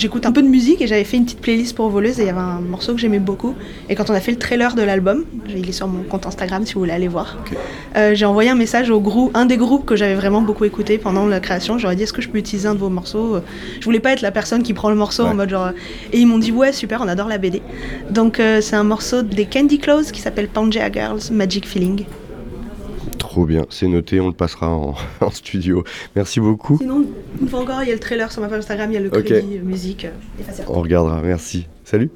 J'écoute 0.00 0.24
un 0.24 0.32
peu 0.32 0.40
de 0.40 0.48
musique 0.48 0.80
et 0.80 0.86
j'avais 0.86 1.04
fait 1.04 1.18
une 1.18 1.24
petite 1.24 1.42
playlist 1.42 1.76
pour 1.76 1.90
voleuse 1.90 2.20
et 2.20 2.22
il 2.22 2.26
y 2.26 2.30
avait 2.30 2.38
un 2.40 2.60
morceau 2.60 2.94
que 2.94 2.98
j'aimais 2.98 3.18
beaucoup. 3.18 3.54
Et 3.90 3.94
quand 3.94 4.08
on 4.08 4.14
a 4.14 4.20
fait 4.20 4.30
le 4.30 4.38
trailer 4.38 4.74
de 4.74 4.80
l'album, 4.80 5.26
il 5.54 5.68
est 5.68 5.72
sur 5.72 5.88
mon 5.88 6.04
compte 6.04 6.24
Instagram 6.24 6.64
si 6.64 6.72
vous 6.72 6.80
voulez 6.80 6.92
aller 6.92 7.06
voir, 7.06 7.36
euh, 7.96 8.14
j'ai 8.14 8.24
envoyé 8.24 8.48
un 8.48 8.54
message 8.54 8.88
au 8.88 8.98
groupe, 8.98 9.30
un 9.34 9.44
des 9.44 9.58
groupes 9.58 9.84
que 9.84 9.96
j'avais 9.96 10.14
vraiment 10.14 10.40
beaucoup 10.40 10.64
écouté 10.64 10.96
pendant 10.96 11.26
la 11.26 11.38
création. 11.38 11.76
J'aurais 11.76 11.96
dit 11.96 12.04
est-ce 12.04 12.14
que 12.14 12.22
je 12.22 12.30
peux 12.30 12.38
utiliser 12.38 12.66
un 12.66 12.72
de 12.72 12.78
vos 12.78 12.88
morceaux 12.88 13.40
Je 13.78 13.84
voulais 13.84 14.00
pas 14.00 14.12
être 14.12 14.22
la 14.22 14.32
personne 14.32 14.62
qui 14.62 14.72
prend 14.72 14.88
le 14.88 14.96
morceau 14.96 15.24
en 15.24 15.34
mode 15.34 15.50
genre. 15.50 15.72
Et 16.14 16.18
ils 16.18 16.26
m'ont 16.26 16.38
dit 16.38 16.50
ouais 16.50 16.72
super, 16.72 17.02
on 17.02 17.08
adore 17.08 17.28
la 17.28 17.36
BD. 17.36 17.60
Donc 18.08 18.40
euh, 18.40 18.62
c'est 18.62 18.76
un 18.76 18.84
morceau 18.84 19.20
des 19.20 19.44
Candy 19.44 19.78
Close 19.78 20.12
qui 20.12 20.22
s'appelle 20.22 20.48
Pangea 20.48 20.90
Girls 20.90 21.30
Magic 21.30 21.68
Feeling. 21.68 22.06
Trop 23.30 23.46
bien, 23.46 23.64
c'est 23.70 23.86
noté, 23.86 24.18
on 24.18 24.26
le 24.26 24.32
passera 24.34 24.70
en, 24.70 24.96
en 25.20 25.30
studio. 25.30 25.84
Merci 26.16 26.40
beaucoup. 26.40 26.78
Sinon, 26.78 27.06
une 27.40 27.48
fois 27.48 27.60
encore, 27.60 27.80
il 27.84 27.86
y 27.88 27.92
a 27.92 27.94
le 27.94 28.00
trailer 28.00 28.32
sur 28.32 28.42
ma 28.42 28.48
page 28.48 28.58
Instagram, 28.58 28.90
il 28.90 28.94
y 28.94 28.96
a 28.96 29.00
le 29.00 29.06
Ok. 29.06 29.22
crédit 29.22 29.60
musique. 29.60 30.04
euh. 30.04 30.62
On 30.66 30.80
regardera, 30.80 31.22
merci. 31.22 31.68
Salut. 31.84 32.10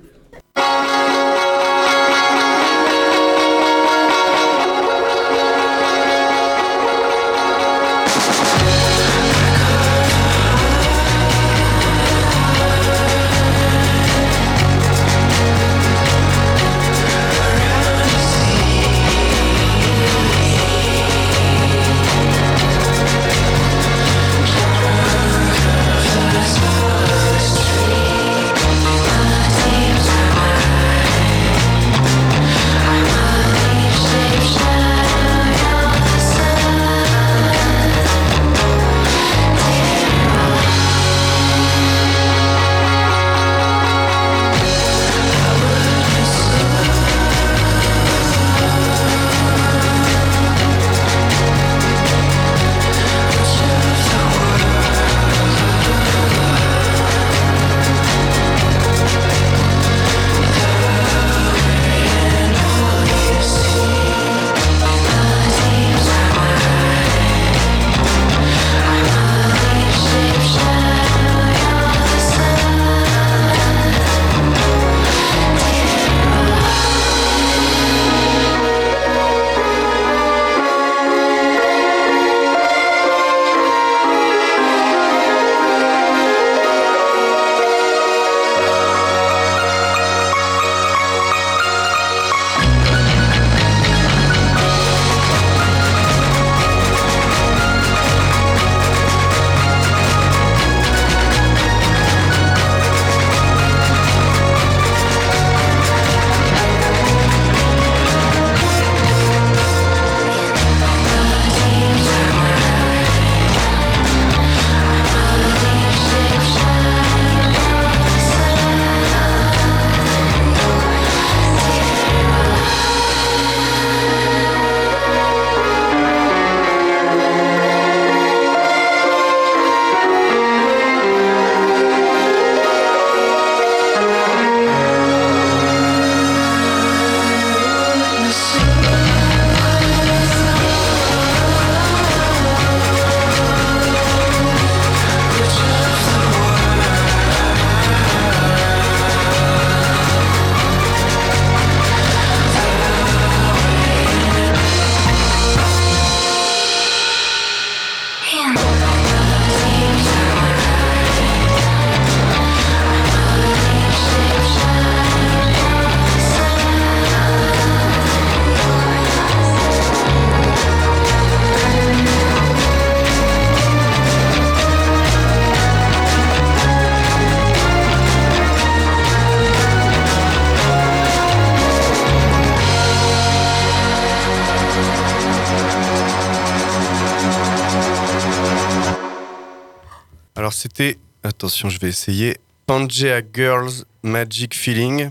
Attention, 191.54 191.68
je 191.68 191.78
vais 191.78 191.88
essayer, 191.88 192.36
Pangea 192.66 193.22
Girls 193.32 193.84
Magic 194.02 194.56
Feeling 194.56 195.10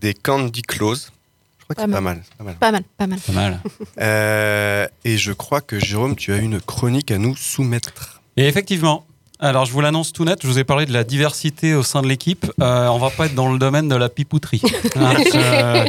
des 0.00 0.14
Candy 0.14 0.62
Close. 0.62 1.12
Je 1.58 1.64
crois 1.64 1.74
que 1.74 1.80
Pas 1.82 1.86
c'est 1.86 1.92
pas 1.92 2.00
mal. 2.00 2.16
mal. 2.16 2.24
c'est 2.30 2.38
Pas 2.38 2.44
mal. 2.44 2.56
Pas 2.58 2.72
mal, 2.72 2.84
pas 2.96 3.06
mal. 3.06 3.18
Pas 3.20 3.32
mal. 3.32 3.60
Euh, 4.00 4.86
et 5.04 5.18
je 5.18 5.32
crois 5.32 5.60
que 5.60 5.78
Jérôme, 5.78 6.16
tu 6.16 6.32
as 6.32 6.38
une 6.38 6.58
chronique 6.58 7.10
à 7.10 7.18
nous 7.18 7.36
soumettre. 7.36 8.22
Et 8.38 8.48
effectivement, 8.48 9.04
alors 9.40 9.66
je 9.66 9.72
vous 9.72 9.82
l'annonce 9.82 10.14
tout 10.14 10.24
net, 10.24 10.38
je 10.42 10.46
vous 10.46 10.58
ai 10.58 10.64
parlé 10.64 10.86
de 10.86 10.92
la 10.94 11.04
diversité 11.04 11.74
au 11.74 11.82
sein 11.82 12.00
de 12.00 12.06
l'équipe. 12.08 12.50
Euh, 12.62 12.88
on 12.88 12.98
va 12.98 13.10
pas 13.10 13.26
être 13.26 13.34
dans 13.34 13.52
le 13.52 13.58
domaine 13.58 13.86
de 13.88 13.96
la 13.96 14.08
pipouterie. 14.08 14.62
Hein, 14.96 15.16
euh, 15.34 15.84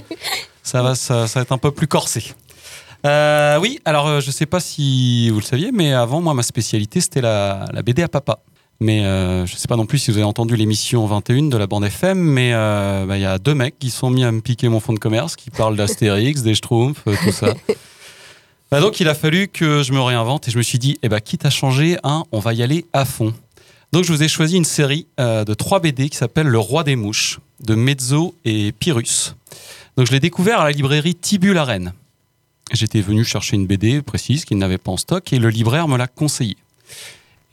ça, 0.61 0.81
va, 0.81 0.95
ça, 0.95 1.27
ça 1.27 1.39
va 1.39 1.43
être 1.43 1.53
un 1.53 1.57
peu 1.57 1.71
plus 1.71 1.87
corsé. 1.87 2.33
Euh, 3.05 3.59
oui, 3.59 3.79
alors 3.85 4.07
euh, 4.07 4.19
je 4.19 4.31
sais 4.31 4.47
pas 4.47 4.59
si 4.59 5.29
vous 5.29 5.39
le 5.39 5.45
saviez, 5.45 5.71
mais 5.71 5.93
avant, 5.93 6.21
moi, 6.21 6.33
ma 6.33 6.43
spécialité, 6.43 6.99
c'était 6.99 7.21
la, 7.21 7.65
la 7.71 7.81
BD 7.83 8.01
à 8.01 8.07
papa. 8.07 8.39
Mais 8.79 9.05
euh, 9.05 9.45
je 9.45 9.55
sais 9.55 9.67
pas 9.67 9.77
non 9.77 9.85
plus 9.85 9.99
si 9.99 10.11
vous 10.11 10.17
avez 10.17 10.25
entendu 10.25 10.55
l'émission 10.55 11.05
21 11.05 11.43
de 11.43 11.57
la 11.57 11.67
bande 11.67 11.85
FM, 11.85 12.19
mais 12.19 12.51
euh, 12.53 13.05
bah, 13.05 13.17
il 13.17 13.21
y 13.21 13.25
a 13.25 13.37
deux 13.37 13.55
mecs 13.55 13.79
qui 13.79 13.89
sont 13.89 14.09
mis 14.09 14.23
à 14.23 14.31
me 14.31 14.41
piquer 14.41 14.67
mon 14.67 14.79
fonds 14.79 14.93
de 14.93 14.99
commerce, 14.99 15.35
qui 15.35 15.49
parlent 15.49 15.77
d'Astérix, 15.77 16.41
des 16.41 16.55
Schtroumpfs, 16.55 17.03
euh, 17.07 17.15
tout 17.23 17.31
ça. 17.31 17.53
Bah 18.71 18.81
donc 18.81 18.99
il 18.99 19.07
a 19.07 19.13
fallu 19.13 19.47
que 19.47 19.83
je 19.83 19.93
me 19.93 20.01
réinvente 20.01 20.47
et 20.47 20.51
je 20.51 20.57
me 20.57 20.63
suis 20.63 20.79
dit, 20.79 20.97
eh 21.03 21.07
ben, 21.07 21.19
quitte 21.19 21.45
à 21.45 21.51
changer, 21.51 21.97
hein, 22.03 22.23
on 22.31 22.39
va 22.39 22.53
y 22.53 22.63
aller 22.63 22.85
à 22.93 23.05
fond. 23.05 23.31
Donc 23.91 24.03
je 24.03 24.11
vous 24.11 24.23
ai 24.23 24.27
choisi 24.27 24.57
une 24.57 24.65
série 24.65 25.07
euh, 25.19 25.45
de 25.45 25.53
trois 25.53 25.79
BD 25.79 26.09
qui 26.09 26.17
s'appelle 26.17 26.47
Le 26.47 26.57
Roi 26.57 26.83
des 26.83 26.95
Mouches, 26.95 27.39
de 27.61 27.75
Mezzo 27.75 28.33
et 28.43 28.71
Pyrrhus. 28.71 29.35
Donc 29.95 30.07
je 30.07 30.11
l'ai 30.11 30.19
découvert 30.19 30.59
à 30.59 30.65
la 30.65 30.71
librairie 30.71 31.15
Rennes. 31.53 31.93
J'étais 32.73 33.01
venu 33.01 33.23
chercher 33.23 33.55
une 33.55 33.67
BD 33.67 34.01
précise 34.01 34.43
qu'il 34.43 34.57
n'avait 34.57 34.79
pas 34.79 34.91
en 34.91 34.97
stock 34.97 35.31
et 35.31 35.37
le 35.37 35.49
libraire 35.49 35.87
me 35.87 35.97
l'a 35.97 36.07
conseillé. 36.07 36.57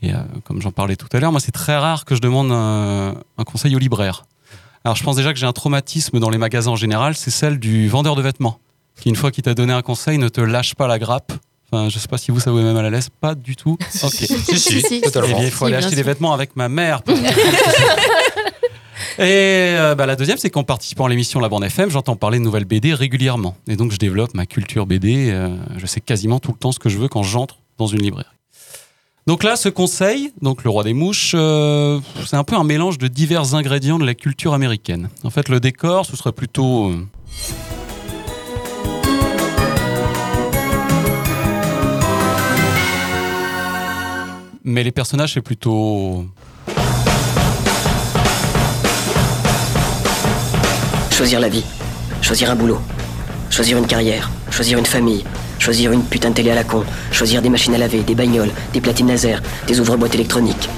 Et 0.02 0.12
euh, 0.12 0.16
comme 0.44 0.60
j'en 0.60 0.72
parlais 0.72 0.96
tout 0.96 1.06
à 1.12 1.20
l'heure, 1.20 1.30
moi 1.32 1.40
c'est 1.40 1.52
très 1.52 1.76
rare 1.76 2.04
que 2.04 2.14
je 2.14 2.20
demande 2.20 2.50
un, 2.50 3.14
un 3.38 3.44
conseil 3.44 3.74
au 3.76 3.78
libraire. 3.78 4.24
Alors 4.84 4.96
je 4.96 5.04
pense 5.04 5.16
déjà 5.16 5.32
que 5.32 5.38
j'ai 5.38 5.46
un 5.46 5.52
traumatisme 5.52 6.18
dans 6.18 6.30
les 6.30 6.38
magasins 6.38 6.72
en 6.72 6.76
général, 6.76 7.14
c'est 7.14 7.30
celle 7.30 7.58
du 7.60 7.88
vendeur 7.88 8.16
de 8.16 8.22
vêtements, 8.22 8.58
qui 9.00 9.08
une 9.10 9.16
fois 9.16 9.30
qu'il 9.30 9.44
t'a 9.44 9.54
donné 9.54 9.72
un 9.72 9.82
conseil 9.82 10.18
ne 10.18 10.28
te 10.28 10.40
lâche 10.40 10.74
pas 10.74 10.86
la 10.88 10.98
grappe. 10.98 11.32
Enfin, 11.70 11.88
je 11.88 11.98
sais 11.98 12.08
pas 12.08 12.18
si 12.18 12.30
vous 12.30 12.40
ça 12.40 12.50
vous 12.50 12.58
met 12.58 12.64
même 12.64 12.76
à 12.76 12.82
la 12.82 12.90
l'aise, 12.90 13.08
pas 13.20 13.34
du 13.34 13.56
tout. 13.56 13.78
Ok. 14.02 14.10
Si, 14.12 14.26
si, 14.58 14.80
Si, 14.82 15.00
totalement. 15.00 15.28
Eh 15.30 15.34
bien, 15.36 15.44
il 15.44 15.50
faut 15.50 15.66
Si, 15.66 15.72
aller 15.72 15.76
acheter 15.76 15.94
sûr. 15.94 15.96
des 15.96 16.02
vêtements 16.10 16.34
avec 16.34 16.54
ma 16.56 16.68
mère. 16.68 17.02
pour- 17.02 17.16
Et 19.18 19.76
euh, 19.78 19.94
bah, 19.94 20.06
la 20.06 20.16
deuxième, 20.16 20.38
c'est 20.38 20.50
qu'en 20.50 20.64
participant 20.64 21.06
à 21.06 21.08
l'émission 21.08 21.38
La 21.40 21.48
Bande 21.48 21.64
FM, 21.64 21.90
j'entends 21.90 22.16
parler 22.16 22.38
de 22.38 22.44
nouvelles 22.44 22.64
BD 22.64 22.94
régulièrement. 22.94 23.56
Et 23.68 23.76
donc, 23.76 23.92
je 23.92 23.98
développe 23.98 24.34
ma 24.34 24.46
culture 24.46 24.86
BD. 24.86 25.30
euh, 25.30 25.54
je 25.76 25.86
sais 25.86 26.00
quasiment 26.00 26.40
tout 26.40 26.52
le 26.52 26.58
temps 26.58 26.72
ce 26.72 26.78
que 26.78 26.88
je 26.88 26.98
veux 26.98 27.08
quand 27.08 27.22
j'entre 27.22 27.58
dans 27.78 27.86
une 27.86 28.00
librairie. 28.02 28.28
Donc 29.28 29.44
là, 29.44 29.54
ce 29.54 29.68
conseil, 29.68 30.32
donc 30.42 30.64
le 30.64 30.70
roi 30.70 30.82
des 30.82 30.94
mouches, 30.94 31.32
euh, 31.36 32.00
c'est 32.26 32.34
un 32.34 32.42
peu 32.42 32.56
un 32.56 32.64
mélange 32.64 32.98
de 32.98 33.06
divers 33.06 33.54
ingrédients 33.54 34.00
de 34.00 34.04
la 34.04 34.14
culture 34.14 34.52
américaine. 34.52 35.10
En 35.22 35.30
fait, 35.30 35.48
le 35.48 35.60
décor, 35.60 36.06
ce 36.06 36.16
serait 36.16 36.32
plutôt... 36.32 36.90
euh, 36.90 37.06
Mais 44.64 44.82
les 44.82 44.90
personnages, 44.90 45.34
c'est 45.34 45.40
plutôt... 45.40 46.26
Choisir 51.12 51.38
la 51.38 51.48
vie, 51.48 51.64
choisir 52.22 52.50
un 52.50 52.56
boulot, 52.56 52.80
choisir 53.50 53.78
une 53.78 53.86
carrière, 53.86 54.32
choisir 54.50 54.78
une 54.78 54.86
famille, 54.86 55.22
choisir 55.62 55.92
une 55.92 56.02
putain 56.02 56.30
de 56.30 56.34
télé 56.34 56.50
à 56.50 56.56
la 56.56 56.64
con, 56.64 56.84
choisir 57.12 57.40
des 57.40 57.48
machines 57.48 57.72
à 57.72 57.78
laver, 57.78 58.00
des 58.00 58.16
bagnoles, 58.16 58.50
des 58.72 58.80
platines 58.80 59.06
laser, 59.06 59.40
des 59.68 59.78
ouvre-boîtes 59.78 60.14
électroniques. 60.14 60.68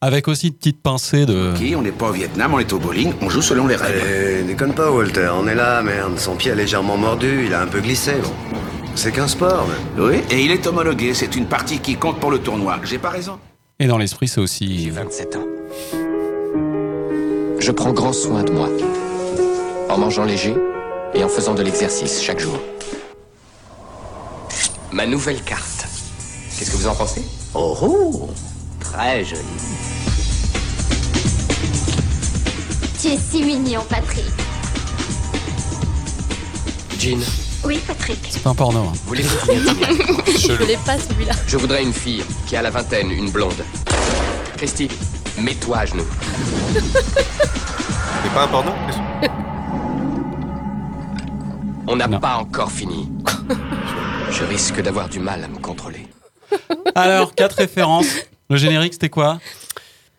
Avec 0.00 0.26
aussi 0.26 0.48
une 0.48 0.54
petite 0.54 0.82
pincée 0.82 1.24
de... 1.24 1.52
on 1.76 1.82
n'est 1.82 1.92
pas 1.92 2.10
au 2.10 2.12
Vietnam, 2.12 2.54
on 2.54 2.58
est 2.58 2.72
au 2.72 2.78
bowling, 2.80 3.12
on 3.22 3.30
joue 3.30 3.40
selon 3.40 3.68
les 3.68 3.76
règles. 3.76 4.02
Eh, 4.04 4.42
déconne 4.42 4.74
pas, 4.74 4.90
Walter, 4.90 5.30
on 5.40 5.46
est 5.46 5.54
là, 5.54 5.80
merde. 5.80 6.18
Son 6.18 6.34
pied 6.34 6.50
a 6.50 6.56
légèrement 6.56 6.96
mordu, 6.96 7.44
il 7.46 7.54
a 7.54 7.62
un 7.62 7.66
peu 7.66 7.80
glissé, 7.80 8.14
bon. 8.20 8.58
C'est 8.96 9.12
qu'un 9.12 9.28
sport, 9.28 9.66
mais. 9.68 10.02
Oui, 10.02 10.16
et 10.30 10.44
il 10.44 10.50
est 10.50 10.66
homologué, 10.66 11.14
c'est 11.14 11.36
une 11.36 11.46
partie 11.46 11.78
qui 11.78 11.94
compte 11.94 12.18
pour 12.18 12.32
le 12.32 12.40
tournoi. 12.40 12.80
J'ai 12.84 12.98
pas 12.98 13.10
raison 13.10 13.38
Et 13.78 13.86
dans 13.86 13.98
l'esprit, 13.98 14.26
c'est 14.26 14.40
aussi... 14.40 14.90
27 14.90 15.36
ans. 15.36 15.46
Je 17.60 17.70
prends 17.70 17.92
grand 17.92 18.12
soin 18.12 18.42
de 18.42 18.50
moi. 18.50 18.68
En 19.88 19.98
mangeant 19.98 20.24
léger 20.24 20.54
et 21.14 21.22
en 21.24 21.28
faisant 21.28 21.54
de 21.54 21.62
l'exercice 21.62 22.20
chaque 22.22 22.40
jour. 22.40 22.58
Ma 24.92 25.06
nouvelle 25.06 25.42
carte. 25.42 25.86
Qu'est-ce 26.58 26.70
que 26.70 26.76
vous 26.76 26.86
en 26.86 26.94
pensez? 26.94 27.22
Oh 27.54 27.76
oh 27.82 28.30
Très 28.80 29.24
joli. 29.24 29.42
Tu 33.00 33.08
es 33.08 33.18
si 33.18 33.42
mignon, 33.42 33.82
Patrick. 33.88 34.24
Jean, 36.98 37.18
Oui, 37.64 37.80
Patrick. 37.86 38.18
C'est 38.30 38.42
pas 38.42 38.50
un 38.50 38.54
porno. 38.54 38.80
hein. 38.80 38.92
dîner 39.12 39.84
avec 39.84 40.08
moi 40.10 40.22
Je 40.26 40.52
l'ai 40.64 40.76
pas 40.78 40.96
celui-là. 40.98 41.34
Je 41.46 41.56
voudrais 41.56 41.82
une 41.82 41.92
fille 41.92 42.24
qui 42.46 42.56
a 42.56 42.62
la 42.62 42.70
vingtaine, 42.70 43.10
une 43.10 43.30
blonde. 43.30 43.62
Christy, 44.56 44.88
mets-toi 45.38 45.78
à 45.78 45.86
genoux. 45.86 46.06
C'est 46.72 48.32
pas 48.32 48.44
un 48.44 48.48
porno? 48.48 48.72
On 51.86 51.96
n'a 51.96 52.08
pas 52.08 52.36
encore 52.36 52.72
fini. 52.72 53.08
Je 54.30 54.44
risque 54.44 54.80
d'avoir 54.82 55.08
du 55.08 55.20
mal 55.20 55.44
à 55.44 55.48
me 55.48 55.58
contrôler. 55.58 56.06
Alors, 56.94 57.34
quatre 57.34 57.56
références. 57.56 58.06
Le 58.50 58.56
générique, 58.56 58.94
c'était 58.94 59.10
quoi? 59.10 59.38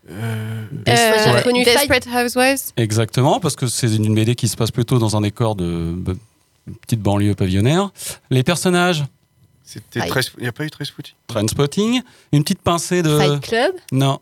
Euh, 0.10 0.66
connu. 1.44 1.64
Desperate 1.64 2.08
Housewives. 2.08 2.72
Exactement, 2.78 3.40
parce 3.40 3.56
que 3.56 3.68
c'est 3.68 3.94
une 3.96 4.14
BD 4.14 4.36
qui 4.36 4.48
se 4.48 4.56
passe 4.56 4.72
plutôt 4.72 5.00
dans 5.00 5.18
un 5.18 5.22
décor 5.22 5.56
de 5.56 5.96
petite 6.82 7.02
banlieue 7.02 7.36
pavillonnaire. 7.36 7.92
Les 8.30 8.44
personnages 8.44 9.06
C'était 9.64 10.08
très... 10.08 10.22
Il 10.38 10.44
n'y 10.44 10.48
a 10.48 10.52
pas 10.52 10.66
eu 10.66 10.70
très 10.70 10.86
spooky 10.86 11.16
Trainspotting. 11.28 12.02
Une 12.32 12.44
petite 12.44 12.62
pincée 12.62 13.02
de... 13.02 13.18
Fight 13.18 13.42
Club. 13.42 13.76
Non, 13.92 14.20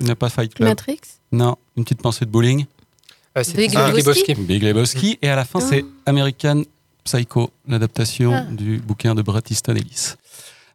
il 0.00 0.06
n'y 0.06 0.10
a 0.10 0.16
pas 0.16 0.28
Fight 0.28 0.52
Club. 0.52 0.68
Matrix. 0.68 1.00
Non, 1.32 1.56
une 1.76 1.84
petite 1.84 2.02
pincée 2.02 2.24
de 2.24 2.30
bowling. 2.30 2.66
Euh, 3.38 3.44
Big 3.54 3.70
Big 3.70 3.74
Lebowski. 3.74 3.96
Lebowski. 3.96 4.34
Big 4.34 4.62
Lebowski. 4.62 5.18
Et 5.22 5.28
à 5.28 5.36
la 5.36 5.44
fin, 5.44 5.60
c'est 5.60 5.84
American 6.06 6.64
Psycho, 7.04 7.50
l'adaptation 7.68 8.32
Ah. 8.34 8.42
du 8.50 8.78
bouquin 8.78 9.14
de 9.14 9.22
Bret 9.22 9.42
Easton 9.50 9.74
Ellis. 9.76 10.14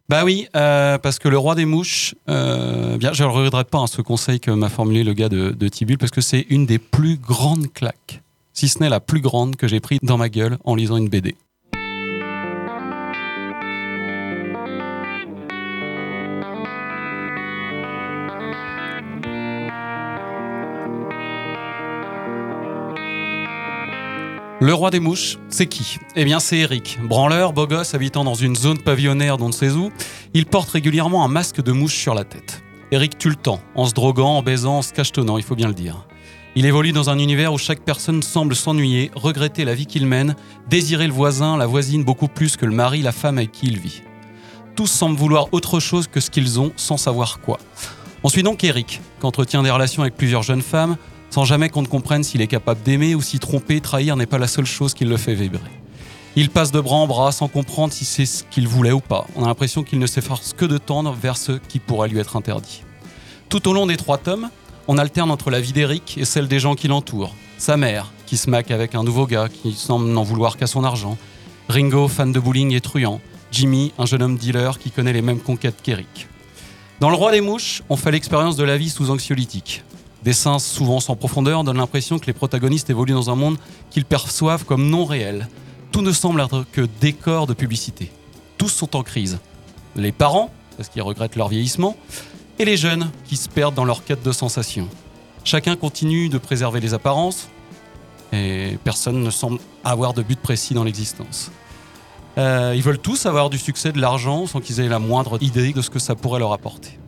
Bah 0.08 0.24
oui, 0.24 0.46
euh, 0.54 0.98
parce 0.98 1.18
que 1.18 1.28
le 1.28 1.36
roi 1.36 1.54
des 1.56 1.64
mouches, 1.64 2.14
euh, 2.28 2.96
bien, 2.96 3.12
je 3.12 3.24
ne 3.24 3.28
regrette 3.28 3.68
pas 3.68 3.78
hein, 3.78 3.86
ce 3.88 4.02
conseil 4.02 4.38
que 4.38 4.52
m'a 4.52 4.68
formulé 4.68 5.02
le 5.02 5.14
gars 5.14 5.28
de, 5.28 5.50
de 5.50 5.68
Tibul, 5.68 5.98
parce 5.98 6.12
que 6.12 6.20
c'est 6.20 6.46
une 6.48 6.64
des 6.64 6.78
plus 6.78 7.16
grandes 7.16 7.72
claques, 7.72 8.22
si 8.52 8.68
ce 8.68 8.78
n'est 8.78 8.88
la 8.88 9.00
plus 9.00 9.20
grande 9.20 9.56
que 9.56 9.66
j'ai 9.66 9.80
pris 9.80 9.98
dans 10.02 10.16
ma 10.16 10.28
gueule 10.28 10.58
en 10.64 10.76
lisant 10.76 10.96
une 10.96 11.08
BD. 11.08 11.34
Le 24.58 24.72
roi 24.72 24.90
des 24.90 25.00
mouches, 25.00 25.36
c'est 25.50 25.66
qui? 25.66 25.98
Eh 26.14 26.24
bien, 26.24 26.40
c'est 26.40 26.56
Eric. 26.56 26.98
Branleur, 27.02 27.52
beau 27.52 27.66
gosse, 27.66 27.92
habitant 27.94 28.24
dans 28.24 28.34
une 28.34 28.56
zone 28.56 28.78
pavillonnaire 28.78 29.36
d'on 29.36 29.48
ne 29.48 29.52
sait 29.52 29.72
où, 29.72 29.92
il 30.32 30.46
porte 30.46 30.70
régulièrement 30.70 31.26
un 31.26 31.28
masque 31.28 31.62
de 31.62 31.72
mouche 31.72 31.94
sur 31.94 32.14
la 32.14 32.24
tête. 32.24 32.62
Eric 32.90 33.18
tue 33.18 33.28
le 33.28 33.36
temps, 33.36 33.60
en 33.74 33.84
se 33.84 33.92
droguant, 33.92 34.38
en 34.38 34.42
baisant, 34.42 34.78
en 34.78 34.82
se 34.82 34.94
cachetonnant, 34.94 35.36
il 35.36 35.44
faut 35.44 35.56
bien 35.56 35.68
le 35.68 35.74
dire. 35.74 36.06
Il 36.54 36.64
évolue 36.64 36.92
dans 36.92 37.10
un 37.10 37.18
univers 37.18 37.52
où 37.52 37.58
chaque 37.58 37.80
personne 37.80 38.22
semble 38.22 38.56
s'ennuyer, 38.56 39.10
regretter 39.14 39.66
la 39.66 39.74
vie 39.74 39.84
qu'il 39.84 40.06
mène, 40.06 40.36
désirer 40.70 41.06
le 41.06 41.12
voisin, 41.12 41.58
la 41.58 41.66
voisine 41.66 42.02
beaucoup 42.02 42.28
plus 42.28 42.56
que 42.56 42.64
le 42.64 42.72
mari, 42.72 43.02
la 43.02 43.12
femme 43.12 43.36
avec 43.36 43.52
qui 43.52 43.66
il 43.66 43.78
vit. 43.78 44.00
Tous 44.74 44.86
semblent 44.86 45.18
vouloir 45.18 45.48
autre 45.52 45.80
chose 45.80 46.06
que 46.06 46.20
ce 46.20 46.30
qu'ils 46.30 46.58
ont, 46.58 46.72
sans 46.76 46.96
savoir 46.96 47.40
quoi. 47.40 47.58
On 48.24 48.30
suit 48.30 48.42
donc 48.42 48.64
Eric, 48.64 49.02
qui 49.20 49.26
entretient 49.26 49.62
des 49.62 49.70
relations 49.70 50.00
avec 50.00 50.16
plusieurs 50.16 50.42
jeunes 50.42 50.62
femmes, 50.62 50.96
sans 51.30 51.44
jamais 51.44 51.68
qu'on 51.68 51.82
ne 51.82 51.86
comprenne 51.86 52.24
s'il 52.24 52.40
est 52.40 52.46
capable 52.46 52.82
d'aimer 52.82 53.14
ou 53.14 53.22
si 53.22 53.38
tromper, 53.38 53.80
trahir 53.80 54.16
n'est 54.16 54.26
pas 54.26 54.38
la 54.38 54.46
seule 54.46 54.66
chose 54.66 54.94
qui 54.94 55.04
le 55.04 55.16
fait 55.16 55.34
vibrer. 55.34 55.70
Il 56.38 56.50
passe 56.50 56.70
de 56.70 56.80
bras 56.80 56.96
en 56.96 57.06
bras 57.06 57.32
sans 57.32 57.48
comprendre 57.48 57.92
si 57.92 58.04
c'est 58.04 58.26
ce 58.26 58.44
qu'il 58.44 58.68
voulait 58.68 58.92
ou 58.92 59.00
pas. 59.00 59.26
On 59.36 59.44
a 59.44 59.46
l'impression 59.46 59.82
qu'il 59.82 59.98
ne 59.98 60.06
s'efforce 60.06 60.52
que 60.52 60.66
de 60.66 60.76
tendre 60.76 61.12
vers 61.12 61.38
ce 61.38 61.52
qui 61.52 61.78
pourrait 61.78 62.08
lui 62.08 62.18
être 62.18 62.36
interdit. 62.36 62.82
Tout 63.48 63.68
au 63.68 63.72
long 63.72 63.86
des 63.86 63.96
trois 63.96 64.18
tomes, 64.18 64.50
on 64.86 64.98
alterne 64.98 65.30
entre 65.30 65.50
la 65.50 65.60
vie 65.60 65.72
d'Eric 65.72 66.18
et 66.18 66.24
celle 66.24 66.46
des 66.46 66.60
gens 66.60 66.74
qui 66.74 66.88
l'entourent. 66.88 67.34
Sa 67.58 67.76
mère, 67.78 68.12
qui 68.26 68.36
se 68.36 68.50
maque 68.50 68.70
avec 68.70 68.94
un 68.94 69.02
nouveau 69.02 69.26
gars 69.26 69.48
qui 69.48 69.72
semble 69.72 70.08
n'en 70.08 70.24
vouloir 70.24 70.58
qu'à 70.58 70.66
son 70.66 70.84
argent. 70.84 71.16
Ringo, 71.68 72.06
fan 72.06 72.32
de 72.32 72.38
bowling 72.38 72.74
et 72.74 72.80
truand. 72.80 73.20
Jimmy, 73.50 73.92
un 73.98 74.04
jeune 74.04 74.22
homme 74.22 74.36
dealer 74.36 74.78
qui 74.78 74.90
connaît 74.90 75.14
les 75.14 75.22
mêmes 75.22 75.40
conquêtes 75.40 75.80
qu'Eric. 75.82 76.28
Dans 77.00 77.08
Le 77.08 77.16
Roi 77.16 77.32
des 77.32 77.40
Mouches, 77.40 77.82
on 77.88 77.96
fait 77.96 78.10
l'expérience 78.10 78.56
de 78.56 78.64
la 78.64 78.76
vie 78.76 78.90
sous 78.90 79.10
anxiolytique. 79.10 79.84
Dessins 80.26 80.58
souvent 80.58 80.98
sans 80.98 81.14
profondeur 81.14 81.62
donnent 81.62 81.76
l'impression 81.76 82.18
que 82.18 82.26
les 82.26 82.32
protagonistes 82.32 82.90
évoluent 82.90 83.12
dans 83.12 83.30
un 83.30 83.36
monde 83.36 83.58
qu'ils 83.90 84.04
perçoivent 84.04 84.64
comme 84.64 84.90
non 84.90 85.04
réel. 85.04 85.46
Tout 85.92 86.02
ne 86.02 86.10
semble 86.10 86.40
être 86.40 86.64
que 86.72 86.80
décor 87.00 87.46
de 87.46 87.54
publicité. 87.54 88.10
Tous 88.58 88.68
sont 88.68 88.96
en 88.96 89.04
crise. 89.04 89.38
Les 89.94 90.10
parents, 90.10 90.50
parce 90.76 90.88
qu'ils 90.88 91.02
regrettent 91.02 91.36
leur 91.36 91.46
vieillissement, 91.46 91.96
et 92.58 92.64
les 92.64 92.76
jeunes 92.76 93.08
qui 93.24 93.36
se 93.36 93.48
perdent 93.48 93.76
dans 93.76 93.84
leur 93.84 94.04
quête 94.04 94.24
de 94.24 94.32
sensations. 94.32 94.88
Chacun 95.44 95.76
continue 95.76 96.28
de 96.28 96.38
préserver 96.38 96.80
les 96.80 96.92
apparences, 96.92 97.48
et 98.32 98.78
personne 98.82 99.22
ne 99.22 99.30
semble 99.30 99.60
avoir 99.84 100.12
de 100.12 100.22
but 100.22 100.40
précis 100.40 100.74
dans 100.74 100.82
l'existence. 100.82 101.52
Euh, 102.36 102.72
ils 102.74 102.82
veulent 102.82 102.98
tous 102.98 103.26
avoir 103.26 103.48
du 103.48 103.58
succès, 103.58 103.92
de 103.92 104.00
l'argent, 104.00 104.48
sans 104.48 104.60
qu'ils 104.60 104.80
aient 104.80 104.88
la 104.88 104.98
moindre 104.98 105.40
idée 105.40 105.72
de 105.72 105.82
ce 105.82 105.88
que 105.88 106.00
ça 106.00 106.16
pourrait 106.16 106.40
leur 106.40 106.52
apporter. 106.52 106.98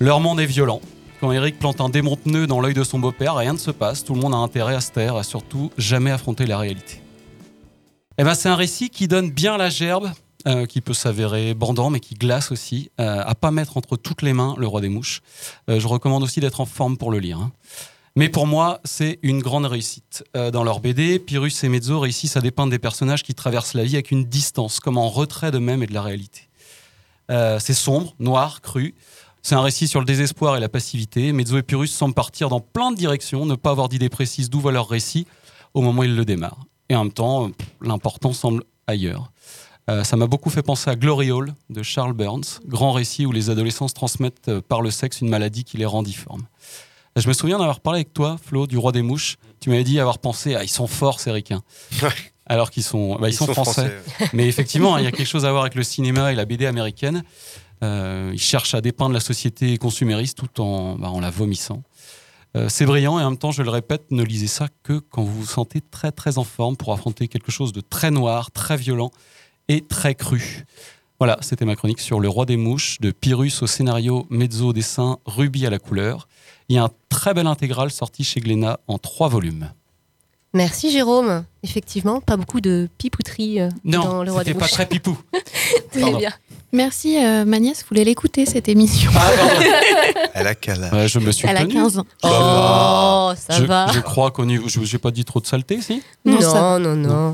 Leur 0.00 0.18
monde 0.18 0.40
est 0.40 0.46
violent. 0.46 0.80
Quand 1.20 1.32
Eric 1.32 1.58
plante 1.58 1.80
un 1.80 1.88
démon 1.88 2.16
pneu 2.16 2.46
dans 2.46 2.60
l'œil 2.60 2.74
de 2.74 2.84
son 2.84 3.00
beau-père, 3.00 3.34
rien 3.34 3.52
ne 3.52 3.58
se 3.58 3.72
passe, 3.72 4.04
tout 4.04 4.14
le 4.14 4.20
monde 4.20 4.34
a 4.34 4.36
intérêt 4.36 4.76
à 4.76 4.80
se 4.80 4.92
taire 4.92 5.18
et 5.18 5.24
surtout 5.24 5.72
jamais 5.76 6.12
affronter 6.12 6.46
la 6.46 6.58
réalité. 6.58 7.02
Eh 8.18 8.24
ben, 8.24 8.34
c'est 8.34 8.48
un 8.48 8.54
récit 8.54 8.88
qui 8.88 9.08
donne 9.08 9.30
bien 9.30 9.56
la 9.56 9.68
gerbe, 9.68 10.12
euh, 10.46 10.66
qui 10.66 10.80
peut 10.80 10.94
s'avérer 10.94 11.54
bandant, 11.54 11.90
mais 11.90 11.98
qui 11.98 12.14
glace 12.14 12.52
aussi, 12.52 12.90
euh, 13.00 13.22
à 13.24 13.34
pas 13.34 13.50
mettre 13.50 13.76
entre 13.76 13.96
toutes 13.96 14.22
les 14.22 14.32
mains 14.32 14.54
le 14.58 14.68
roi 14.68 14.80
des 14.80 14.88
mouches. 14.88 15.22
Euh, 15.68 15.80
je 15.80 15.88
recommande 15.88 16.22
aussi 16.22 16.38
d'être 16.38 16.60
en 16.60 16.66
forme 16.66 16.96
pour 16.96 17.10
le 17.10 17.18
lire. 17.18 17.38
hein. 17.38 17.52
Mais 18.14 18.28
pour 18.28 18.46
moi, 18.46 18.80
c'est 18.84 19.18
une 19.22 19.40
grande 19.40 19.66
réussite. 19.66 20.24
Euh, 20.36 20.52
dans 20.52 20.62
leur 20.62 20.78
BD, 20.78 21.18
Pyrrhus 21.18 21.52
et 21.64 21.68
Mezzo 21.68 21.98
réussissent 21.98 22.36
à 22.36 22.40
dépeindre 22.40 22.70
des 22.70 22.78
personnages 22.78 23.24
qui 23.24 23.34
traversent 23.34 23.74
la 23.74 23.82
vie 23.82 23.94
avec 23.94 24.12
une 24.12 24.24
distance, 24.24 24.78
comme 24.78 24.98
en 24.98 25.08
retrait 25.08 25.50
d'eux-mêmes 25.50 25.82
et 25.82 25.86
de 25.86 25.94
la 25.94 26.02
réalité. 26.02 26.42
C'est 27.30 27.74
sombre, 27.74 28.14
noir, 28.18 28.62
cru. 28.62 28.94
C'est 29.42 29.54
un 29.54 29.62
récit 29.62 29.88
sur 29.88 30.00
le 30.00 30.06
désespoir 30.06 30.56
et 30.56 30.60
la 30.60 30.68
passivité. 30.68 31.32
Mezzo 31.32 31.56
et 31.58 31.62
Pyrrhus 31.62 31.88
semblent 31.88 32.14
partir 32.14 32.48
dans 32.48 32.60
plein 32.60 32.90
de 32.90 32.96
directions, 32.96 33.46
ne 33.46 33.54
pas 33.54 33.70
avoir 33.70 33.88
d'idée 33.88 34.08
précise 34.08 34.50
d'où 34.50 34.60
va 34.60 34.72
leur 34.72 34.88
récit 34.88 35.26
au 35.74 35.82
moment 35.82 36.00
où 36.00 36.04
ils 36.04 36.16
le 36.16 36.24
démarrent. 36.24 36.64
Et 36.88 36.96
en 36.96 37.04
même 37.04 37.12
temps, 37.12 37.46
euh, 37.46 37.50
l'important 37.80 38.32
semble 38.32 38.64
ailleurs. 38.86 39.30
Euh, 39.90 40.04
ça 40.04 40.16
m'a 40.16 40.26
beaucoup 40.26 40.50
fait 40.50 40.62
penser 40.62 40.90
à 40.90 40.96
Glory 40.96 41.30
Hall 41.30 41.54
de 41.70 41.82
Charles 41.82 42.12
Burns, 42.12 42.60
grand 42.66 42.92
récit 42.92 43.26
où 43.26 43.32
les 43.32 43.48
adolescents 43.48 43.88
se 43.88 43.94
transmettent 43.94 44.48
euh, 44.48 44.60
par 44.60 44.82
le 44.82 44.90
sexe 44.90 45.20
une 45.20 45.28
maladie 45.28 45.64
qui 45.64 45.78
les 45.78 45.86
rend 45.86 46.02
difformes. 46.02 46.46
Je 47.16 47.26
me 47.26 47.32
souviens 47.32 47.58
d'avoir 47.58 47.80
parlé 47.80 48.00
avec 48.00 48.12
toi, 48.12 48.36
Flo, 48.42 48.66
du 48.66 48.76
Roi 48.76 48.92
des 48.92 49.02
Mouches. 49.02 49.36
Tu 49.60 49.70
m'avais 49.70 49.84
dit 49.84 49.98
avoir 49.98 50.18
pensé 50.18 50.54
à 50.54 50.62
ils 50.62 50.68
sont 50.68 50.86
forts, 50.86 51.20
ces 51.20 51.30
ricains. 51.30 51.62
Alors 52.46 52.70
qu'ils 52.70 52.82
sont, 52.82 53.16
bah, 53.16 53.28
ils 53.28 53.34
sont, 53.34 53.46
français. 53.46 53.94
Mais 54.32 54.46
effectivement, 54.46 54.96
il 54.98 55.04
y 55.04 55.06
a 55.06 55.10
quelque 55.10 55.26
chose 55.26 55.44
à 55.44 55.50
voir 55.50 55.62
avec 55.62 55.74
le 55.74 55.82
cinéma 55.82 56.32
et 56.32 56.34
la 56.34 56.46
BD 56.46 56.64
américaine. 56.64 57.22
Euh, 57.82 58.30
ils 58.32 58.40
cherchent 58.40 58.74
à 58.74 58.80
dépeindre 58.80 59.14
la 59.14 59.20
société 59.20 59.78
consumériste 59.78 60.38
tout 60.38 60.60
en, 60.60 60.96
bah, 60.96 61.10
en 61.10 61.20
la 61.20 61.30
vomissant. 61.30 61.82
Euh, 62.56 62.68
c'est 62.68 62.86
brillant 62.86 63.20
et 63.20 63.22
en 63.22 63.30
même 63.30 63.38
temps, 63.38 63.50
je 63.50 63.62
le 63.62 63.70
répète, 63.70 64.10
ne 64.10 64.22
lisez 64.22 64.46
ça 64.46 64.68
que 64.82 64.98
quand 64.98 65.22
vous 65.22 65.40
vous 65.40 65.46
sentez 65.46 65.80
très 65.80 66.12
très 66.12 66.38
en 66.38 66.44
forme 66.44 66.76
pour 66.76 66.92
affronter 66.92 67.28
quelque 67.28 67.52
chose 67.52 67.72
de 67.72 67.80
très 67.80 68.10
noir, 68.10 68.50
très 68.50 68.76
violent 68.76 69.10
et 69.68 69.82
très 69.82 70.14
cru. 70.14 70.64
Voilà, 71.20 71.36
c'était 71.40 71.64
ma 71.64 71.76
chronique 71.76 72.00
sur 72.00 72.20
Le 72.20 72.28
Roi 72.28 72.46
des 72.46 72.56
Mouches, 72.56 73.00
de 73.00 73.10
Pyrrhus 73.10 73.52
au 73.60 73.66
scénario, 73.66 74.26
Mezzo 74.30 74.68
au 74.68 74.72
dessin, 74.72 75.18
Ruby 75.26 75.66
à 75.66 75.70
la 75.70 75.78
couleur. 75.78 76.28
Il 76.68 76.76
y 76.76 76.78
a 76.78 76.84
un 76.84 76.90
très 77.08 77.34
bel 77.34 77.46
intégral 77.46 77.90
sorti 77.90 78.24
chez 78.24 78.40
Glénat 78.40 78.78
en 78.86 78.98
trois 78.98 79.28
volumes. 79.28 79.72
Merci 80.54 80.90
Jérôme. 80.90 81.44
Effectivement, 81.62 82.20
pas 82.20 82.36
beaucoup 82.36 82.60
de 82.60 82.88
pipouterie 82.98 83.60
euh, 83.60 83.68
dans 83.84 84.04
Non, 84.16 84.22
Le 84.22 84.32
Roi 84.32 84.44
des 84.44 84.50
c'était 84.52 84.60
pas 84.60 84.68
très 84.68 84.86
pipou. 84.86 85.18
Très 85.92 86.00
Pardon. 86.00 86.18
bien. 86.18 86.32
Merci, 86.72 87.16
euh, 87.22 87.44
ma 87.44 87.58
nièce 87.60 87.84
voulait 87.88 88.04
l'écouter, 88.04 88.44
cette 88.46 88.68
émission. 88.68 89.10
Elle 90.34 90.46
a 90.46 90.54
quel 90.54 90.84
âge 90.84 91.12
je 91.12 91.18
me 91.18 91.32
suis 91.32 91.48
Elle 91.48 91.56
a 91.56 91.60
tenu. 91.60 91.74
15 91.74 91.98
ans. 91.98 92.06
Oh, 92.24 93.32
ça 93.36 93.58
je, 93.58 93.64
va. 93.64 93.86
je 93.92 94.00
crois 94.00 94.30
qu'on 94.30 94.48
y... 94.48 94.60
je 94.68 94.80
n'ai 94.80 94.98
pas 94.98 95.10
dit 95.10 95.24
trop 95.24 95.40
de 95.40 95.46
saleté, 95.46 95.80
si 95.80 96.02
Non, 96.24 96.40
ça- 96.40 96.78
non, 96.78 96.94
non. 96.94 97.32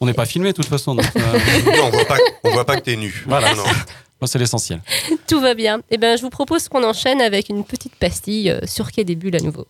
On 0.00 0.06
n'est 0.06 0.14
pas 0.14 0.26
filmé 0.26 0.50
de 0.50 0.56
toute 0.56 0.66
façon. 0.66 0.94
donc, 0.94 1.04
euh, 1.16 1.38
Non, 1.76 1.84
on 1.86 1.90
voit 1.90 2.04
pas, 2.06 2.16
on 2.44 2.50
voit 2.50 2.64
pas 2.64 2.76
que 2.76 2.82
t'es 2.82 2.96
nu. 2.96 3.24
Voilà. 3.26 3.54
Non. 3.54 3.64
moi, 4.20 4.26
c'est 4.26 4.38
l'essentiel. 4.38 4.80
Tout 5.26 5.40
va 5.40 5.54
bien. 5.54 5.80
Eh 5.90 5.96
ben, 5.98 6.16
je 6.16 6.22
vous 6.22 6.30
propose 6.30 6.68
qu'on 6.68 6.84
enchaîne 6.84 7.20
avec 7.20 7.48
une 7.50 7.64
petite 7.64 7.94
pastille 7.96 8.50
euh, 8.50 8.60
sur 8.66 8.90
Quai 8.92 9.04
des 9.04 9.16
Bulles 9.16 9.36
à 9.36 9.40
nouveau. 9.40 9.66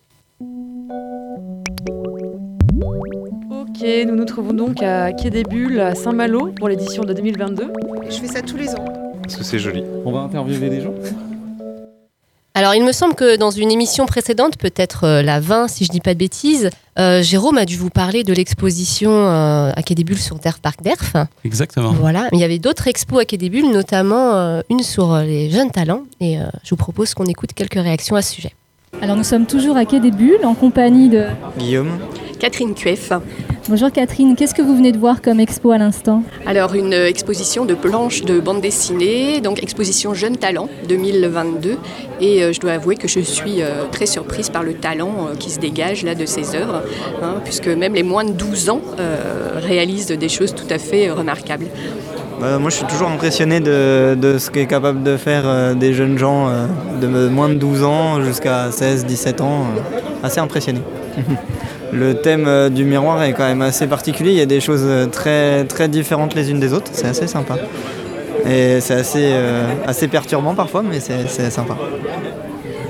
Ok, 2.79 3.83
nous 4.07 4.15
nous 4.15 4.25
trouvons 4.25 4.53
donc 4.53 4.83
à 4.83 5.11
Quai 5.11 5.29
des 5.29 5.43
Bulles, 5.43 5.79
à 5.79 5.95
Saint-Malo, 5.95 6.51
pour 6.57 6.69
l'édition 6.69 7.03
de 7.03 7.13
2022. 7.13 7.71
Je 8.09 8.15
fais 8.15 8.27
ça 8.27 8.41
tous 8.41 8.57
les 8.57 8.69
ans. 8.75 8.85
Parce 9.23 9.35
que 9.35 9.43
c'est 9.43 9.57
joli. 9.59 9.83
On 10.05 10.11
va 10.11 10.19
interviewer 10.19 10.69
des 10.69 10.81
gens 10.81 10.93
Alors, 12.53 12.75
il 12.75 12.83
me 12.83 12.91
semble 12.91 13.15
que 13.15 13.35
dans 13.37 13.49
une 13.49 13.71
émission 13.71 14.05
précédente, 14.05 14.57
peut-être 14.57 15.05
euh, 15.05 15.21
la 15.23 15.39
20, 15.39 15.67
si 15.67 15.85
je 15.85 15.89
dis 15.89 16.01
pas 16.01 16.13
de 16.13 16.19
bêtises, 16.19 16.69
euh, 16.99 17.23
Jérôme 17.23 17.57
a 17.57 17.65
dû 17.65 17.77
vous 17.77 17.89
parler 17.89 18.23
de 18.23 18.33
l'exposition 18.33 19.11
euh, 19.11 19.71
à 19.75 19.81
Quai 19.81 19.95
des 19.95 20.03
Bulles 20.03 20.19
sur 20.19 20.39
Terre 20.39 20.59
Parc 20.59 20.81
d'Erf. 20.83 21.15
Exactement. 21.43 21.91
Voilà. 21.93 22.27
Il 22.31 22.39
y 22.39 22.43
avait 22.43 22.59
d'autres 22.59 22.87
expos 22.87 23.21
à 23.21 23.25
Quai 23.25 23.37
des 23.37 23.49
Bulles, 23.49 23.71
notamment 23.71 24.35
euh, 24.35 24.61
une 24.69 24.83
sur 24.83 25.17
les 25.17 25.49
jeunes 25.49 25.71
talents. 25.71 26.03
Et 26.19 26.39
euh, 26.39 26.45
je 26.63 26.69
vous 26.71 26.75
propose 26.77 27.13
qu'on 27.13 27.25
écoute 27.25 27.53
quelques 27.53 27.73
réactions 27.81 28.15
à 28.15 28.21
ce 28.21 28.33
sujet. 28.33 28.53
Alors 29.01 29.15
nous 29.15 29.23
sommes 29.23 29.45
toujours 29.45 29.77
à 29.77 29.85
Quai 29.85 29.99
des 29.99 30.11
Bulles 30.11 30.43
en 30.43 30.55
compagnie 30.55 31.09
de... 31.09 31.25
Guillaume 31.57 31.99
Catherine 32.39 32.73
Cueff. 32.73 33.11
Bonjour 33.69 33.91
Catherine, 33.91 34.35
qu'est-ce 34.35 34.55
que 34.55 34.61
vous 34.61 34.75
venez 34.75 34.91
de 34.91 34.97
voir 34.97 35.21
comme 35.21 35.39
expo 35.39 35.71
à 35.71 35.77
l'instant? 35.77 36.23
Alors 36.45 36.73
une 36.73 36.93
exposition 36.93 37.65
de 37.65 37.73
planches 37.73 38.21
de 38.21 38.39
bande 38.39 38.61
dessinée, 38.61 39.41
donc 39.41 39.61
exposition 39.61 40.13
Jeunes 40.13 40.37
Talents 40.37 40.69
2022. 40.87 41.77
Et 42.21 42.43
euh, 42.43 42.53
je 42.53 42.59
dois 42.59 42.71
avouer 42.71 42.95
que 42.95 43.07
je 43.07 43.19
suis 43.19 43.61
euh, 43.61 43.85
très 43.91 44.05
surprise 44.05 44.49
par 44.49 44.63
le 44.63 44.73
talent 44.73 45.27
euh, 45.29 45.35
qui 45.35 45.49
se 45.49 45.59
dégage 45.59 46.03
là 46.03 46.15
de 46.15 46.25
ces 46.25 46.55
œuvres, 46.55 46.83
hein, 47.21 47.35
puisque 47.43 47.67
même 47.67 47.93
les 47.93 48.03
moins 48.03 48.23
de 48.23 48.31
12 48.31 48.69
ans 48.69 48.81
euh, 48.99 49.53
réalisent 49.55 50.07
des 50.07 50.29
choses 50.29 50.55
tout 50.55 50.67
à 50.69 50.79
fait 50.79 51.09
euh, 51.09 51.13
remarquables. 51.13 51.67
Bah, 52.39 52.59
moi, 52.59 52.69
je 52.69 52.75
suis 52.75 52.85
toujours 52.85 53.09
impressionné 53.09 53.59
de, 53.59 54.15
de 54.19 54.37
ce 54.37 54.51
qu'est 54.51 54.67
capable 54.67 55.01
de 55.03 55.17
faire 55.17 55.43
euh, 55.45 55.73
des 55.73 55.93
jeunes 55.93 56.17
gens 56.17 56.47
euh, 56.49 56.67
de 57.01 57.07
moins 57.29 57.49
de 57.49 57.55
12 57.55 57.83
ans 57.83 58.21
jusqu'à 58.21 58.69
16, 58.71 59.05
17 59.05 59.41
ans. 59.41 59.63
euh, 59.75 60.25
assez 60.25 60.39
impressionné. 60.39 60.81
Le 61.93 62.15
thème 62.15 62.45
euh, 62.47 62.69
du 62.69 62.83
miroir 62.83 63.23
est 63.23 63.33
quand 63.33 63.45
même 63.47 63.61
assez 63.61 63.87
particulier. 63.87 64.31
Il 64.31 64.37
y 64.37 64.41
a 64.41 64.45
des 64.45 64.59
choses 64.59 64.83
euh, 64.85 65.05
très, 65.07 65.63
très 65.65 65.87
différentes 65.87 66.35
les 66.35 66.51
unes 66.51 66.59
des 66.59 66.73
autres. 66.73 66.91
C'est 66.93 67.07
assez 67.07 67.27
sympa. 67.27 67.55
Et 68.47 68.79
c'est 68.81 68.93
assez, 68.93 69.29
euh, 69.31 69.63
assez 69.87 70.07
perturbant 70.07 70.53
parfois, 70.53 70.83
mais 70.83 70.99
c'est 70.99 71.49
sympa. 71.49 71.75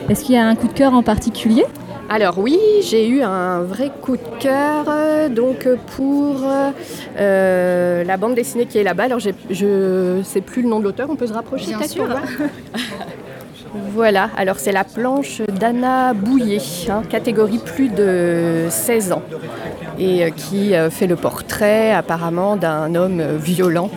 Est-ce 0.10 0.24
qu'il 0.24 0.36
y 0.36 0.38
a 0.38 0.46
un 0.46 0.56
coup 0.56 0.68
de 0.68 0.74
cœur 0.74 0.94
en 0.94 1.04
particulier? 1.04 1.66
Alors 2.10 2.38
oui, 2.38 2.58
j'ai 2.82 3.08
eu 3.08 3.22
un 3.22 3.64
vrai 3.64 3.92
coup 4.02 4.16
de 4.16 4.40
cœur 4.40 4.86
euh, 4.88 5.28
donc 5.28 5.68
pour 5.96 6.42
euh, 7.18 8.04
la 8.04 8.18
bande 8.18 8.36
dessinée 8.36 8.66
qui 8.66 8.78
est 8.78 8.84
là-bas. 8.84 9.04
Alors 9.04 9.20
je 9.20 10.22
sais 10.24 10.42
plus 10.42 10.62
le 10.62 10.70
nom 10.70 10.80
de 10.80 10.86
l'auteur, 10.86 11.10
on 11.10 11.16
peut 11.16 11.28
se 11.28 11.34
rapprocher 11.34 11.76
Bien 11.76 11.88
sûr. 11.88 12.08
Voilà, 13.94 14.30
alors 14.38 14.60
c'est 14.60 14.72
la 14.72 14.84
planche 14.84 15.42
d'Anna 15.42 16.14
Bouillet, 16.14 16.62
hein, 16.90 17.04
catégorie 17.10 17.60
plus 17.60 17.90
de 17.90 18.68
16 18.70 19.12
ans, 19.12 19.24
et 20.00 20.24
euh, 20.24 20.30
qui 20.30 20.76
euh, 20.76 20.90
fait 20.90 21.08
le 21.08 21.16
portrait 21.16 21.92
apparemment 21.92 22.56
d'un 22.56 22.96
homme 22.96 23.20
euh, 23.20 23.38
violent 23.38 23.90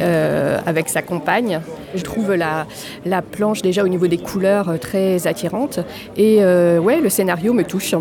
euh, 0.00 0.58
avec 0.66 0.88
sa 0.88 1.02
compagne. 1.02 1.60
Je 1.94 2.02
trouve 2.02 2.32
la, 2.34 2.66
la 3.04 3.22
planche 3.22 3.62
déjà 3.62 3.84
au 3.84 3.88
niveau 3.88 4.06
des 4.06 4.18
couleurs 4.18 4.68
euh, 4.68 4.76
très 4.78 5.26
attirante, 5.26 5.80
et 6.16 6.38
euh, 6.42 6.78
ouais, 6.78 7.00
le 7.00 7.08
scénario 7.08 7.52
me 7.52 7.64
touche. 7.64 7.94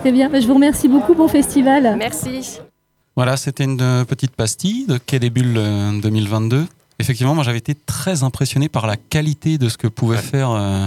Très 0.00 0.12
bien, 0.12 0.28
bah, 0.30 0.40
je 0.40 0.46
vous 0.46 0.54
remercie 0.54 0.88
beaucoup, 0.88 1.14
bon 1.14 1.28
festival. 1.28 1.94
Merci. 1.98 2.58
Voilà, 3.16 3.36
c'était 3.36 3.64
une 3.64 4.04
petite 4.08 4.34
pastille 4.34 4.86
de 4.86 4.96
Quai 4.98 5.18
des 5.18 5.30
Bulles 5.30 5.54
euh, 5.58 6.00
2022. 6.00 6.64
Effectivement, 6.98 7.34
moi 7.34 7.44
j'avais 7.44 7.58
été 7.58 7.74
très 7.74 8.22
impressionné 8.22 8.68
par 8.68 8.86
la 8.86 8.96
qualité 8.96 9.58
de 9.58 9.68
ce 9.68 9.76
que 9.78 9.86
pouvait 9.88 10.18
faire. 10.18 10.50
euh, 10.52 10.86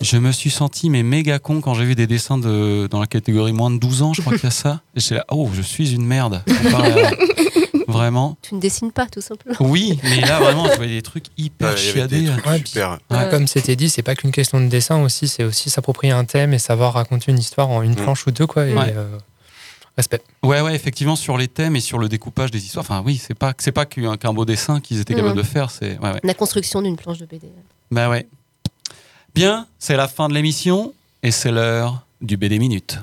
Je 0.00 0.16
me 0.16 0.32
suis 0.32 0.50
senti 0.50 0.90
mais 0.90 1.02
méga 1.02 1.38
con 1.38 1.60
quand 1.60 1.74
j'ai 1.74 1.84
vu 1.84 1.94
des 1.94 2.06
dessins 2.06 2.38
de, 2.38 2.86
dans 2.88 2.98
la 3.00 3.06
catégorie 3.06 3.52
moins 3.52 3.70
de 3.70 3.78
12 3.78 4.02
ans, 4.02 4.12
je 4.14 4.20
crois 4.20 4.32
qu'il 4.34 4.44
y 4.44 4.46
a 4.46 4.50
ça. 4.50 4.80
Et 4.96 5.00
j'étais 5.00 5.16
là, 5.16 5.24
oh, 5.30 5.48
je 5.54 5.62
suis 5.62 5.94
une 5.94 6.04
merde. 6.04 6.42
comparé 6.64 7.04
à- 7.04 7.10
Vraiment. 7.88 8.36
Tu 8.42 8.54
ne 8.54 8.60
dessines 8.60 8.92
pas, 8.92 9.06
tout 9.06 9.20
simplement. 9.20 9.56
Oui, 9.60 9.98
mais 10.04 10.20
là 10.20 10.38
vraiment, 10.40 10.68
je 10.70 10.76
voyais 10.76 10.94
des 10.96 11.02
trucs 11.02 11.26
hyper 11.38 11.70
Ouais, 11.70 11.76
chiadés. 11.76 12.26
trucs 12.26 12.46
Ouais, 12.46 12.58
puis, 12.58 12.68
super. 12.68 12.98
ouais, 13.10 13.28
Comme 13.30 13.46
c'était 13.46 13.76
dit, 13.76 13.88
c'est 13.90 14.02
pas 14.02 14.14
qu'une 14.14 14.32
question 14.32 14.60
de 14.60 14.66
dessin 14.68 15.02
aussi, 15.02 15.28
c'est 15.28 15.44
aussi 15.44 15.70
s'approprier 15.70 16.12
un 16.12 16.24
thème 16.24 16.52
et 16.54 16.58
savoir 16.58 16.94
raconter 16.94 17.30
une 17.32 17.38
histoire 17.38 17.70
en 17.70 17.82
une 17.82 17.94
planche 17.96 18.26
ou 18.26 18.30
deux, 18.30 18.46
quoi. 18.46 18.66
Et, 18.66 18.74
Ouais. 18.74 18.92
euh, 18.96 19.18
respect. 19.96 20.22
Ouais, 20.42 20.60
ouais, 20.60 20.74
effectivement, 20.74 21.16
sur 21.16 21.36
les 21.36 21.48
thèmes 21.48 21.76
et 21.76 21.80
sur 21.80 21.98
le 21.98 22.08
découpage 22.08 22.50
des 22.50 22.64
histoires. 22.64 22.84
Enfin, 22.84 23.02
oui, 23.04 23.20
c'est 23.24 23.34
pas, 23.34 23.52
c'est 23.58 23.72
pas 23.72 23.84
qu'un 23.86 24.16
qu'un 24.16 24.32
beau 24.32 24.44
dessin 24.44 24.80
qu'ils 24.80 25.00
étaient 25.00 25.14
capables 25.14 25.34
Mhm. 25.34 25.42
de 25.42 25.46
faire. 25.46 25.70
C'est, 25.70 25.98
ouais, 25.98 26.12
ouais. 26.12 26.20
La 26.22 26.34
construction 26.34 26.80
d'une 26.82 26.96
planche 26.96 27.18
de 27.18 27.26
BD. 27.26 27.48
Bah 27.90 28.08
ouais. 28.08 28.26
Bien, 29.34 29.66
c'est 29.78 29.96
la 29.96 30.08
fin 30.08 30.28
de 30.28 30.34
l'émission 30.34 30.92
et 31.22 31.30
c'est 31.30 31.50
l'heure 31.50 32.04
du 32.20 32.36
BD 32.36 32.58
Minute. 32.58 32.98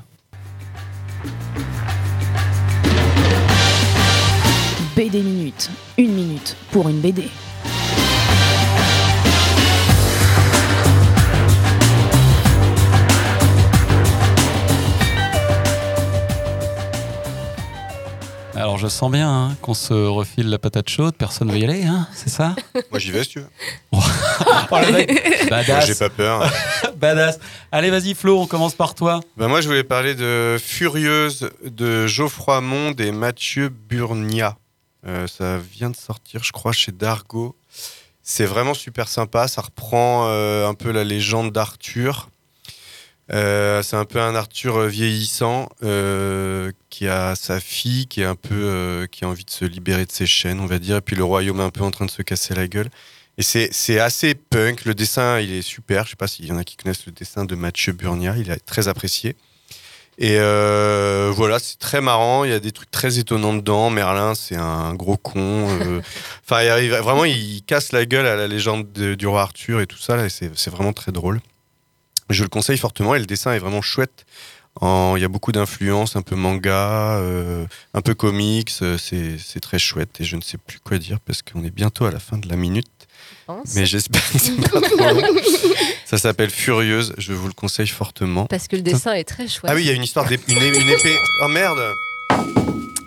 BD 5.00 5.22
Minute. 5.22 5.70
Une 5.98 6.12
minute 6.12 6.58
pour 6.72 6.90
une 6.90 7.00
BD. 7.00 7.30
Alors 18.54 18.78
je 18.78 18.90
sens 18.90 19.10
bien 19.10 19.32
hein, 19.32 19.56
qu'on 19.62 19.74
se 19.74 19.94
refile 19.94 20.50
la 20.50 20.60
patate 20.60 20.90
chaude, 20.90 21.16
personne 21.18 21.50
veut 21.50 21.60
y 21.60 21.64
aller, 21.64 21.86
hein, 21.86 22.06
c'est 22.14 22.28
ça? 22.28 22.54
Moi 22.92 23.00
j'y 23.00 23.12
vais 23.12 23.24
si 23.24 23.30
tu 23.30 23.40
veux. 23.40 23.48
Oh 24.72 24.76
badass. 25.50 25.88
J'ai 25.88 25.96
pas 25.96 26.10
peur. 26.10 26.52
badass. 26.98 27.40
Allez 27.72 27.90
vas-y 27.90 28.16
Flo, 28.16 28.42
on 28.42 28.48
commence 28.48 28.76
par 28.76 28.96
toi. 28.96 29.22
Ben 29.38 29.48
moi, 29.48 29.62
je 29.62 29.68
voulais 29.68 29.84
parler 29.84 30.14
de 30.14 30.58
Furieuse 30.62 31.50
de 31.64 32.06
Geoffroy 32.06 32.60
Monde 32.60 33.00
et 33.00 33.12
Mathieu 33.14 33.70
Burnia. 33.70 34.58
Euh, 35.06 35.28
ça 35.28 35.58
vient 35.58 35.90
de 35.90 35.96
sortir, 35.96 36.44
je 36.44 36.52
crois, 36.52 36.72
chez 36.72 36.92
Dargo. 36.92 37.56
C'est 38.22 38.46
vraiment 38.46 38.74
super 38.74 39.08
sympa. 39.08 39.48
Ça 39.48 39.62
reprend 39.62 40.28
euh, 40.28 40.68
un 40.68 40.74
peu 40.74 40.92
la 40.92 41.04
légende 41.04 41.52
d'Arthur. 41.52 42.30
Euh, 43.32 43.84
c'est 43.84 43.96
un 43.96 44.06
peu 44.06 44.20
un 44.20 44.34
Arthur 44.36 44.88
vieillissant 44.88 45.70
qui 46.90 47.08
a 47.08 47.36
sa 47.36 47.60
fille 47.60 48.08
qui 48.08 48.22
est 48.22 48.26
un 48.26 48.36
peu 48.36 49.08
qui 49.12 49.24
a 49.24 49.28
envie 49.28 49.46
de 49.46 49.52
se 49.52 49.66
libérer 49.66 50.06
de 50.06 50.12
ses 50.12 50.26
chaînes, 50.26 50.60
on 50.60 50.66
va 50.66 50.80
dire. 50.80 50.98
Et 50.98 51.02
puis 51.02 51.16
le 51.16 51.24
royaume 51.24 51.60
est 51.60 51.64
un 51.64 51.70
peu 51.70 51.84
en 51.84 51.92
train 51.92 52.06
de 52.06 52.12
se 52.12 52.22
casser 52.22 52.56
la 52.56 52.68
gueule. 52.68 52.90
Et 53.38 53.44
c'est 53.44 53.70
c'est 53.72 54.00
assez 54.00 54.36
punk. 54.36 54.84
Le 54.86 54.94
dessin, 54.94 55.40
il 55.40 55.54
est 55.54 55.62
super. 55.62 56.06
Je 56.06 56.12
sais 56.12 56.16
pas 56.16 56.28
s'il 56.28 56.46
y 56.46 56.52
en 56.52 56.58
a 56.58 56.64
qui 56.64 56.76
connaissent 56.76 57.06
le 57.06 57.12
dessin 57.12 57.46
de 57.46 57.56
Mathieu 57.56 57.94
Burnia. 57.94 58.36
Il 58.38 58.50
est 58.50 58.66
très 58.66 58.88
apprécié. 58.88 59.36
Et 60.22 60.36
euh, 60.38 61.32
voilà, 61.34 61.60
c'est 61.60 61.80
très 61.80 62.02
marrant. 62.02 62.44
Il 62.44 62.50
y 62.52 62.54
a 62.54 62.60
des 62.60 62.74
trucs 62.74 62.92
très 62.92 63.20
étonnants 63.20 63.54
dedans. 63.54 63.90
Merlin, 63.90 64.36
c'est 64.36 64.58
un 64.58 64.94
gros 64.94 65.16
con. 65.18 65.40
euh. 65.70 66.02
Enfin, 66.46 66.62
il 66.62 66.68
arrive- 66.70 66.94
vraiment, 66.96 67.24
il 67.26 67.62
casse 67.66 67.92
la 67.94 68.06
gueule 68.06 68.28
à 68.28 68.36
la 68.36 68.48
légende 68.48 68.92
de- 68.92 69.16
du 69.16 69.28
roi 69.28 69.42
Arthur 69.44 69.80
et 69.80 69.88
tout 69.88 69.98
ça. 69.98 70.18
là, 70.18 70.26
et 70.26 70.30
C'est 70.30 70.52
c'est 70.58 70.70
vraiment 70.72 70.92
très 70.94 71.12
drôle. 71.14 71.40
Je 72.30 72.44
le 72.44 72.50
conseille 72.50 72.78
fortement. 72.78 73.16
Et 73.16 73.20
le 73.20 73.26
dessin 73.26 73.54
est 73.54 73.60
vraiment 73.60 73.82
chouette. 73.82 74.26
En- 74.82 75.16
Il 75.18 75.22
y 75.22 75.26
a 75.26 75.28
beaucoup 75.28 75.52
d'influences, 75.52 76.16
un 76.16 76.22
peu 76.22 76.36
manga, 76.36 77.18
euh, 77.18 77.66
un 77.94 78.02
peu 78.02 78.14
comics. 78.14 78.72
euh, 78.82 78.98
C'est 78.98 79.38
c'est 79.38 79.60
très 79.60 79.80
chouette. 79.80 80.22
Et 80.22 80.24
je 80.24 80.36
ne 80.36 80.42
sais 80.42 80.58
plus 80.58 80.80
quoi 80.80 80.98
dire 80.98 81.20
parce 81.20 81.42
qu'on 81.42 81.64
est 81.64 81.70
bientôt 81.74 82.06
à 82.06 82.12
la 82.12 82.20
fin 82.20 82.38
de 82.38 82.48
la 82.48 82.56
minute. 82.56 82.88
pense. 83.46 83.76
Mais 83.76 83.86
j'espère 83.86 84.22
que 84.32 84.38
c'est 84.40 84.56
pas 84.70 84.80
trop 84.82 84.98
long. 84.98 85.22
Ça 86.06 86.18
s'appelle 86.18 86.50
Furieuse. 86.50 87.14
Je 87.18 87.34
vous 87.34 87.48
le 87.48 87.54
conseille 87.54 87.88
fortement. 87.88 88.46
Parce 88.46 88.68
que 88.68 88.76
le 88.78 88.82
dessin 88.82 89.14
est 89.14 89.24
très 89.26 89.48
chouette. 89.48 89.70
Ah 89.72 89.76
oui, 89.76 89.82
il 89.84 89.88
y 89.88 89.90
a 89.90 89.94
une 89.94 90.04
histoire 90.04 90.26
d'ép- 90.28 90.48
une, 90.48 90.58
une 90.58 90.90
épée. 90.90 91.18
Oh 91.44 91.48
merde 91.48 91.80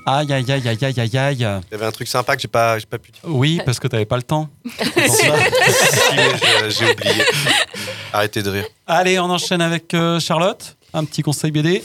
Aïe 0.05 0.33
aïe 0.33 0.51
aïe 0.51 0.69
aïe 0.69 0.79
aïe 0.85 1.01
aïe 1.01 1.17
aïe. 1.17 1.37
Il 1.37 1.41
y 1.73 1.75
avait 1.75 1.87
un 1.87 1.93
truc 1.93 2.09
sympa 2.09 2.35
que 2.35 2.43
j'ai 2.43 2.49
pas, 2.49 2.77
j'ai 2.79 2.87
pas 2.87 2.99
pu 2.99 3.13
dire. 3.13 3.21
Oui, 3.25 3.61
parce 3.65 3.79
que 3.79 3.87
t'avais 3.87 4.05
pas 4.05 4.17
le 4.17 4.25
temps. 4.25 4.49
J'ai 6.69 6.91
oublié. 6.93 7.25
Arrêtez 8.13 8.43
de 8.43 8.51
rire. 8.51 8.67
Allez, 8.87 9.19
on 9.21 9.25
enchaîne 9.31 9.61
avec 9.61 9.95
euh, 9.95 10.19
Charlotte. 10.21 10.77
Un 10.95 11.05
petit 11.05 11.23
conseil 11.23 11.51
BD. 11.51 11.83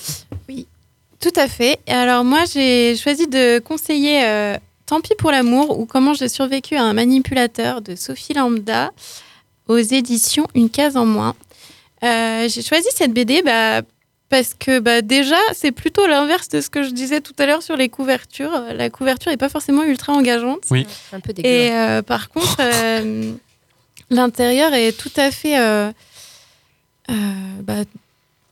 Tout 1.20 1.34
à 1.36 1.48
fait. 1.48 1.80
Alors 1.88 2.24
moi, 2.24 2.44
j'ai 2.52 2.96
choisi 2.96 3.28
de 3.28 3.60
conseiller 3.60 4.24
euh, 4.26 4.58
Tant 4.88 5.02
pis 5.02 5.16
pour 5.18 5.32
l'amour 5.32 5.78
ou 5.78 5.86
Comment 5.86 6.14
j'ai 6.14 6.30
survécu 6.30 6.76
à 6.76 6.84
un 6.84 6.94
manipulateur 6.94 7.82
de 7.82 7.96
Sophie 7.96 8.34
Lambda 8.34 8.92
aux 9.68 9.78
éditions 9.78 10.48
Une 10.56 10.70
case 10.70 10.96
en 10.96 11.06
moins. 11.06 11.36
Euh, 12.04 12.48
j'ai 12.48 12.62
choisi 12.62 12.88
cette 12.96 13.12
BD 13.12 13.42
bah, 13.42 13.82
parce 14.30 14.54
que 14.54 14.80
bah, 14.80 15.02
déjà, 15.02 15.36
c'est 15.54 15.74
plutôt 15.74 16.08
l'inverse 16.08 16.48
de 16.48 16.62
ce 16.62 16.70
que 16.70 16.84
je 16.84 16.92
disais 16.92 17.20
tout 17.20 17.34
à 17.38 17.46
l'heure 17.46 17.64
sur 17.64 17.76
les 17.76 17.90
couvertures. 17.90 18.62
La 18.74 18.90
couverture 18.90 19.30
n'est 19.32 19.38
pas 19.38 19.50
forcément 19.50 19.84
ultra 19.84 20.14
engageante. 20.14 20.62
Oui. 20.72 20.88
Un 21.12 21.20
peu 21.20 21.34
dégueu. 21.34 21.50
Et 21.50 21.72
euh, 21.72 22.02
par 22.02 22.30
contre, 22.30 22.58
euh, 22.62 23.34
l'intérieur 24.10 24.74
est 24.74 24.94
tout 24.94 25.12
à 25.18 25.32
fait 25.32 25.60
euh, 25.60 25.92
euh, 27.10 27.14
bah, 27.64 27.84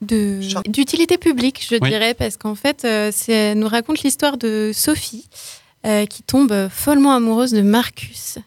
d'utilité 0.06 1.18
publique, 1.18 1.66
je 1.70 1.76
Oui. 1.82 1.90
dirais, 1.90 2.14
parce 2.14 2.38
qu'en 2.38 2.56
fait, 2.56 2.86
euh, 2.86 3.12
elle 3.28 3.60
nous 3.60 3.68
raconte 3.68 4.02
l'histoire 4.04 4.38
de 4.38 4.72
Sophie 4.74 5.28
euh, 5.86 6.06
qui 6.06 6.24
tombe 6.24 6.68
follement 6.70 7.14
amoureuse 7.14 7.52
de 7.52 7.62
Marcus. 7.62 8.38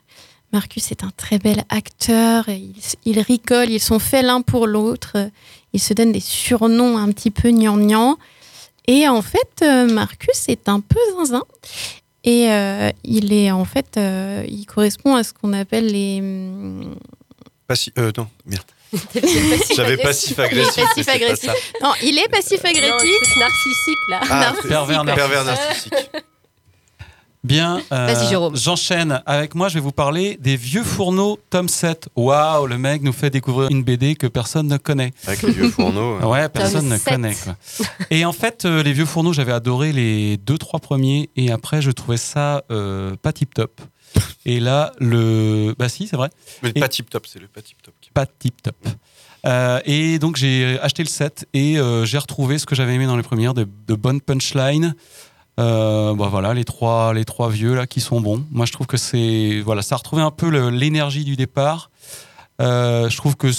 Marcus 0.53 0.91
est 0.91 1.05
un 1.05 1.11
très 1.17 1.39
bel 1.39 1.63
acteur, 1.69 2.49
et 2.49 2.57
ils, 2.57 2.75
ils 3.05 3.21
rigolent, 3.21 3.71
ils 3.71 3.81
sont 3.81 3.99
faits 3.99 4.25
l'un 4.25 4.41
pour 4.41 4.67
l'autre, 4.67 5.31
ils 5.75 5.81
se 5.81 5.93
donnent 5.93 6.13
des 6.13 6.21
surnoms 6.21 6.97
un 6.97 7.11
petit 7.13 7.31
peu 7.31 7.51
gnangnan. 7.51 8.17
Et 8.87 9.07
en 9.07 9.21
fait, 9.21 9.61
euh, 9.63 9.87
Marcus 9.93 10.49
est 10.49 10.69
un 10.71 10.81
peu 10.81 10.99
zinzin. 11.17 11.43
Et 12.25 12.51
euh, 12.51 12.91
il 13.05 13.33
est 13.33 13.51
en 13.51 13.65
fait, 13.67 13.97
euh, 13.99 14.45
il 14.49 14.65
correspond 14.67 15.15
à 15.15 15.23
ce 15.23 15.33
qu'on 15.35 15.53
appelle 15.53 15.87
les. 15.87 16.19
hum, 16.21 16.95
Passi- 17.69 17.93
euh, 17.99 18.11
non, 18.17 18.27
merde. 18.47 18.65
J'avais 19.77 19.97
passif-agressif. 19.99 20.85
Non, 21.83 21.93
il 22.03 22.19
est 22.19 22.29
passif-agressif. 22.29 23.37
Narcissique 23.39 24.09
là. 24.11 24.21
Ah, 24.31 24.41
Narcissique. 24.41 24.69
Pervers 24.69 25.05
narcissique. 25.05 25.17
Pervers 25.31 25.45
narcissique. 25.45 25.95
Bien, 27.45 27.81
euh, 27.93 28.07
Vas-y, 28.13 28.29
Jérôme. 28.29 28.57
j'enchaîne. 28.57 29.23
Avec 29.25 29.55
moi, 29.55 29.69
je 29.69 29.75
vais 29.75 29.81
vous 29.81 29.93
parler 29.93 30.37
des 30.41 30.57
vieux 30.57 30.83
fourneaux 30.83 31.39
tome 31.51 31.69
7. 31.69 32.09
Waouh, 32.17 32.67
le 32.67 32.79
mec 32.79 33.01
nous 33.03 33.13
fait 33.13 33.31
découvrir 33.31 33.71
une 33.71 33.85
BD 33.85 34.17
que 34.17 34.27
personne 34.27 34.67
ne 34.67 34.77
connaît. 34.77 35.13
Avec 35.27 35.43
les 35.43 35.53
vieux 35.53 35.71
fourneaux. 35.71 36.19
Ouais, 36.19 36.49
personne 36.49 36.81
Tome 36.81 36.89
ne 36.91 36.99
7. 36.99 37.13
connaît. 37.15 37.35
Quoi. 37.37 37.57
Et 38.11 38.25
en 38.25 38.33
fait, 38.33 38.65
euh, 38.65 38.83
les 38.83 38.93
vieux 38.93 39.07
fourneaux, 39.07 39.33
j'avais 39.33 39.53
adoré 39.53 39.93
les 39.93 40.37
deux, 40.37 40.59
trois 40.59 40.81
premiers. 40.81 41.31
Et 41.37 41.53
après, 41.53 41.81
je 41.81 41.93
trouvais 41.93 42.17
ça 42.17 42.65
euh, 42.73 43.15
pas 43.23 43.33
tip 43.33 43.55
top. 43.55 43.81
Et 44.45 44.59
là, 44.59 44.93
le. 44.99 45.75
Bah, 45.79 45.89
si, 45.89 46.09
c'est 46.09 46.17
vrai. 46.17 46.31
Mais 46.63 46.73
Et- 46.75 46.81
pas 46.81 46.89
tip 46.89 47.09
top, 47.09 47.27
c'est 47.27 47.39
le 47.39 47.47
pas 47.47 47.63
tip 47.63 47.81
top. 47.83 47.95
Pas 48.19 48.27
tip 48.27 48.61
top. 48.61 48.75
Euh, 49.47 49.81
et 49.85 50.19
donc, 50.19 50.35
j'ai 50.35 50.77
acheté 50.81 51.05
le 51.05 51.09
set 51.09 51.47
et 51.55 51.79
euh, 51.79 52.05
j'ai 52.05 52.19
retrouvé 52.19 52.59
ce 52.59 52.67
que 52.67 52.75
j'avais 52.75 52.97
aimé 52.97 53.07
dans 53.07 53.17
les 53.17 53.23
premières, 53.23 53.55
de, 53.55 53.69
de 53.87 53.95
bonnes 53.95 54.21
punchlines. 54.21 54.97
Euh, 55.61 56.17
bah 56.17 56.27
voilà, 56.29 56.53
les 56.53 56.65
trois, 56.65 57.15
les 57.15 57.25
trois 57.25 57.49
vieux 57.49 57.77
là 57.77 57.87
qui 57.87 58.01
sont 58.01 58.21
bons. 58.21 58.45
Moi, 58.51 58.67
je 58.67 58.73
trouve 58.73 58.89
que 58.89 58.97
c'est 58.97 59.61
voilà, 59.65 59.83
ça 59.83 59.95
a 59.95 59.99
retrouvé 59.99 60.21
un 60.21 60.33
peu 60.33 60.49
l'énergie 60.69 61.23
du 61.23 61.37
départ. 61.37 61.93
Je 62.59 63.17
trouve 63.17 63.37
que 63.37 63.53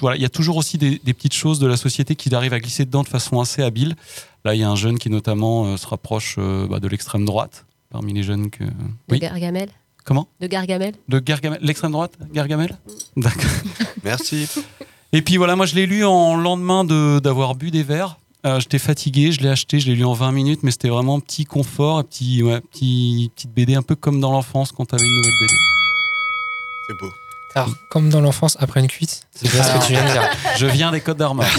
voilà, 0.00 0.18
il 0.18 0.22
y 0.22 0.26
a 0.26 0.28
toujours 0.28 0.58
aussi 0.58 0.76
des, 0.76 1.00
des 1.02 1.14
petites 1.14 1.32
choses 1.32 1.58
de 1.58 1.66
la 1.66 1.78
société 1.78 2.14
qui 2.14 2.34
arrivent 2.34 2.52
à 2.52 2.60
glisser 2.60 2.84
dedans 2.84 3.04
de 3.04 3.08
façon 3.08 3.40
assez 3.40 3.62
habile. 3.62 3.96
Là, 4.44 4.54
il 4.54 4.60
y 4.60 4.64
a 4.64 4.68
un 4.68 4.76
jeune 4.76 4.98
qui 4.98 5.08
notamment 5.08 5.78
se 5.78 5.86
rapproche 5.86 6.38
bah, 6.38 6.78
de 6.78 6.88
l'extrême 6.88 7.24
droite 7.24 7.64
parmi 7.88 8.12
les 8.12 8.22
jeunes 8.22 8.50
que. 8.50 8.64
Oui. 9.08 9.18
Gargamel. 9.18 9.70
Comment 10.04 10.28
De 10.40 10.46
Gargamel. 10.46 10.94
De 11.08 11.18
Gargamel, 11.18 11.58
l'extrême 11.62 11.92
droite, 11.92 12.12
Gargamel. 12.32 12.76
D'accord. 13.16 13.42
Merci. 14.04 14.46
Et 15.12 15.22
puis 15.22 15.36
voilà, 15.38 15.56
moi 15.56 15.64
je 15.66 15.74
l'ai 15.74 15.86
lu 15.86 16.04
en 16.04 16.36
lendemain 16.36 16.84
de- 16.84 17.20
d'avoir 17.20 17.54
bu 17.54 17.70
des 17.70 17.82
verres. 17.82 18.18
Euh, 18.46 18.60
J'étais 18.60 18.78
fatigué, 18.78 19.32
je 19.32 19.40
l'ai 19.40 19.48
acheté, 19.48 19.80
je 19.80 19.86
l'ai 19.86 19.94
lu 19.96 20.04
en 20.04 20.12
20 20.12 20.30
minutes, 20.32 20.60
mais 20.62 20.70
c'était 20.70 20.90
vraiment 20.90 21.18
petit 21.20 21.46
confort, 21.46 22.00
et 22.00 22.04
petit, 22.04 22.42
ouais, 22.42 22.60
petit, 22.60 23.30
petite 23.34 23.50
BD 23.54 23.74
un 23.74 23.80
peu 23.82 23.94
comme 23.94 24.20
dans 24.20 24.32
l'enfance 24.32 24.70
quand 24.72 24.84
t'avais 24.84 25.04
une 25.06 25.16
nouvelle 25.16 25.32
BD. 25.40 25.54
C'est 26.88 26.98
beau. 26.98 27.10
Alors, 27.54 27.70
comme 27.88 28.10
dans 28.10 28.20
l'enfance 28.20 28.58
après 28.60 28.80
une 28.80 28.88
cuite, 28.88 29.26
c'est 29.34 29.50
bien 29.50 29.62
ce 29.62 29.72
que 29.78 29.86
tu 29.86 29.92
viens 29.92 30.04
de 30.04 30.10
dire. 30.12 30.28
Je 30.58 30.66
viens 30.66 30.90
des 30.92 31.00
Côtes 31.00 31.16
d'Armor. 31.16 31.46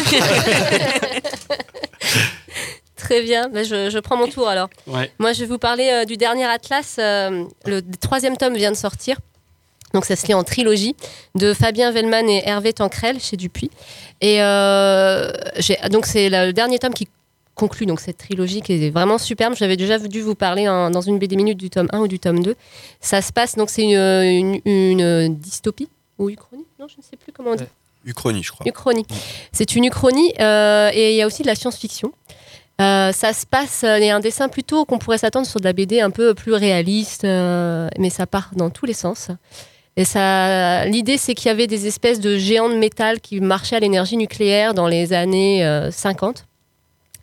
Très 3.06 3.22
bien, 3.22 3.50
Bah, 3.50 3.64
je, 3.64 3.90
je 3.92 4.00
prends 4.00 4.18
mon 4.18 4.28
tour 4.28 4.48
alors. 4.48 4.68
Ouais. 4.88 5.12
Moi, 5.20 5.32
je 5.34 5.42
vais 5.42 5.46
vous 5.46 5.60
parler 5.60 5.90
euh, 5.92 6.06
du 6.06 6.18
dernier 6.18 6.46
Atlas. 6.46 6.96
euh, 7.00 7.44
le 7.66 7.82
troisième 8.02 8.36
tome 8.36 8.56
vient 8.56 8.72
de 8.72 8.76
sortir. 8.78 9.18
Donc, 9.94 10.06
ça 10.06 10.16
se 10.16 10.26
lit 10.28 10.34
en 10.34 10.44
trilogie 10.44 10.96
de 11.36 11.54
Fabien 11.54 11.92
Vellman 11.92 12.28
et 12.28 12.42
Hervé 12.46 12.74
Tancrel 12.74 13.20
chez 13.20 13.38
Dupuis. 13.38 13.70
Et 14.22 14.42
euh, 14.42 15.32
donc, 15.92 16.06
c'est 16.08 16.30
le 16.30 16.52
dernier 16.52 16.80
tome 16.80 16.94
qui 16.94 17.08
conclut 17.54 17.86
donc, 17.86 18.00
cette 18.02 18.18
trilogie 18.18 18.62
qui 18.62 18.74
est 18.74 18.90
vraiment 18.90 19.18
superbe. 19.20 19.54
J'avais 19.56 19.78
déjà 19.78 19.98
dû 20.00 20.22
vous 20.22 20.36
parler 20.36 20.68
en- 20.68 20.90
dans 20.90 21.02
une 21.02 21.20
BD 21.20 21.36
minute 21.36 21.58
du 21.58 21.70
tome 21.70 21.88
1 21.94 22.00
ou 22.00 22.08
du 22.08 22.20
tome 22.20 22.42
2. 22.44 22.56
Ça 23.00 23.22
se 23.22 23.32
passe, 23.32 23.56
donc, 23.56 23.70
c'est 23.70 23.84
une, 23.84 24.60
une- 24.66 25.00
une 25.00 25.36
dystopie 25.38 25.88
ou 26.18 26.30
uchronie? 26.30 26.66
Non, 26.80 26.88
je 26.88 26.96
ne 26.98 27.04
sais 27.04 27.16
plus 27.16 27.32
comment 27.32 27.52
on 27.52 27.56
dit. 27.56 27.64
Uchronie, 28.06 28.44
je 28.44 28.52
crois. 28.52 28.68
Uchronie. 28.68 29.06
C'est 29.52 29.76
une 29.76 29.86
uchronie 29.86 30.32
euh, 30.40 30.92
et 30.94 31.12
il 31.14 31.16
y 31.18 31.22
a 31.22 31.28
aussi 31.28 31.42
de 31.42 31.48
la 31.48 31.56
science-fiction. 31.56 32.12
Euh, 32.82 33.14
ça 33.14 33.32
se 33.32 33.46
passe, 33.46 33.86
euh, 33.86 33.98
il 34.00 34.06
y 34.06 34.10
a 34.10 34.16
un 34.16 34.20
dessin 34.20 34.50
plutôt 34.50 34.84
qu'on 34.84 34.98
pourrait 35.00 35.18
s'attendre 35.18 35.48
sur 35.48 35.62
de 35.62 35.66
la 35.66 35.72
BD 35.72 36.02
un 36.02 36.10
peu 36.10 36.34
plus 36.34 36.54
réaliste, 36.54 37.24
euh, 37.24 37.88
mais 37.98 38.10
ça 38.10 38.28
part 38.28 38.52
dans 38.54 38.70
tous 38.70 38.86
les 38.86 38.94
sens. 38.94 39.30
Et 39.96 40.04
ça, 40.04 40.84
l'idée, 40.86 41.18
c'est 41.18 41.36
qu'il 41.36 41.48
y 41.48 41.52
avait 41.52 41.68
des 41.68 41.88
espèces 41.88 42.20
de 42.20 42.38
géants 42.38 42.68
de 42.68 42.76
métal 42.76 43.22
qui 43.22 43.40
marchaient 43.40 43.78
à 43.78 43.80
l'énergie 43.80 44.18
nucléaire 44.18 44.74
dans 44.74 44.88
les 44.90 45.14
années 45.14 45.66
euh, 45.66 45.90
50. 45.90 46.46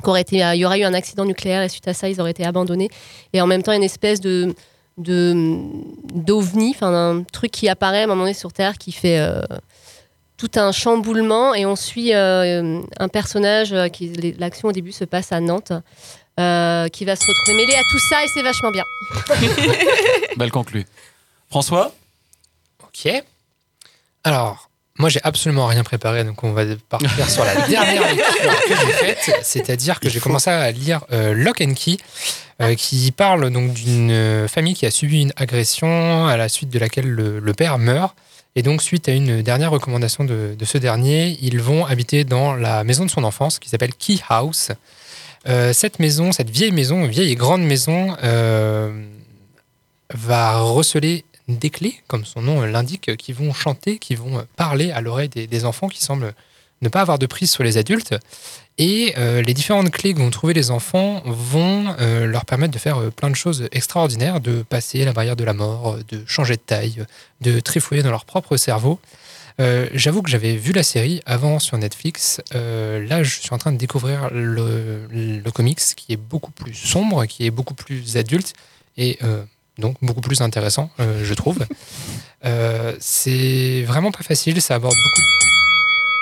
Qu'aurait 0.02 0.22
été, 0.22 0.38
il 0.38 0.56
y 0.56 0.64
aurait 0.64 0.80
eu 0.80 0.84
un 0.84 0.94
accident 0.94 1.26
nucléaire 1.26 1.62
et 1.62 1.68
suite 1.68 1.86
à 1.86 1.92
ça, 1.92 2.08
ils 2.08 2.18
auraient 2.20 2.30
été 2.30 2.46
abandonnés. 2.46 2.88
Et 3.34 3.42
en 3.42 3.46
même 3.46 3.62
temps, 3.62 3.72
une 3.72 3.84
espèce 3.84 4.20
de 4.20 4.54
d'ovni, 4.98 6.76
un 6.82 7.22
truc 7.32 7.50
qui 7.50 7.68
apparaît 7.68 8.02
à 8.02 8.04
un 8.04 8.06
moment 8.08 8.22
donné 8.22 8.34
sur 8.34 8.52
Terre 8.52 8.76
qui 8.76 8.92
fait 8.92 9.18
tout 10.42 10.58
un 10.58 10.72
chamboulement 10.72 11.54
et 11.54 11.66
on 11.66 11.76
suit 11.76 12.12
euh, 12.14 12.80
un 12.98 13.08
personnage 13.08 13.72
euh, 13.72 13.86
qui 13.86 14.08
l'action 14.40 14.68
au 14.68 14.72
début 14.72 14.90
se 14.90 15.04
passe 15.04 15.30
à 15.30 15.38
Nantes 15.38 15.72
euh, 16.40 16.88
qui 16.88 17.04
va 17.04 17.14
se 17.14 17.24
retrouver 17.24 17.58
mêlé 17.58 17.74
à 17.74 17.82
tout 17.88 17.98
ça 18.10 18.24
et 18.24 18.28
c'est 18.34 18.42
vachement 18.42 18.72
bien. 18.72 18.82
Belle 20.36 20.50
conclue. 20.50 20.84
François? 21.48 21.94
Ok. 22.82 23.22
Alors, 24.24 24.68
Moi, 24.98 25.10
j'ai 25.10 25.20
absolument 25.22 25.66
rien 25.68 25.84
préparé, 25.84 26.24
donc 26.24 26.42
on 26.42 26.52
va 26.52 26.64
partir 26.88 27.30
sur 27.30 27.44
la 27.44 27.54
dernière 27.68 28.12
lecture 28.12 28.64
que 28.68 28.74
j'ai 28.74 28.92
faite, 28.92 29.40
c'est-à-dire 29.42 30.00
que 30.00 30.08
j'ai 30.08 30.18
commencé 30.18 30.50
à 30.50 30.70
lire 30.72 31.04
euh, 31.12 31.34
Lock 31.34 31.60
and 31.60 31.74
Key, 31.74 31.98
euh, 32.60 32.74
qui 32.74 33.12
parle 33.12 33.50
donc 33.50 33.72
d'une 33.74 34.10
euh, 34.10 34.48
famille 34.48 34.74
qui 34.74 34.86
a 34.86 34.90
subi 34.90 35.22
une 35.22 35.32
agression 35.36 36.26
à 36.26 36.36
la 36.36 36.48
suite 36.48 36.68
de 36.68 36.80
laquelle 36.80 37.08
le, 37.08 37.38
le 37.38 37.54
père 37.54 37.78
meurt. 37.78 38.16
Et 38.54 38.62
donc, 38.62 38.82
suite 38.82 39.08
à 39.08 39.12
une 39.12 39.42
dernière 39.42 39.70
recommandation 39.70 40.24
de, 40.24 40.56
ce 40.64 40.78
dernier, 40.78 41.38
ils 41.40 41.60
vont 41.60 41.86
habiter 41.86 42.24
dans 42.24 42.54
la 42.54 42.84
maison 42.84 43.04
de 43.04 43.10
son 43.10 43.24
enfance, 43.24 43.58
qui 43.58 43.68
s'appelle 43.68 43.94
Key 43.94 44.18
House. 44.28 44.72
Euh, 45.48 45.72
cette 45.72 45.98
maison, 45.98 46.32
cette 46.32 46.50
vieille 46.50 46.72
maison, 46.72 47.06
vieille 47.06 47.32
et 47.32 47.34
grande 47.34 47.62
maison, 47.62 48.14
euh, 48.22 49.04
va 50.12 50.60
receler 50.60 51.24
des 51.48 51.70
clés, 51.70 52.00
comme 52.08 52.24
son 52.24 52.42
nom 52.42 52.62
l'indique, 52.62 53.16
qui 53.16 53.32
vont 53.32 53.52
chanter, 53.54 53.98
qui 53.98 54.14
vont 54.14 54.46
parler 54.56 54.90
à 54.92 55.00
l'oreille 55.00 55.28
des 55.28 55.64
enfants 55.64 55.88
qui 55.88 56.02
semblent 56.02 56.34
ne 56.82 56.88
pas 56.88 57.00
avoir 57.00 57.18
de 57.18 57.26
prise 57.26 57.50
sur 57.50 57.64
les 57.64 57.78
adultes. 57.78 58.14
Et 58.78 59.14
euh, 59.18 59.42
les 59.42 59.54
différentes 59.54 59.90
clés 59.90 60.14
que 60.14 60.18
vont 60.18 60.30
trouver 60.30 60.54
les 60.54 60.70
enfants 60.70 61.22
vont 61.26 61.94
euh, 62.00 62.26
leur 62.26 62.44
permettre 62.44 62.72
de 62.72 62.78
faire 62.78 62.98
euh, 62.98 63.10
plein 63.10 63.28
de 63.28 63.36
choses 63.36 63.68
extraordinaires, 63.70 64.40
de 64.40 64.62
passer 64.62 65.04
la 65.04 65.12
barrière 65.12 65.36
de 65.36 65.44
la 65.44 65.52
mort, 65.52 65.98
de 66.08 66.22
changer 66.26 66.56
de 66.56 66.62
taille, 66.62 67.04
de 67.42 67.60
trifouiller 67.60 68.02
dans 68.02 68.10
leur 68.10 68.24
propre 68.24 68.56
cerveau. 68.56 68.98
J'avoue 69.94 70.22
que 70.22 70.30
j'avais 70.30 70.56
vu 70.56 70.72
la 70.72 70.82
série 70.82 71.20
avant 71.24 71.60
sur 71.60 71.78
Netflix. 71.78 72.40
Là, 72.52 73.22
je 73.22 73.38
suis 73.38 73.52
en 73.52 73.58
train 73.58 73.70
de 73.70 73.76
découvrir 73.76 74.28
le, 74.32 75.06
le 75.08 75.50
comics 75.52 75.78
qui 75.78 76.12
est 76.12 76.16
beaucoup 76.16 76.50
plus 76.50 76.74
sombre, 76.74 77.26
qui 77.26 77.46
est 77.46 77.52
beaucoup 77.52 77.74
plus 77.74 78.16
adulte 78.16 78.54
et 78.96 79.20
donc 79.78 79.98
beaucoup 80.02 80.20
plus 80.20 80.40
intéressant, 80.40 80.90
je 80.98 81.34
trouve. 81.34 81.64
C'est 82.98 83.84
vraiment 83.86 84.10
pas 84.10 84.24
facile, 84.24 84.60
ça 84.60 84.74
aborde 84.74 84.96
beaucoup 84.96 85.51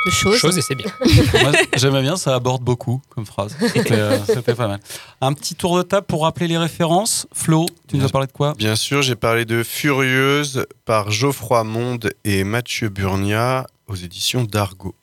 de 0.07 0.11
choses, 0.11 0.59
et 0.59 0.63
c'est 0.63 0.75
bien. 0.75 0.91
Moi, 1.43 1.53
J'aimais 1.77 2.03
bien, 2.03 2.17
ça 2.17 2.35
aborde 2.35 2.63
beaucoup 2.63 3.01
comme 3.11 3.27
phrase. 3.27 3.57
C'était 3.73 3.93
euh, 3.93 4.19
c'était 4.27 4.55
pas 4.55 4.69
mal. 4.69 4.81
Un 5.21 5.33
petit 5.33 5.55
tour 5.55 5.77
de 5.77 5.83
table 5.83 6.07
pour 6.07 6.23
rappeler 6.23 6.49
les 6.49 6.59
références. 6.59 7.27
Flo, 7.33 7.67
tu 7.89 7.97
nous 7.97 8.05
as 8.05 8.09
parlé 8.09 8.27
de 8.27 8.33
quoi? 8.33 8.55
Bien 8.57 8.77
sûr, 8.77 9.03
j'ai 9.03 9.17
parlé 9.17 9.45
de 9.45 9.63
Furieuse 9.63 10.67
par 10.85 11.11
Geoffroy 11.11 11.65
Monde 11.65 12.13
et 12.25 12.45
Mathieu 12.45 12.89
Burnia 12.89 13.67
aux 13.89 13.95
éditions 13.97 14.45
d'Argo. 14.45 14.95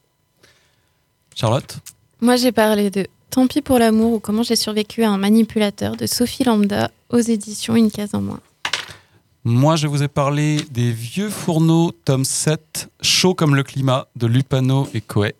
Charlotte? 1.36 1.78
Moi, 2.22 2.36
j'ai 2.36 2.52
parlé 2.52 2.90
de 2.90 3.08
Tant 3.30 3.46
pis 3.46 3.62
pour 3.62 3.78
l'amour 3.78 4.14
ou 4.14 4.20
comment 4.20 4.42
j'ai 4.42 4.56
survécu 4.56 5.04
à 5.04 5.10
un 5.12 5.18
manipulateur 5.18 5.96
de 5.96 6.08
Sophie 6.08 6.44
Lambda 6.44 6.90
aux 7.10 7.20
éditions 7.20 7.76
Une 7.76 7.92
case 7.92 8.12
en 8.14 8.22
moins. 8.22 8.40
Moi, 9.50 9.78
je 9.78 9.88
vous 9.88 10.04
ai 10.04 10.10
parlé 10.10 10.58
des 10.72 10.92
Vieux 10.92 11.30
Fourneaux, 11.30 11.94
tome 12.04 12.26
7, 12.26 12.90
Chaud 13.02 13.34
comme 13.34 13.56
le 13.56 13.64
climat, 13.64 14.08
de 14.18 14.28
Lupano 14.28 14.90
et 14.94 15.00
Coé. 15.00 15.36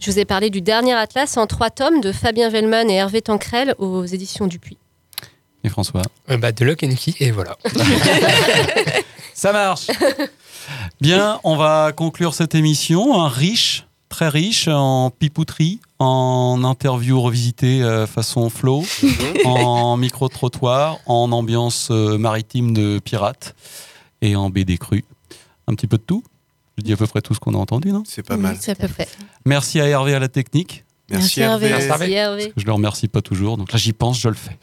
Je 0.00 0.10
vous 0.10 0.18
ai 0.18 0.26
parlé 0.26 0.50
du 0.50 0.60
dernier 0.60 0.92
atlas 0.92 1.38
en 1.38 1.46
trois 1.46 1.70
tomes 1.70 2.02
de 2.02 2.12
Fabien 2.12 2.50
Vellman 2.50 2.90
et 2.90 2.96
Hervé 2.96 3.22
Tancrel 3.22 3.74
aux 3.78 4.04
éditions 4.04 4.46
Dupuis. 4.48 4.76
Et 5.64 5.70
François 5.70 6.02
Euh, 6.28 6.36
bah, 6.36 6.52
de 6.52 6.62
Lock 6.62 6.82
and 6.82 6.94
Key, 6.94 7.14
et 7.20 7.30
voilà. 7.30 7.56
Ça 9.32 9.54
marche. 9.54 9.86
Bien, 11.00 11.40
on 11.42 11.56
va 11.56 11.92
conclure 11.96 12.34
cette 12.34 12.54
émission. 12.54 13.18
Un 13.18 13.30
riche, 13.30 13.86
très 14.12 14.28
riche 14.28 14.68
en 14.68 15.10
pipouterie, 15.10 15.80
en 15.98 16.62
interview 16.64 17.18
revisitée 17.20 17.82
euh, 17.82 18.06
façon 18.06 18.50
flow, 18.50 18.84
en 19.46 19.96
micro-trottoir, 19.96 20.98
en 21.06 21.32
ambiance 21.32 21.88
euh, 21.90 22.18
maritime 22.18 22.74
de 22.74 23.00
pirate 23.02 23.56
et 24.20 24.36
en 24.36 24.50
BD 24.50 24.76
cru. 24.76 25.02
Un 25.66 25.74
petit 25.74 25.86
peu 25.86 25.96
de 25.96 26.02
tout. 26.02 26.22
Je 26.76 26.84
dis 26.84 26.92
à 26.92 26.96
peu 26.98 27.06
près 27.06 27.22
tout 27.22 27.32
ce 27.32 27.40
qu'on 27.40 27.54
a 27.54 27.56
entendu, 27.56 27.90
non? 27.90 28.02
C'est 28.06 28.22
pas 28.22 28.36
mal. 28.36 28.56
C'est 28.60 28.72
à 28.72 28.74
peu 28.74 28.86
près. 28.86 29.08
Merci 29.46 29.80
à 29.80 29.86
Hervé 29.86 30.14
à 30.14 30.18
la 30.18 30.28
technique. 30.28 30.84
Merci, 31.10 31.40
Merci, 31.40 31.40
Hervé. 31.40 31.66
Hervé. 31.68 31.88
Merci, 31.88 32.12
Hervé. 32.12 32.52
Je 32.54 32.66
le 32.66 32.72
remercie 32.72 33.08
pas 33.08 33.22
toujours, 33.22 33.56
donc 33.56 33.72
là 33.72 33.78
j'y 33.78 33.94
pense, 33.94 34.20
je 34.20 34.28
le 34.28 34.34
fais. 34.34 34.58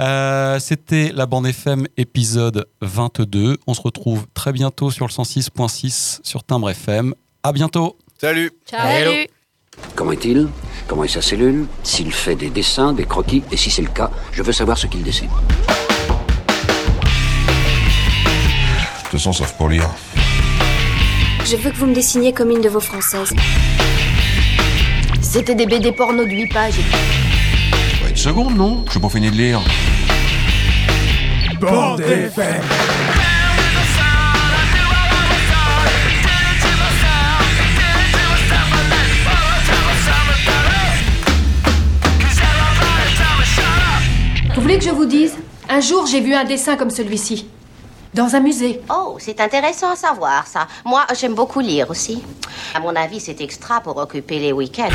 Euh, 0.00 0.58
C'était 0.58 1.12
la 1.14 1.26
bande 1.26 1.46
FM 1.46 1.86
épisode 1.98 2.66
22. 2.80 3.58
On 3.66 3.74
se 3.74 3.80
retrouve 3.82 4.26
très 4.32 4.52
bientôt 4.52 4.90
sur 4.90 5.06
le 5.06 5.12
106.6 5.12 6.20
sur 6.22 6.44
Timbre 6.44 6.70
FM. 6.70 7.14
À 7.42 7.52
bientôt. 7.52 7.96
Salut. 8.20 8.50
Salut. 8.66 9.26
Comment 9.94 10.12
est-il? 10.12 10.46
Comment 10.86 11.04
est 11.04 11.08
sa 11.08 11.22
cellule? 11.22 11.64
S'il 11.82 12.12
fait 12.12 12.34
des 12.34 12.50
dessins, 12.50 12.92
des 12.92 13.06
croquis? 13.06 13.42
Et 13.50 13.56
si 13.56 13.70
c'est 13.70 13.80
le 13.80 13.88
cas, 13.88 14.10
je 14.32 14.42
veux 14.42 14.52
savoir 14.52 14.76
ce 14.76 14.86
qu'il 14.88 15.02
dessine. 15.02 15.30
De 15.30 15.32
toute 19.04 19.12
façon, 19.12 19.32
sauf 19.32 19.54
pour 19.54 19.70
lire. 19.70 19.88
Je 21.46 21.56
veux 21.56 21.70
que 21.70 21.76
vous 21.76 21.86
me 21.86 21.94
dessiniez 21.94 22.34
comme 22.34 22.50
une 22.50 22.60
de 22.60 22.68
vos 22.68 22.80
françaises. 22.80 23.32
C'était 25.22 25.54
des 25.54 25.64
BD 25.64 25.90
porno 25.90 26.22
de 26.22 26.30
8 26.30 26.48
pages. 26.48 26.74
Une 28.06 28.16
seconde, 28.16 28.54
non? 28.54 28.84
Je 28.84 28.90
suis 28.90 29.00
pas 29.00 29.08
fini 29.08 29.30
de 29.30 29.36
lire. 29.36 29.62
Bande 31.58 32.00
FM. 32.02 32.60
Vous 44.60 44.64
voulez 44.64 44.78
que 44.78 44.84
je 44.84 44.90
vous 44.90 45.06
dise? 45.06 45.32
Un 45.70 45.80
jour, 45.80 46.06
j'ai 46.06 46.20
vu 46.20 46.34
un 46.34 46.44
dessin 46.44 46.76
comme 46.76 46.90
celui-ci. 46.90 47.48
Dans 48.12 48.36
un 48.36 48.40
musée. 48.40 48.82
Oh, 48.90 49.16
c'est 49.18 49.40
intéressant 49.40 49.90
à 49.90 49.96
savoir 49.96 50.46
ça. 50.46 50.68
Moi, 50.84 51.02
j'aime 51.18 51.32
beaucoup 51.32 51.60
lire 51.60 51.88
aussi. 51.88 52.22
À 52.74 52.80
mon 52.80 52.94
avis, 52.94 53.20
c'est 53.20 53.40
extra 53.40 53.80
pour 53.80 53.96
occuper 53.96 54.38
les 54.38 54.52
week-ends. 54.52 54.90